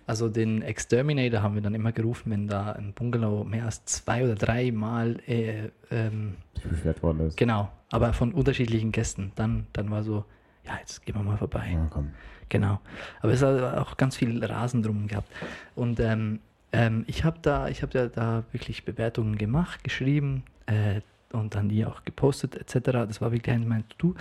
Also 0.06 0.28
den 0.28 0.62
Exterminator 0.62 1.42
haben 1.42 1.54
wir 1.54 1.62
dann 1.62 1.74
immer 1.74 1.92
gerufen, 1.92 2.30
wenn 2.30 2.46
da 2.46 2.72
ein 2.72 2.92
Bungalow 2.92 3.44
mehr 3.44 3.64
als 3.64 3.84
zwei 3.84 4.24
oder 4.24 4.36
drei 4.36 4.70
Mal, 4.70 5.20
äh, 5.26 5.70
ähm, 5.90 6.36
beschwert 6.62 7.02
worden 7.02 7.26
ist. 7.26 7.36
genau, 7.36 7.70
aber 7.90 8.12
von 8.12 8.32
unterschiedlichen 8.32 8.92
Gästen. 8.92 9.32
Dann, 9.34 9.66
dann 9.72 9.90
war 9.90 10.04
so, 10.04 10.24
ja, 10.64 10.76
jetzt 10.78 11.04
gehen 11.04 11.16
wir 11.16 11.22
mal 11.22 11.36
vorbei. 11.36 11.70
Ja, 11.72 11.86
komm. 11.90 12.10
Genau. 12.48 12.80
Aber 13.20 13.32
es 13.32 13.42
hat 13.42 13.60
auch 13.78 13.96
ganz 13.96 14.16
viel 14.16 14.44
Rasen 14.44 14.82
drum 14.82 15.08
gehabt. 15.08 15.28
Und 15.74 15.98
ähm, 15.98 16.38
ähm, 16.72 17.04
ich 17.08 17.24
habe 17.24 17.38
da, 17.42 17.68
ich 17.68 17.82
habe 17.82 17.98
ja 17.98 18.06
da 18.06 18.44
wirklich 18.52 18.84
Bewertungen 18.84 19.36
gemacht, 19.36 19.82
geschrieben 19.82 20.44
äh, 20.66 21.00
und 21.32 21.54
dann 21.54 21.68
die 21.68 21.84
auch 21.84 22.04
gepostet 22.04 22.54
etc. 22.56 22.90
Das 23.06 23.20
war 23.20 23.32
wirklich 23.32 23.54
ein 23.54 23.66
mein 23.66 23.88
To-Do. 23.88 24.14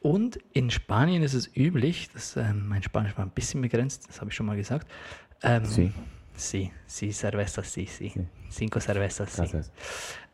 Und 0.00 0.38
in 0.52 0.70
Spanien 0.70 1.22
ist 1.22 1.34
es 1.34 1.54
üblich, 1.56 2.10
das, 2.12 2.36
ähm, 2.36 2.68
mein 2.68 2.82
Spanisch 2.82 3.16
war 3.16 3.24
ein 3.24 3.30
bisschen 3.30 3.62
begrenzt, 3.62 4.08
das 4.08 4.20
habe 4.20 4.30
ich 4.30 4.36
schon 4.36 4.46
mal 4.46 4.56
gesagt. 4.56 4.88
Ähm, 5.42 5.64
Sí. 5.64 5.92
Sí, 6.36 6.72
sí, 6.86 7.12
cervezas, 7.12 7.72
sí, 7.72 7.86
sí. 7.86 8.10
Sí. 8.12 8.26
Cinco 8.50 8.80
cervezas, 8.80 9.36
sí. 9.36 9.60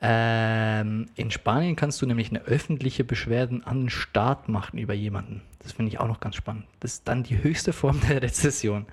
Ähm, 0.01 1.07
in 1.15 1.31
Spanien 1.31 1.77
kannst 1.77 2.01
du 2.01 2.07
nämlich 2.07 2.31
eine 2.31 2.41
öffentliche 2.41 3.05
Beschwerden 3.05 3.65
an 3.65 3.83
den 3.83 3.91
Staat 3.91 4.49
machen 4.49 4.79
über 4.79 4.95
jemanden. 4.95 5.43
Das 5.59 5.73
finde 5.73 5.91
ich 5.91 6.01
auch 6.01 6.09
noch 6.09 6.21
ganz 6.21 6.37
spannend. 6.37 6.65
Das 6.81 6.95
ist 6.95 7.09
dann 7.09 7.23
die 7.23 7.43
höchste 7.43 7.75
Form 7.75 8.01
der 8.09 8.23
Rezession. 8.23 8.87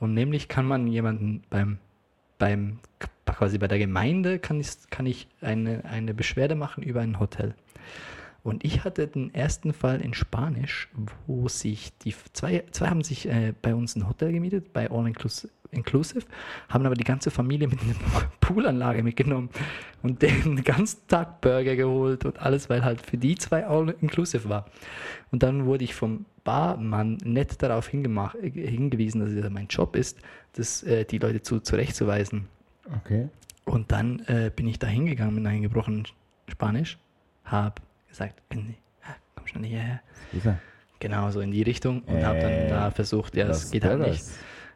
Und 0.00 0.12
nämlich 0.12 0.48
kann 0.48 0.66
man 0.66 0.86
jemanden 0.86 1.42
beim, 1.48 1.78
beim 2.38 2.78
quasi 3.26 3.58
bei 3.58 3.68
der 3.68 3.78
Gemeinde 3.78 4.38
kann 4.38 4.60
ich, 4.60 4.70
kann 4.90 5.06
ich 5.06 5.28
eine, 5.40 5.84
eine 5.84 6.14
Beschwerde 6.14 6.54
machen 6.54 6.82
über 6.82 7.00
ein 7.00 7.18
Hotel. 7.18 7.54
Und 8.42 8.62
ich 8.62 8.84
hatte 8.84 9.08
den 9.08 9.34
ersten 9.34 9.72
Fall 9.72 10.02
in 10.02 10.12
Spanisch, 10.12 10.88
wo 11.26 11.48
sich 11.48 11.96
die 11.98 12.14
zwei, 12.34 12.64
zwei 12.72 12.88
haben 12.88 13.02
sich 13.02 13.26
äh, 13.26 13.54
bei 13.62 13.74
uns 13.74 13.96
ein 13.96 14.06
Hotel 14.06 14.32
gemietet, 14.32 14.72
bei 14.74 14.90
All 14.90 15.06
Inclus- 15.06 15.48
Inclusive, 15.70 16.24
haben 16.68 16.86
aber 16.86 16.94
die 16.94 17.04
ganze 17.04 17.30
Familie 17.30 17.68
mit 17.68 17.80
einer 17.82 17.94
Poolanlage 18.40 19.02
mitgenommen 19.02 19.50
und 20.02 20.22
den 20.22 20.62
ganzen 20.62 21.06
Tag 21.08 21.40
Burger 21.40 21.74
geholt 21.74 22.24
und 22.24 22.38
alles, 22.40 22.70
weil 22.70 22.84
halt 22.84 23.00
für 23.00 23.16
die 23.16 23.34
zwei 23.36 23.66
All 23.66 23.94
Inclusive 24.00 24.48
war. 24.48 24.66
Und 25.30 25.42
dann 25.42 25.66
wurde 25.66 25.84
ich 25.84 25.94
vom 25.94 26.26
Barmann 26.44 27.18
nett 27.24 27.62
darauf 27.62 27.88
hingewiesen, 27.88 29.20
dass 29.20 29.32
ja 29.32 29.50
mein 29.50 29.68
Job 29.68 29.96
ist, 29.96 30.18
das, 30.56 30.82
äh, 30.82 31.04
die 31.04 31.18
Leute 31.18 31.42
zu, 31.42 31.60
zurechtzuweisen. 31.60 32.48
Okay. 33.02 33.28
Und 33.64 33.92
dann 33.92 34.20
äh, 34.26 34.50
bin 34.54 34.66
ich 34.66 34.78
da 34.78 34.86
hingegangen 34.86 35.34
mit 35.34 35.46
einem 35.46 35.62
gebrochenen 35.62 36.04
Spanisch, 36.48 36.98
habe 37.44 37.76
gesagt, 38.08 38.42
komm 38.50 39.46
schon 39.46 39.62
hierher. 39.64 40.00
Ist 40.32 40.46
er? 40.46 40.58
Genau, 41.00 41.30
so 41.30 41.40
in 41.40 41.50
die 41.50 41.62
Richtung 41.62 42.02
und 42.02 42.24
habe 42.24 42.38
dann 42.40 42.50
Äh, 42.50 42.68
da 42.68 42.90
versucht, 42.90 43.36
ja, 43.36 43.46
Los 43.46 43.70
geht 43.70 43.84
halt 43.84 44.00
nicht. 44.00 44.24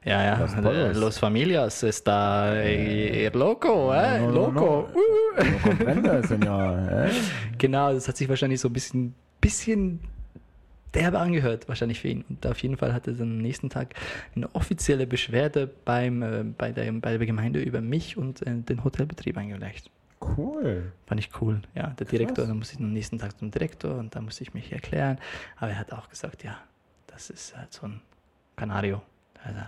Ja, 0.05 0.23
ja, 0.23 0.38
Los 0.38 0.55
äh. 0.55 0.93
Los 0.93 1.19
Familias 1.19 1.83
está 1.83 2.55
eh, 2.62 3.29
loco, 3.33 3.93
eh, 3.95 4.21
No, 4.21 4.27
no, 4.27 4.33
loco. 4.33 4.88
no. 4.95 5.45
No 5.45 5.59
comprende, 5.62 6.23
señor. 6.27 7.07
Eh? 7.07 7.11
Genau, 7.59 7.93
das 7.93 8.09
hat 8.09 8.17
sich 8.17 8.29
wahrscheinlich 8.29 8.61
so 8.61 8.69
ein 8.69 8.73
bisschen, 8.73 9.14
bisschen 9.41 10.01
derbe 10.94 11.18
angehört, 11.18 11.68
wahrscheinlich 11.68 12.01
für 12.01 12.09
ihn. 12.09 12.24
Und 12.29 12.46
auf 12.46 12.59
jeden 12.62 12.77
Fall 12.77 12.92
hatte 12.94 13.11
er 13.12 13.16
dann 13.18 13.31
am 13.33 13.38
nächsten 13.38 13.70
Tag 13.70 13.94
eine 14.35 14.55
offizielle 14.55 15.07
Beschwerde 15.07 15.66
beim, 15.85 16.22
äh, 16.22 16.44
bei, 16.44 16.72
der, 16.72 16.90
bei 16.92 17.16
der 17.16 17.27
Gemeinde 17.27 17.61
über 17.61 17.81
mich 17.81 18.16
und 18.16 18.46
äh, 18.46 18.55
den 18.57 18.85
Hotelbetrieb 18.85 19.37
eingereicht. 19.37 19.90
Cool. 20.20 20.92
Fand 21.07 21.20
ich 21.20 21.31
cool. 21.40 21.62
Ja, 21.74 21.88
der 21.90 22.07
Direktor, 22.07 22.37
Krass. 22.37 22.48
dann 22.48 22.59
musste 22.59 22.74
ich 22.74 22.81
am 22.81 22.92
nächsten 22.92 23.18
Tag 23.18 23.38
zum 23.38 23.51
Direktor 23.51 23.96
und 23.98 24.14
da 24.16 24.20
musste 24.20 24.42
ich 24.42 24.53
mich 24.55 24.72
erklären. 24.72 25.18
Aber 25.57 25.70
er 25.70 25.79
hat 25.79 25.92
auch 25.92 26.09
gesagt, 26.09 26.42
ja, 26.42 26.59
das 27.07 27.31
ist 27.31 27.57
halt 27.57 27.72
so 27.72 27.87
ein 27.87 28.01
Canario. 28.57 29.01
Also, 29.44 29.61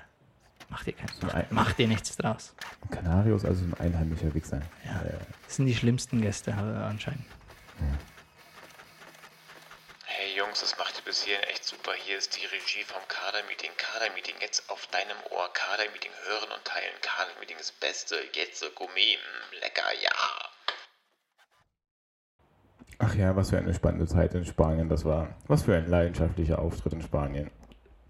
mach 0.68 0.82
dir, 0.82 0.92
kein, 0.94 1.08
ein- 1.30 1.46
mach, 1.50 1.66
mach 1.66 1.72
dir 1.74 1.86
nichts 1.86 2.16
draus. 2.16 2.54
Canarios, 2.90 3.44
also 3.44 3.64
ein 3.64 3.74
einheimischer 3.74 4.34
Wichser. 4.34 4.60
Ja. 4.84 5.00
Das 5.46 5.54
sind 5.56 5.66
die 5.66 5.74
schlimmsten 5.74 6.20
Gäste 6.20 6.50
äh, 6.50 6.54
anscheinend. 6.54 7.24
Hey 7.78 7.86
Jungs, 10.50 10.62
das 10.62 10.76
macht 10.78 10.98
ihr 10.98 11.04
bis 11.04 11.22
hierhin 11.22 11.44
echt 11.44 11.62
super. 11.62 11.92
Hier 11.94 12.18
ist 12.18 12.34
die 12.34 12.44
Regie 12.44 12.82
vom 12.82 13.00
Kadermeeting. 13.06 13.70
Kadermeeting 13.78 14.34
jetzt 14.40 14.68
auf 14.68 14.84
deinem 14.90 15.14
Ohr. 15.30 15.46
Kadermeeting 15.54 16.10
hören 16.26 16.50
und 16.50 16.64
teilen. 16.64 16.90
Kadermeeting 17.06 17.56
ist 17.56 17.70
das 17.70 17.78
Beste. 17.78 18.16
Jetzt 18.34 18.58
so 18.58 18.66
Gourmet. 18.74 19.14
Mm, 19.14 19.62
lecker, 19.62 19.86
ja. 20.02 20.10
Ach 22.98 23.14
ja, 23.14 23.36
was 23.36 23.50
für 23.50 23.58
eine 23.58 23.72
spannende 23.72 24.08
Zeit 24.08 24.34
in 24.34 24.44
Spanien 24.44 24.88
das 24.88 25.04
war. 25.04 25.36
Was 25.46 25.62
für 25.62 25.76
ein 25.76 25.86
leidenschaftlicher 25.86 26.58
Auftritt 26.58 26.94
in 26.94 27.02
Spanien. 27.02 27.52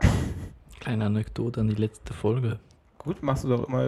Kleine 0.81 1.13
Anekdote 1.13 1.61
an 1.61 1.69
die 1.69 1.75
letzte 1.75 2.15
Folge. 2.15 2.59
Gut, 2.97 3.23
machst 3.23 3.45
du 3.45 3.49
doch 3.49 3.69
immer, 3.69 3.85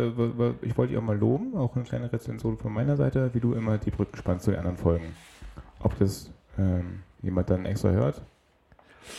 ich 0.61 0.77
wollte 0.77 0.93
dich 0.93 0.99
auch 0.99 1.07
mal 1.07 1.17
loben, 1.17 1.57
auch 1.57 1.75
eine 1.75 1.87
kleine 1.87 2.13
Rezension 2.13 2.59
von 2.59 2.71
meiner 2.71 2.99
Seite, 2.99 3.33
wie 3.33 3.41
du 3.41 3.55
immer 3.55 3.79
die 3.79 3.91
Brücken 3.91 4.19
spannst 4.19 4.45
zu 4.45 4.51
den 4.51 4.61
anderen 4.61 4.77
Folgen. 4.77 5.17
Ob 5.81 5.99
das 5.99 6.31
ähm, 6.59 7.03
jemand 7.23 7.49
dann 7.49 7.65
extra 7.65 7.89
hört? 7.89 8.21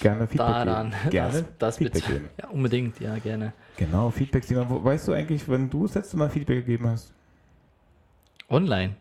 Gerne 0.01 0.27
Feedback 0.27 0.47
Daran, 0.47 0.91
geben. 0.91 1.09
Gerne 1.09 1.33
das, 1.33 1.43
das 1.59 1.77
Feedback 1.77 2.05
geben. 2.07 2.29
ja, 2.41 2.47
unbedingt, 2.49 2.99
ja, 2.99 3.17
gerne. 3.17 3.53
Genau, 3.77 4.09
Feedback. 4.09 4.43
Simon. 4.43 4.83
Weißt 4.83 5.07
du 5.07 5.13
eigentlich, 5.13 5.47
wenn 5.47 5.69
du 5.69 5.83
das 5.85 5.95
letzte 5.95 6.17
Mal 6.17 6.29
Feedback 6.29 6.65
gegeben 6.65 6.87
hast? 6.87 7.13
Online. 8.49 8.95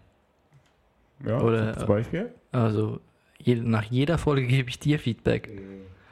Ja, 1.24 1.40
Oder- 1.40 1.76
zum 1.78 1.88
Beispiel? 1.88 2.32
Also 2.50 3.00
nach 3.46 3.84
jeder 3.84 4.18
Folge 4.18 4.46
gebe 4.46 4.68
ich 4.68 4.78
dir 4.78 4.98
Feedback. 4.98 5.48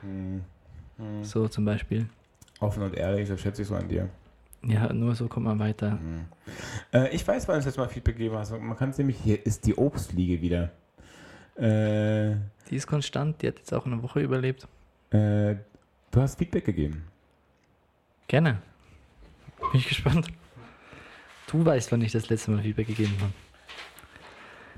Hm. 0.02 0.42
Hm. 0.98 1.24
So 1.24 1.48
zum 1.48 1.64
Beispiel. 1.64 2.06
Offen 2.60 2.82
und 2.82 2.94
ehrlich, 2.94 3.28
das 3.28 3.40
schätze 3.40 3.62
ich 3.62 3.68
so 3.68 3.74
an 3.74 3.88
dir. 3.88 4.08
Ja, 4.62 4.92
nur 4.92 5.14
so 5.14 5.26
kommt 5.28 5.46
man 5.46 5.58
weiter. 5.58 5.98
Äh, 6.92 7.14
ich 7.14 7.26
weiß, 7.26 7.48
wann 7.48 7.54
du 7.54 7.58
das 7.60 7.64
letzte 7.66 7.80
Mal 7.80 7.88
Feedback 7.88 8.16
gegeben 8.18 8.36
hast. 8.36 8.50
Man 8.50 8.76
kann 8.76 8.90
es 8.90 8.98
nämlich, 8.98 9.16
hier 9.16 9.44
ist 9.46 9.66
die 9.66 9.74
Obstliege 9.74 10.42
wieder. 10.42 10.70
Äh, 11.56 12.36
Die 12.70 12.76
ist 12.76 12.86
konstant, 12.86 13.42
die 13.42 13.48
hat 13.48 13.58
jetzt 13.58 13.72
auch 13.74 13.86
eine 13.86 14.02
Woche 14.02 14.20
überlebt. 14.20 14.66
äh, 15.10 15.56
du 16.10 16.20
hast 16.20 16.38
Feedback 16.38 16.64
gegeben. 16.64 17.04
Gerne. 18.28 18.62
Bin 19.72 19.80
ich 19.80 19.88
gespannt. 19.88 20.28
Du 21.48 21.64
weißt, 21.64 21.90
wann 21.92 22.00
ich 22.02 22.12
das 22.12 22.28
letzte 22.28 22.52
Mal 22.52 22.62
Feedback 22.62 22.86
gegeben 22.86 23.16
habe. 23.20 23.32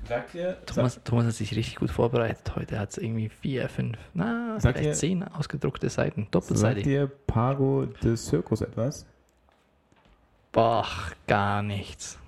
Sagt 0.09 0.35
ihr, 0.35 0.59
Thomas, 0.67 1.01
Thomas 1.05 1.27
hat 1.27 1.35
sich 1.35 1.55
richtig 1.55 1.77
gut 1.77 1.91
vorbereitet 1.91 2.57
heute. 2.57 2.79
Hat 2.79 2.97
irgendwie 2.99 3.29
vier, 3.29 3.69
fünf, 3.69 3.97
na, 4.15 4.59
Sagt 4.59 4.79
vielleicht 4.79 4.89
ihr- 4.89 4.95
zehn 4.95 5.23
ausgedruckte 5.23 5.89
Seiten. 5.91 6.23
sagt 6.23 6.35
Doppelseitig. 6.35 6.83
dir 6.85 7.07
Pago 7.27 7.87
de 7.87 8.17
Circus 8.17 8.63
etwas? 8.63 9.07
Boah, 10.51 10.87
gar 11.29 11.63
nichts. 11.63 12.19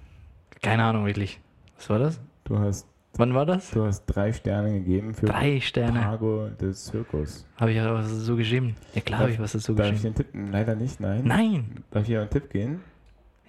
Keine 0.63 0.85
Ahnung, 0.85 1.05
wirklich. 1.05 1.41
Was 1.77 1.91
war 1.91 1.99
das? 1.99 2.21
Du 2.45 2.59
hast, 2.59 2.87
Wann 3.17 3.33
war 3.35 3.47
das? 3.47 3.71
du 3.71 3.85
hast 3.85 4.07
drei 4.07 4.33
Sterne 4.33 4.73
gegeben 4.73 5.15
für 5.15 5.27
Drei 5.27 5.61
Sterne. 5.61 6.01
Pago 6.01 6.49
des 6.61 6.85
Zirkus. 6.87 7.47
Habe 7.57 7.73
ich 7.73 7.79
was 7.81 8.11
dazu 8.19 8.37
geschrieben. 8.37 8.75
Ja, 8.95 9.01
klar 9.03 9.21
habe 9.21 9.31
ich 9.31 9.39
was 9.39 9.53
dazu 9.53 9.73
Darf 9.75 9.87
ich 9.87 9.93
geschrieben. 9.95 10.15
den 10.15 10.25
tippen? 10.25 10.53
Leider 10.53 10.75
nicht, 10.75 10.99
nein. 11.01 11.23
Nein! 11.25 11.85
Darf 11.93 12.03
ich 12.03 12.09
hier 12.09 12.21
einen 12.23 12.31
Tipp 12.31 12.51
gehen? 12.51 12.81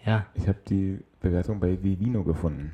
Ja, 0.06 0.28
Ich 0.36 0.48
habe 0.48 0.60
die 0.70 1.00
Bewertung 1.20 1.60
bei 1.60 1.82
Vivino 1.82 2.24
gefunden. 2.24 2.74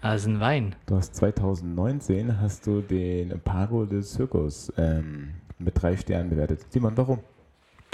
also 0.00 0.30
ein 0.30 0.40
Wein. 0.40 0.74
Du 0.86 0.96
hast 0.96 1.14
2019 1.16 2.40
hast 2.40 2.66
du 2.66 2.80
den 2.80 3.38
Pago 3.40 3.84
des 3.84 4.14
Zirkus 4.14 4.72
ähm, 4.78 5.34
mit 5.58 5.80
drei 5.80 5.94
Sternen 5.96 6.30
bewertet. 6.30 6.64
Simon, 6.70 6.96
warum? 6.96 7.18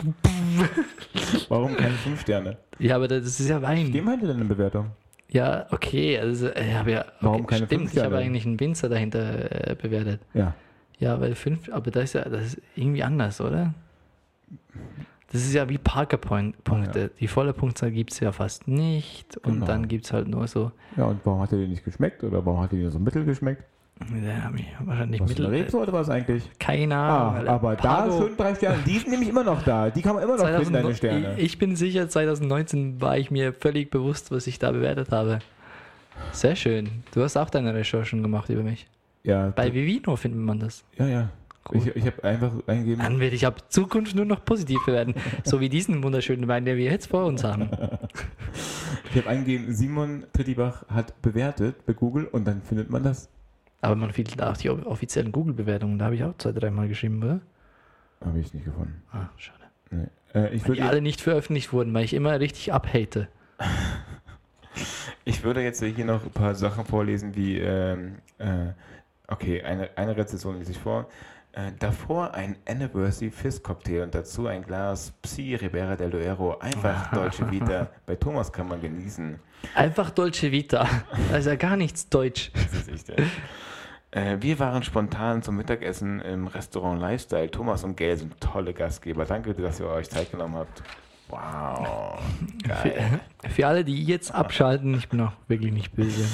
warum 1.48 1.76
keine 1.76 1.94
fünf 1.94 2.20
Sterne? 2.20 2.58
Ja, 2.78 2.96
aber 2.96 3.08
das 3.08 3.24
ist 3.40 3.48
ja 3.48 3.60
Wein. 3.60 3.90
Geben 3.90 4.08
heute 4.08 4.26
deine 4.28 4.44
Bewertung. 4.44 4.90
Ja, 5.32 5.66
okay. 5.70 6.18
Also, 6.18 6.50
ich 6.50 6.74
habe 6.74 6.92
ja. 6.92 7.00
Okay, 7.00 7.10
Warum 7.20 7.46
keine 7.46 7.66
Stimmt, 7.66 7.82
fünf 7.82 7.94
ich 7.96 8.02
habe 8.04 8.18
eigentlich 8.18 8.44
einen 8.46 8.60
Winzer 8.60 8.88
dahinter 8.88 9.70
äh, 9.70 9.74
bewertet. 9.74 10.20
Ja. 10.34 10.54
Ja, 10.98 11.20
weil 11.20 11.34
fünf, 11.34 11.68
aber 11.72 11.90
das 11.90 12.04
ist 12.04 12.12
ja 12.12 12.28
das 12.28 12.44
ist 12.48 12.62
irgendwie 12.76 13.02
anders, 13.02 13.40
oder? 13.40 13.74
Das 15.32 15.40
ist 15.40 15.54
ja 15.54 15.68
wie 15.68 15.78
Parker-Punkte. 15.78 17.00
Ja. 17.00 17.08
Die 17.18 17.26
volle 17.26 17.54
Punktzahl 17.54 17.90
gibt 17.90 18.12
es 18.12 18.20
ja 18.20 18.30
fast 18.32 18.68
nicht. 18.68 19.38
Und 19.38 19.54
Genau. 19.54 19.66
dann 19.66 19.88
gibt 19.88 20.04
es 20.04 20.12
halt 20.12 20.28
nur 20.28 20.46
so, 20.46 20.70
Ja, 20.96 21.06
und 21.06 21.20
warum 21.24 21.40
hat 21.40 21.52
er 21.52 21.58
dir 21.58 21.68
nicht 21.68 21.84
geschmeckt? 21.84 22.22
Oder 22.22 22.44
warum 22.44 22.60
hat 22.60 22.72
er 22.72 22.78
dir 22.78 22.90
so 22.90 22.98
mittel 22.98 23.24
geschmeckt? 23.24 23.64
Ja, 24.10 24.50
mir 24.50 24.64
wahrscheinlich 24.84 25.20
Was 25.20 25.28
mittel. 25.30 25.92
War 25.92 26.00
es 26.00 26.08
eigentlich? 26.08 26.50
Keine 26.58 26.94
Ah, 26.96 27.30
Ahnung. 27.30 27.48
aber 27.48 27.76
da 27.76 28.06
schon 28.10 28.36
drei 28.36 28.54
Sterne. 28.54 28.78
Die 28.86 28.98
sind 28.98 29.10
nämlich 29.10 29.28
immer 29.28 29.44
noch 29.44 29.62
da. 29.62 29.90
Die 29.90 30.02
kann 30.02 30.14
man 30.14 30.22
immer 30.24 30.36
noch 30.36 30.44
finden, 30.46 30.72
deine 30.72 30.92
2009 30.92 30.94
Sterne. 30.96 31.34
Ich, 31.38 31.44
ich 31.44 31.58
bin 31.58 31.76
sicher, 31.76 32.08
2019 32.08 33.00
war 33.00 33.16
ich 33.18 33.30
mir 33.30 33.52
völlig 33.52 33.90
bewusst, 33.90 34.30
was 34.30 34.46
ich 34.46 34.58
da 34.58 34.72
bewertet 34.72 35.10
habe. 35.12 35.38
Sehr 36.32 36.56
schön. 36.56 36.88
Du 37.14 37.22
hast 37.22 37.36
auch 37.36 37.50
deine 37.50 37.74
Recherchen 37.74 38.22
gemacht 38.22 38.48
über 38.50 38.62
mich. 38.62 38.86
ja, 39.24 39.48
Bei 39.50 39.72
Vivino 39.72 40.16
findet 40.16 40.40
man 40.40 40.58
das. 40.60 40.84
ja, 40.98 41.06
ja. 41.06 41.28
Cool. 41.72 41.78
Ich, 41.78 41.94
ich 41.94 42.06
habe 42.06 42.24
einfach 42.24 42.50
eingegeben. 42.66 43.00
Dann 43.04 43.20
werde 43.20 43.36
ich 43.36 43.46
ab 43.46 43.70
Zukunft 43.72 44.16
nur 44.16 44.24
noch 44.24 44.44
positiv 44.44 44.80
bewerten. 44.84 45.14
so 45.44 45.60
wie 45.60 45.68
diesen 45.68 46.02
wunderschönen 46.02 46.48
Wein, 46.48 46.64
den 46.64 46.76
wir 46.76 46.86
jetzt 46.86 47.06
vor 47.06 47.24
uns 47.24 47.44
haben. 47.44 47.68
Ich 49.12 49.16
habe 49.20 49.28
eingegeben, 49.28 49.72
Simon 49.72 50.24
Trittibach 50.32 50.84
hat 50.88 51.22
bewertet 51.22 51.86
bei 51.86 51.92
Google 51.92 52.24
und 52.26 52.46
dann 52.48 52.62
findet 52.62 52.90
man 52.90 53.04
das. 53.04 53.28
Aber 53.82 53.96
man 53.96 54.12
findet 54.12 54.40
auch 54.40 54.56
die 54.56 54.70
offiziellen 54.70 55.32
Google-Bewertungen. 55.32 55.98
Da 55.98 56.06
habe 56.06 56.14
ich 56.14 56.24
auch 56.24 56.36
zwei, 56.38 56.52
dreimal 56.52 56.88
geschrieben, 56.88 57.22
oder? 57.22 57.40
Habe 58.24 58.38
ich 58.38 58.54
nicht 58.54 58.64
gefunden. 58.64 59.02
Ah, 59.12 59.28
schade. 59.36 59.58
Nee. 59.90 60.06
Äh, 60.34 60.54
ich, 60.54 60.66
Weil 60.66 60.76
die 60.76 60.82
alle 60.82 61.02
nicht 61.02 61.20
veröffentlicht 61.20 61.72
wurden, 61.72 61.92
weil 61.92 62.04
ich 62.04 62.14
immer 62.14 62.38
richtig 62.38 62.72
abhate. 62.72 63.28
ich 65.24 65.42
würde 65.42 65.62
jetzt 65.62 65.82
hier 65.82 66.04
noch 66.04 66.22
ein 66.24 66.30
paar 66.30 66.54
Sachen 66.54 66.84
vorlesen, 66.84 67.34
wie, 67.34 67.58
ähm, 67.58 68.18
äh, 68.38 68.68
okay, 69.26 69.62
eine, 69.62 69.90
eine 69.96 70.16
Rezession 70.16 70.58
lese 70.58 70.70
ich 70.70 70.78
vor. 70.78 71.08
Äh, 71.50 71.72
davor 71.80 72.32
ein 72.34 72.56
Anniversary 72.66 73.30
Fizz 73.32 73.62
Cocktail 73.64 74.04
und 74.04 74.14
dazu 74.14 74.46
ein 74.46 74.62
Glas 74.62 75.12
Psi 75.22 75.56
Ribera 75.56 75.96
del 75.96 76.10
Duero. 76.10 76.56
Einfach 76.60 77.10
deutsche 77.10 77.50
Vita. 77.50 77.90
Bei 78.06 78.14
Thomas 78.14 78.50
kann 78.50 78.68
man 78.68 78.80
genießen. 78.80 79.38
Einfach 79.74 80.10
Dolce 80.10 80.50
Vita. 80.50 80.88
Da 81.30 81.36
ist 81.36 81.46
ja 81.46 81.56
gar 81.56 81.76
nichts 81.76 82.08
deutsch. 82.08 82.52
Das 82.54 82.72
ist 82.72 82.88
echt, 82.88 83.10
ey. 83.10 83.26
Äh, 84.12 84.36
wir 84.40 84.58
waren 84.58 84.82
spontan 84.82 85.42
zum 85.42 85.56
Mittagessen 85.56 86.20
im 86.20 86.46
Restaurant 86.46 87.00
Lifestyle. 87.00 87.50
Thomas 87.50 87.82
und 87.82 87.96
Gail 87.96 88.16
sind 88.16 88.38
tolle 88.40 88.74
Gastgeber. 88.74 89.24
Danke, 89.24 89.54
dass 89.54 89.80
ihr 89.80 89.88
euch 89.88 90.08
Zeit 90.08 90.30
genommen 90.30 90.54
habt. 90.54 90.82
Wow. 91.28 92.20
Geil. 92.68 93.20
Für 93.48 93.66
alle, 93.66 93.84
die 93.84 94.04
jetzt 94.04 94.34
abschalten, 94.34 94.94
ich 94.94 95.08
bin 95.08 95.22
auch 95.22 95.32
wirklich 95.48 95.72
nicht 95.72 95.96
böse. 95.96 96.24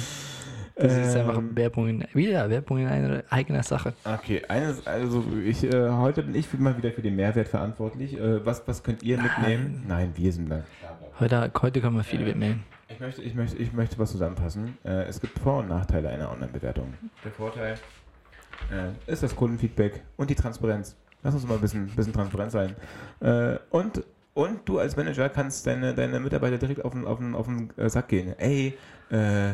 Das 0.75 0.93
ist 0.93 1.15
einfach 1.15 1.37
Ähm, 1.37 1.55
Werbung 1.55 1.87
in, 1.87 2.05
wieder 2.13 2.49
Werbung 2.49 2.79
in 2.79 2.87
einer 2.87 3.23
eigener 3.29 3.63
Sache. 3.63 3.93
Okay, 4.03 4.41
eines, 4.47 4.85
also 4.85 5.23
ich, 5.45 5.63
äh, 5.63 5.89
heute 5.89 6.23
bin 6.23 6.35
ich 6.35 6.51
mal 6.57 6.77
wieder 6.77 6.91
für 6.91 7.01
den 7.01 7.15
Mehrwert 7.15 7.47
verantwortlich. 7.47 8.17
Äh, 8.17 8.45
was, 8.45 8.61
was 8.65 8.83
könnt 8.83 9.03
ihr 9.03 9.21
mitnehmen? 9.21 9.83
Nein, 9.87 10.11
wir 10.15 10.31
sind 10.31 10.49
da. 10.49 10.63
Heute, 11.19 11.51
heute 11.61 11.81
kann 11.81 11.93
man 11.93 12.03
viel 12.03 12.19
mitnehmen. 12.19 12.63
Ich 12.91 12.99
möchte, 12.99 13.21
ich, 13.21 13.35
möchte, 13.35 13.57
ich 13.57 13.71
möchte 13.71 13.99
was 13.99 14.11
zusammenfassen. 14.11 14.77
Äh, 14.83 15.03
es 15.03 15.21
gibt 15.21 15.37
Vor- 15.37 15.59
und 15.59 15.69
Nachteile 15.69 16.09
einer 16.09 16.31
Online-Bewertung. 16.31 16.91
Der 17.23 17.31
Vorteil 17.31 17.77
äh, 18.71 19.11
ist 19.11 19.21
das 19.21 19.35
Kundenfeedback 19.35 20.03
und 20.17 20.29
die 20.29 20.35
Transparenz. 20.35 20.95
Lass 21.21 21.35
uns 21.35 21.47
mal 21.47 21.55
ein 21.55 21.61
bisschen, 21.61 21.85
bisschen 21.87 22.13
transparent 22.13 22.51
sein. 22.51 22.75
Äh, 23.19 23.59
und, 23.69 24.03
und 24.33 24.67
du 24.67 24.79
als 24.79 24.97
Manager 24.97 25.29
kannst 25.29 25.67
deine, 25.67 25.93
deine 25.93 26.19
Mitarbeiter 26.19 26.57
direkt 26.57 26.83
auf 26.83 26.93
den, 26.93 27.05
auf 27.05 27.19
den, 27.19 27.35
auf 27.35 27.45
den 27.45 27.69
äh, 27.77 27.89
Sack 27.89 28.07
gehen. 28.07 28.33
Ey, 28.39 28.75
äh, 29.11 29.53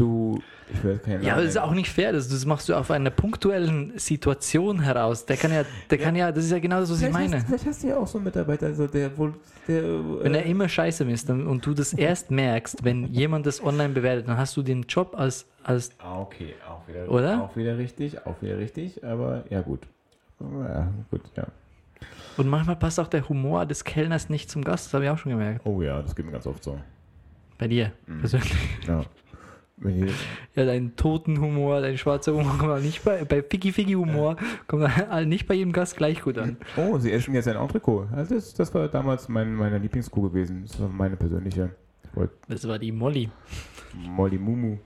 du, 0.00 0.42
ich 0.72 0.82
will 0.82 0.98
keinen 0.98 1.22
Ja, 1.22 1.34
aber 1.34 1.42
das 1.42 1.50
ist 1.52 1.58
auch 1.58 1.72
nicht 1.72 1.90
fair. 1.90 2.12
Das, 2.12 2.28
das 2.28 2.44
machst 2.46 2.68
du 2.68 2.74
auf 2.74 2.90
einer 2.90 3.10
punktuellen 3.10 3.98
Situation 3.98 4.80
heraus. 4.80 5.26
Der 5.26 5.36
kann 5.36 5.52
ja, 5.52 5.64
der 5.90 5.98
kann 5.98 6.16
ja, 6.16 6.32
das 6.32 6.44
ist 6.44 6.50
ja 6.50 6.58
genau 6.58 6.80
das, 6.80 6.90
was 6.90 7.02
ich 7.02 7.08
Vielleicht 7.08 7.30
meine. 7.30 7.36
Hast, 7.36 7.46
vielleicht 7.46 7.66
hast 7.66 7.82
du 7.82 7.88
ja 7.88 7.96
auch 7.98 8.06
so 8.06 8.18
einen 8.18 8.24
Mitarbeiter, 8.24 8.66
also 8.66 8.86
der 8.86 9.16
wohl, 9.16 9.34
der, 9.68 9.82
Wenn 10.22 10.34
er 10.34 10.46
äh, 10.46 10.50
immer 10.50 10.68
scheiße 10.68 11.04
ist 11.10 11.28
dann, 11.28 11.46
und 11.46 11.64
du 11.66 11.74
das 11.74 11.92
erst 11.94 12.30
merkst, 12.30 12.82
wenn 12.84 13.04
jemand 13.12 13.46
das 13.46 13.62
online 13.62 13.90
bewertet, 13.90 14.28
dann 14.28 14.38
hast 14.38 14.56
du 14.56 14.62
den 14.62 14.82
Job 14.84 15.14
als, 15.16 15.46
als 15.62 15.90
Ah, 15.98 16.20
okay, 16.20 16.54
auch 16.68 16.88
wieder, 16.88 17.10
Oder? 17.10 17.42
auch 17.42 17.56
wieder 17.56 17.76
richtig, 17.76 18.26
auch 18.26 18.40
wieder 18.40 18.58
richtig, 18.58 19.04
aber 19.04 19.44
ja 19.50 19.60
gut. 19.60 19.80
Ja, 20.40 20.88
gut, 21.10 21.20
ja. 21.36 21.46
und 22.38 22.48
manchmal 22.48 22.76
passt 22.76 22.98
auch 22.98 23.08
der 23.08 23.28
Humor 23.28 23.66
des 23.66 23.84
Kellners 23.84 24.30
nicht 24.30 24.50
zum 24.50 24.64
Gast, 24.64 24.86
das 24.86 24.94
habe 24.94 25.04
ich 25.04 25.10
auch 25.10 25.18
schon 25.18 25.32
gemerkt. 25.32 25.60
Oh 25.64 25.82
ja, 25.82 26.00
das 26.00 26.16
geht 26.16 26.24
mir 26.24 26.32
ganz 26.32 26.46
oft 26.46 26.64
so. 26.64 26.78
Bei 27.58 27.68
dir 27.68 27.92
persönlich. 28.20 28.54
Ja. 28.88 29.04
Ja, 29.82 30.66
dein 30.66 30.94
toten 30.96 31.40
Humor, 31.40 31.80
dein 31.80 31.96
schwarzer 31.96 32.34
Humor 32.34 32.58
kommt 32.58 32.82
nicht 32.82 33.02
bei, 33.02 33.24
bei 33.24 33.42
Ficky 33.42 33.72
Ficky 33.72 33.94
Humor, 33.94 34.36
kommt 34.66 34.86
nicht 35.26 35.46
bei 35.46 35.54
jedem 35.54 35.72
Gast 35.72 35.96
gleich 35.96 36.20
gut 36.20 36.36
an. 36.36 36.56
Oh, 36.76 36.98
sie 36.98 37.10
essen 37.12 37.34
jetzt 37.34 37.48
ein 37.48 37.56
Entrecot. 37.56 38.08
Also 38.12 38.34
das, 38.34 38.52
das 38.52 38.74
war 38.74 38.88
damals 38.88 39.28
mein, 39.28 39.54
meine 39.54 39.78
Lieblingskuh 39.78 40.22
gewesen. 40.22 40.64
Das 40.66 40.78
war 40.80 40.88
meine 40.88 41.16
persönliche. 41.16 41.70
Das 42.48 42.66
war 42.68 42.78
die 42.78 42.92
Molly. 42.92 43.30
Molly 43.94 44.38
Mumu. 44.38 44.78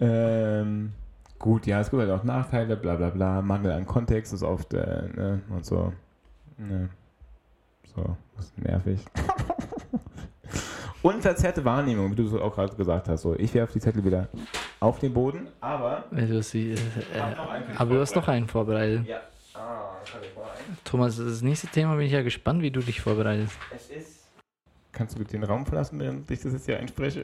Ähm, 0.00 0.92
gut, 1.38 1.66
ja, 1.66 1.80
es 1.80 1.90
gibt 1.90 2.00
halt 2.00 2.10
auch 2.10 2.24
Nachteile, 2.24 2.76
bla 2.76 2.96
bla 2.96 3.10
bla. 3.10 3.42
Mangel 3.42 3.72
an 3.72 3.86
Kontext 3.86 4.32
ist 4.32 4.42
oft, 4.42 4.72
äh, 4.74 5.08
ne, 5.14 5.42
und 5.50 5.64
so. 5.64 5.92
Ne. 6.56 6.88
So, 7.94 8.16
das 8.36 8.46
ist 8.46 8.58
nervig. 8.58 9.04
und 11.02 11.22
verzerrte 11.22 11.64
Wahrnehmung, 11.64 12.10
wie 12.12 12.14
du 12.16 12.26
es 12.26 12.34
auch 12.34 12.54
gerade 12.54 12.74
gesagt 12.74 13.08
hast. 13.08 13.22
So, 13.22 13.34
ich 13.36 13.52
werfe 13.54 13.72
die 13.74 13.80
Zettel 13.80 14.04
wieder 14.04 14.28
auf 14.80 14.98
den 14.98 15.12
Boden, 15.12 15.48
aber. 15.60 16.04
Du 16.10 16.38
hast 16.38 16.52
die, 16.52 16.72
äh, 16.72 16.74
dich 16.74 16.80
aber 17.76 17.94
du 17.94 18.00
hast 18.00 18.14
noch 18.16 18.28
einen 18.28 18.46
vorbereitet. 18.48 19.06
Ja. 19.06 19.20
Ah, 19.54 19.96
das 20.00 20.14
habe 20.14 20.24
ich. 20.24 20.32
Thomas, 20.84 21.16
das 21.16 21.42
nächste 21.42 21.66
Thema 21.66 21.96
bin 21.96 22.06
ich 22.06 22.12
ja 22.12 22.22
gespannt, 22.22 22.62
wie 22.62 22.70
du 22.70 22.80
dich 22.80 23.00
vorbereitest. 23.00 23.56
Es 23.74 23.90
ist. 23.90 24.28
Kannst 24.92 25.14
du 25.14 25.18
bitte 25.18 25.32
den 25.32 25.44
Raum 25.44 25.66
verlassen, 25.66 25.98
während 25.98 26.30
ich 26.30 26.40
das 26.40 26.52
jetzt 26.52 26.66
hier 26.66 26.78
einspreche? 26.78 27.22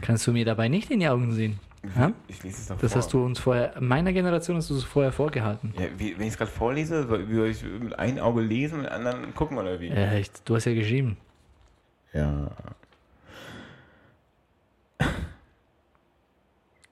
Kannst 0.00 0.26
du 0.26 0.32
mir 0.32 0.44
dabei 0.44 0.68
nicht 0.68 0.90
in 0.90 1.00
die 1.00 1.08
Augen 1.08 1.32
sehen? 1.32 1.58
Ja? 1.96 2.12
Ich 2.28 2.42
lese 2.44 2.60
es 2.60 2.68
doch 2.68 2.78
Das 2.78 2.92
vor. 2.92 3.02
hast 3.02 3.12
du 3.12 3.24
uns 3.24 3.38
vorher, 3.40 3.74
meiner 3.80 4.12
Generation 4.12 4.56
hast 4.56 4.70
du 4.70 4.76
es 4.76 4.84
vorher 4.84 5.10
vorgehalten. 5.12 5.74
Ja, 5.76 5.86
wie, 5.98 6.16
wenn 6.16 6.26
ich 6.28 6.34
es 6.34 6.38
gerade 6.38 6.50
vorlese, 6.50 7.06
soll, 7.08 7.48
ich 7.48 7.62
mit 7.64 7.98
einem 7.98 8.18
Auge 8.18 8.40
lesen 8.40 8.76
und 8.76 8.82
mit 8.82 8.90
dem 8.90 8.94
anderen 8.94 9.34
gucken 9.34 9.58
oder 9.58 9.80
wie? 9.80 9.88
Äh, 9.88 10.20
ich, 10.20 10.30
du 10.44 10.54
hast 10.54 10.64
ja 10.66 10.74
geschrieben. 10.74 11.16
Ja. 12.12 12.50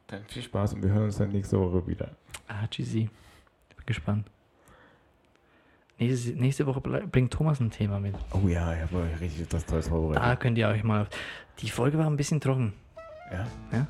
Dann 0.09 0.24
viel 0.26 0.43
Spaß 0.43 0.74
und 0.74 0.82
wir 0.82 0.91
hören 0.91 1.05
uns 1.05 1.18
dann 1.18 1.30
nächste 1.30 1.59
Woche 1.61 1.86
wieder. 1.86 2.11
Ah, 2.49 2.66
GC. 2.68 2.80
Ich 2.80 3.76
bin 3.76 3.86
gespannt. 3.86 4.28
Nächste, 5.99 6.30
nächste 6.32 6.66
Woche 6.66 6.80
ble- 6.80 7.07
bringt 7.07 7.32
Thomas 7.32 7.61
ein 7.61 7.70
Thema 7.70 8.01
mit. 8.01 8.16
Oh 8.32 8.49
ja, 8.49 8.74
ich 8.74 8.80
habe 8.80 9.07
richtig 9.20 9.47
das 9.49 9.66
Tolles 9.66 9.84
Da 9.84 9.91
vorbereitet. 9.91 10.41
könnt 10.41 10.59
ihr 10.59 10.66
euch 10.66 10.82
mal. 10.82 11.07
Die 11.61 11.68
Folge 11.70 11.99
war 11.99 12.07
ein 12.07 12.16
bisschen 12.16 12.41
trocken. 12.41 12.72
Ja, 13.30 13.47
Ja? 13.72 13.86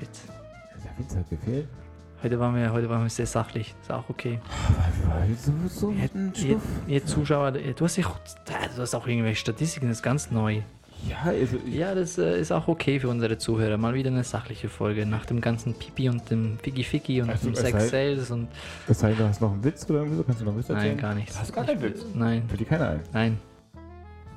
Witz. 0.00 0.22
der 0.84 1.04
Witz 1.04 1.16
hat 1.16 1.28
gefehlt. 1.30 1.68
Heute 2.22 2.38
waren 2.38 2.54
wir, 2.54 2.70
heute 2.72 2.88
waren 2.90 3.02
wir 3.02 3.08
sehr 3.10 3.26
sachlich. 3.26 3.74
Ist 3.80 3.90
auch 3.90 4.08
okay. 4.10 4.38
So, 5.42 5.52
so 5.68 5.90
Ihr, 5.90 6.10
ihr, 6.44 6.60
ihr 6.86 7.06
Zuschauer, 7.06 7.52
du 7.52 7.84
hast, 7.84 7.96
dich, 7.96 8.04
du 8.06 8.82
hast 8.82 8.94
auch 8.94 9.06
irgendwelche 9.06 9.40
Statistiken, 9.40 9.88
das 9.88 9.98
ist 9.98 10.02
ganz 10.02 10.30
neu. 10.30 10.60
Ja, 11.08 11.16
also 11.30 11.56
Ja, 11.66 11.94
das 11.94 12.18
äh, 12.18 12.38
ist 12.38 12.52
auch 12.52 12.68
okay 12.68 13.00
für 13.00 13.08
unsere 13.08 13.38
Zuhörer. 13.38 13.78
Mal 13.78 13.94
wieder 13.94 14.10
eine 14.10 14.22
sachliche 14.22 14.68
Folge 14.68 15.06
nach 15.06 15.24
dem 15.24 15.40
ganzen 15.40 15.72
Pipi 15.72 16.10
und 16.10 16.30
dem 16.30 16.58
Ficky 16.58 16.84
Ficky 16.84 17.22
und 17.22 17.30
Also, 17.30 17.46
dem 17.48 17.54
Sex 17.54 17.72
sei- 17.72 17.88
Sales 17.88 18.30
und. 18.30 18.48
das 18.86 19.02
heißt, 19.02 19.18
du 19.18 19.24
hast 19.24 19.40
noch 19.40 19.52
einen 19.52 19.64
Witz 19.64 19.86
oder 19.88 20.00
irgendwie 20.00 20.18
so? 20.18 20.24
Kannst 20.24 20.40
du 20.42 20.44
noch 20.44 20.52
einen 20.52 20.60
Witz 20.60 20.68
erzählen? 20.68 20.88
Nein, 20.96 21.00
gar 21.02 21.14
nichts. 21.14 21.40
Hast 21.40 21.48
du 21.50 21.54
gar 21.54 21.64
keinen 21.64 21.80
Witz? 21.80 22.04
Nein, 22.14 22.42
Für 22.48 22.56
die 22.58 22.64
keiner 22.66 22.90
ein. 22.90 23.00
nein. 23.14 23.38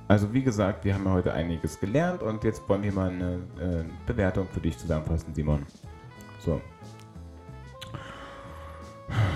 Also 0.07 0.33
wie 0.33 0.43
gesagt, 0.43 0.85
wir 0.85 0.93
haben 0.93 1.05
ja 1.05 1.11
heute 1.11 1.33
einiges 1.33 1.79
gelernt 1.79 2.21
und 2.21 2.43
jetzt 2.43 2.67
wollen 2.67 2.83
wir 2.83 2.91
mal 2.91 3.09
eine 3.09 3.35
äh, 3.59 3.83
Bewertung 4.05 4.47
für 4.51 4.59
dich 4.59 4.77
zusammenfassen, 4.77 5.33
Simon. 5.33 5.65
So. 6.39 6.61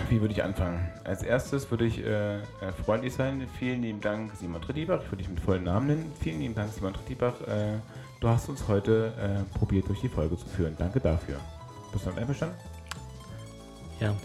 wie 0.10 0.22
würde 0.22 0.34
ich 0.34 0.44
anfangen? 0.44 0.88
Als 1.04 1.24
erstes 1.24 1.70
würde 1.72 1.86
ich 1.86 2.04
äh, 2.04 2.38
äh, 2.38 2.42
freundlich 2.86 3.14
sein. 3.14 3.48
Vielen 3.60 3.82
lieben 3.82 4.02
Dank, 4.02 4.32
Simon 4.36 4.62
Trittibach. 4.62 5.02
Ich 5.04 5.12
würde 5.12 5.18
dich 5.18 5.30
mit 5.30 5.40
vollen 5.40 5.64
Namen 5.64 5.88
nennen. 5.88 6.12
Vielen 6.20 6.40
lieben 6.40 6.56
Dank, 6.56 6.72
Simon 6.72 6.94
Trittibach. 6.94 7.40
Äh, 7.42 7.80
du 8.20 8.28
hast 8.28 8.50
uns 8.50 8.68
heute 8.68 9.14
äh, 9.18 9.58
probiert, 9.58 9.88
durch 9.88 10.02
die 10.02 10.10
Folge 10.10 10.38
zu 10.38 10.48
führen. 10.48 10.76
Danke 10.78 11.00
dafür. 11.00 11.40
Bist 11.92 12.06
du 12.06 12.10
damit 12.10 12.22
einverstanden? 12.22 12.56
Ja. 14.00 14.16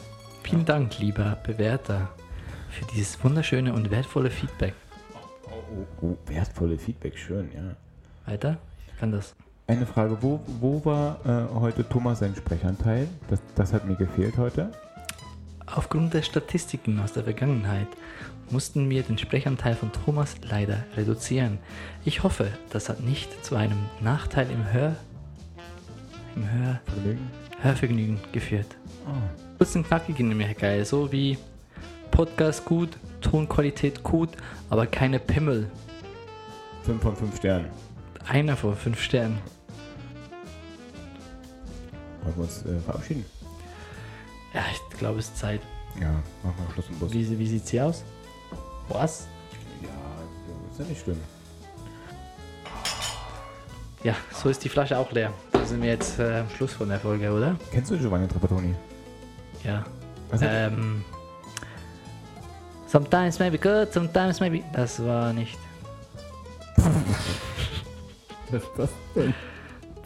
Vielen 0.43 0.65
Dank, 0.65 0.99
lieber 0.99 1.39
Bewerter, 1.47 2.09
für 2.69 2.85
dieses 2.87 3.23
wunderschöne 3.23 3.73
und 3.73 3.91
wertvolle 3.91 4.29
Feedback. 4.29 4.75
Oh, 5.73 6.07
oh, 6.07 6.17
wertvolle 6.27 6.79
Feedback, 6.79 7.17
schön, 7.17 7.51
ja. 7.55 7.77
Weiter? 8.31 8.59
Ich 8.93 8.99
kann 8.99 9.13
das. 9.13 9.35
Eine 9.67 9.87
Frage, 9.87 10.19
wo, 10.21 10.41
wo 10.61 10.85
war 10.85 11.19
äh, 11.25 11.55
heute 11.55 11.89
Thomas 11.89 12.19
sein 12.19 12.35
Sprechanteil? 12.37 13.09
Das, 13.29 13.41
das 13.55 13.73
hat 13.73 13.87
mir 13.87 13.97
gefehlt 13.97 14.37
heute. 14.37 14.71
Aufgrund 15.67 16.13
der 16.13 16.23
Statistiken 16.23 17.01
aus 17.01 17.13
der 17.15 17.25
Vergangenheit 17.25 17.89
mussten 18.51 18.91
wir 18.91 19.03
den 19.03 19.17
Sprechanteil 19.17 19.75
von 19.75 19.91
Thomas 19.93 20.35
leider 20.43 20.85
reduzieren. 20.97 21.59
Ich 22.05 22.23
hoffe, 22.23 22.49
das 22.71 22.89
hat 22.89 23.01
nicht 23.01 23.45
zu 23.45 23.57
einem 23.57 23.79
Nachteil 24.01 24.51
im 24.51 24.73
Hör 24.73 24.97
im 26.37 26.51
Hör 26.51 26.81
Vergnügen? 26.87 27.31
Hörvergnügen 27.61 28.19
geführt. 28.33 28.77
Oh. 29.07 29.13
Kurz 29.59 29.77
und 29.77 29.87
knackig 29.87 30.19
nämlich 30.19 30.57
geil, 30.57 30.85
so 30.85 31.13
wie 31.13 31.39
Podcast 32.13 32.65
gut, 32.65 32.91
Tonqualität 33.21 34.05
gut, 34.05 34.29
aber 34.71 34.87
keine 34.87 35.19
Pimmel. 35.19 35.69
5 36.85 37.03
von 37.03 37.17
5 37.17 37.37
Sternen. 37.37 37.67
Einer 38.29 38.57
von 38.57 38.77
fünf 38.77 39.01
Sternen. 39.03 39.39
Wollen 42.23 42.37
wir 42.37 42.43
uns 42.45 42.65
äh, 42.65 42.79
verabschieden? 42.81 43.25
Ja, 44.55 44.63
ich 44.71 44.99
glaube, 44.99 45.19
es 45.19 45.27
ist 45.27 45.39
Zeit. 45.39 45.61
Ja, 46.01 46.11
machen 46.43 46.55
wir 46.67 46.73
Schluss 46.75 46.89
im 46.89 46.99
Bus. 46.99 47.13
Wie, 47.13 47.39
wie 47.39 47.47
sieht's 47.47 47.71
hier 47.71 47.87
aus? 47.87 48.05
Was? 48.89 49.27
Ja, 49.83 49.89
ist 50.71 50.79
ja 50.79 50.85
nicht 50.85 51.03
schlimm. 51.03 51.21
Ja, 54.05 54.15
so 54.33 54.49
ist 54.49 54.63
die 54.65 54.69
Flasche 54.69 54.99
auch 54.99 55.11
leer. 55.13 55.33
Da 55.53 55.65
sind 55.65 55.83
wir 55.83 55.91
jetzt 55.91 56.19
äh, 56.19 56.41
am 56.41 56.51
Schluss 56.51 56.73
von 56.73 56.89
der 56.89 56.99
Folge, 56.99 57.31
oder? 57.33 57.57
Kennst 57.71 57.91
du 57.91 57.99
Giovanni 57.99 58.27
Trapattoni? 58.29 58.75
Ja. 59.65 59.85
Was 60.31 60.41
Ähm, 60.43 61.05
sometimes 62.93 63.39
maybe 63.39 63.57
good, 63.59 63.93
sometimes 63.93 64.39
maybe. 64.41 64.63
Das 64.73 65.03
war 65.03 65.33
nicht. 65.33 65.59
Was 68.51 68.63
ist 68.63 68.71
das 68.77 68.91
denn? 69.17 69.35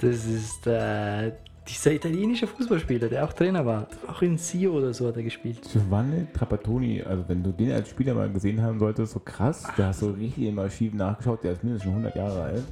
Das 0.00 0.24
ist 0.24 0.66
äh, 0.68 1.32
dieser 1.66 1.92
italienische 1.92 2.46
Fußballspieler, 2.46 3.08
der 3.08 3.24
auch 3.24 3.32
Trainer 3.32 3.66
war. 3.66 3.88
Auch 4.06 4.22
in 4.22 4.38
Sio 4.38 4.74
oder 4.74 4.94
so 4.94 5.08
hat 5.08 5.16
er 5.16 5.24
gespielt. 5.24 5.62
Giovanni 5.72 6.28
Trapattoni, 6.32 7.02
also 7.02 7.24
wenn 7.26 7.42
du 7.42 7.50
den 7.50 7.72
als 7.72 7.88
Spieler 7.88 8.14
mal 8.14 8.30
gesehen 8.30 8.62
haben 8.62 8.78
solltest, 8.78 9.14
so 9.14 9.20
krass, 9.20 9.66
der 9.76 9.86
hast 9.86 10.00
so 10.00 10.10
richtig 10.10 10.44
im 10.44 10.58
Archiv 10.60 10.94
nachgeschaut, 10.94 11.42
der 11.42 11.52
ist 11.52 11.64
mindestens 11.64 11.90
schon 11.90 12.04
100 12.04 12.14
Jahre 12.14 12.42
alt. 12.42 12.64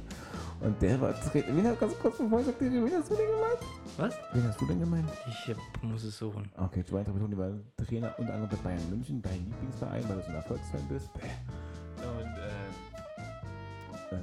Und 0.61 0.81
der 0.81 0.99
war 1.01 1.13
Trainer. 1.19 1.47
Wen 1.55 1.67
hast 1.67 1.79
ganz 1.79 1.99
kurz 1.99 2.17
bevor 2.17 2.39
ich 2.39 2.45
sagte, 2.47 2.65
wen 2.71 2.91
hast 2.93 3.09
du 3.11 3.15
denn 3.15 3.27
gemeint? 3.27 3.59
Was? 3.97 4.15
Wen 4.33 4.47
hast 4.47 4.59
du 4.61 4.65
denn 4.65 4.79
gemeint? 4.79 5.09
Ich 5.27 5.49
äh, 5.49 5.55
muss 5.85 6.03
es 6.03 6.17
suchen. 6.17 6.49
Okay, 6.57 6.81
Giovanni 6.83 7.05
Trapattoni 7.05 7.37
war 7.37 7.51
Trainer 7.85 8.15
unter 8.17 8.33
anderem 8.33 8.49
bei 8.57 8.69
Bayern 8.69 8.89
München, 8.89 9.21
dein 9.21 9.45
Lieblingsverein, 9.45 10.03
weil 10.09 10.15
du 10.17 10.21
so 10.23 10.29
ein 10.29 10.35
Erfolgsfan 10.35 10.87
bist. 10.89 11.09
Und 11.15 12.37
äh, 12.37 14.15
äh, 14.15 14.19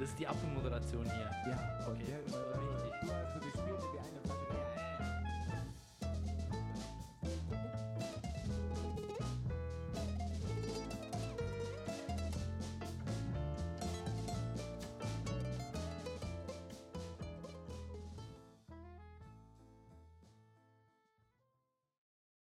Das 0.00 0.08
ist 0.08 0.18
die 0.18 0.26
Abmoderation 0.26 1.04
hier. 1.04 1.30
ja, 1.52 1.58
Okay, 1.86 2.04
der, 2.08 3.23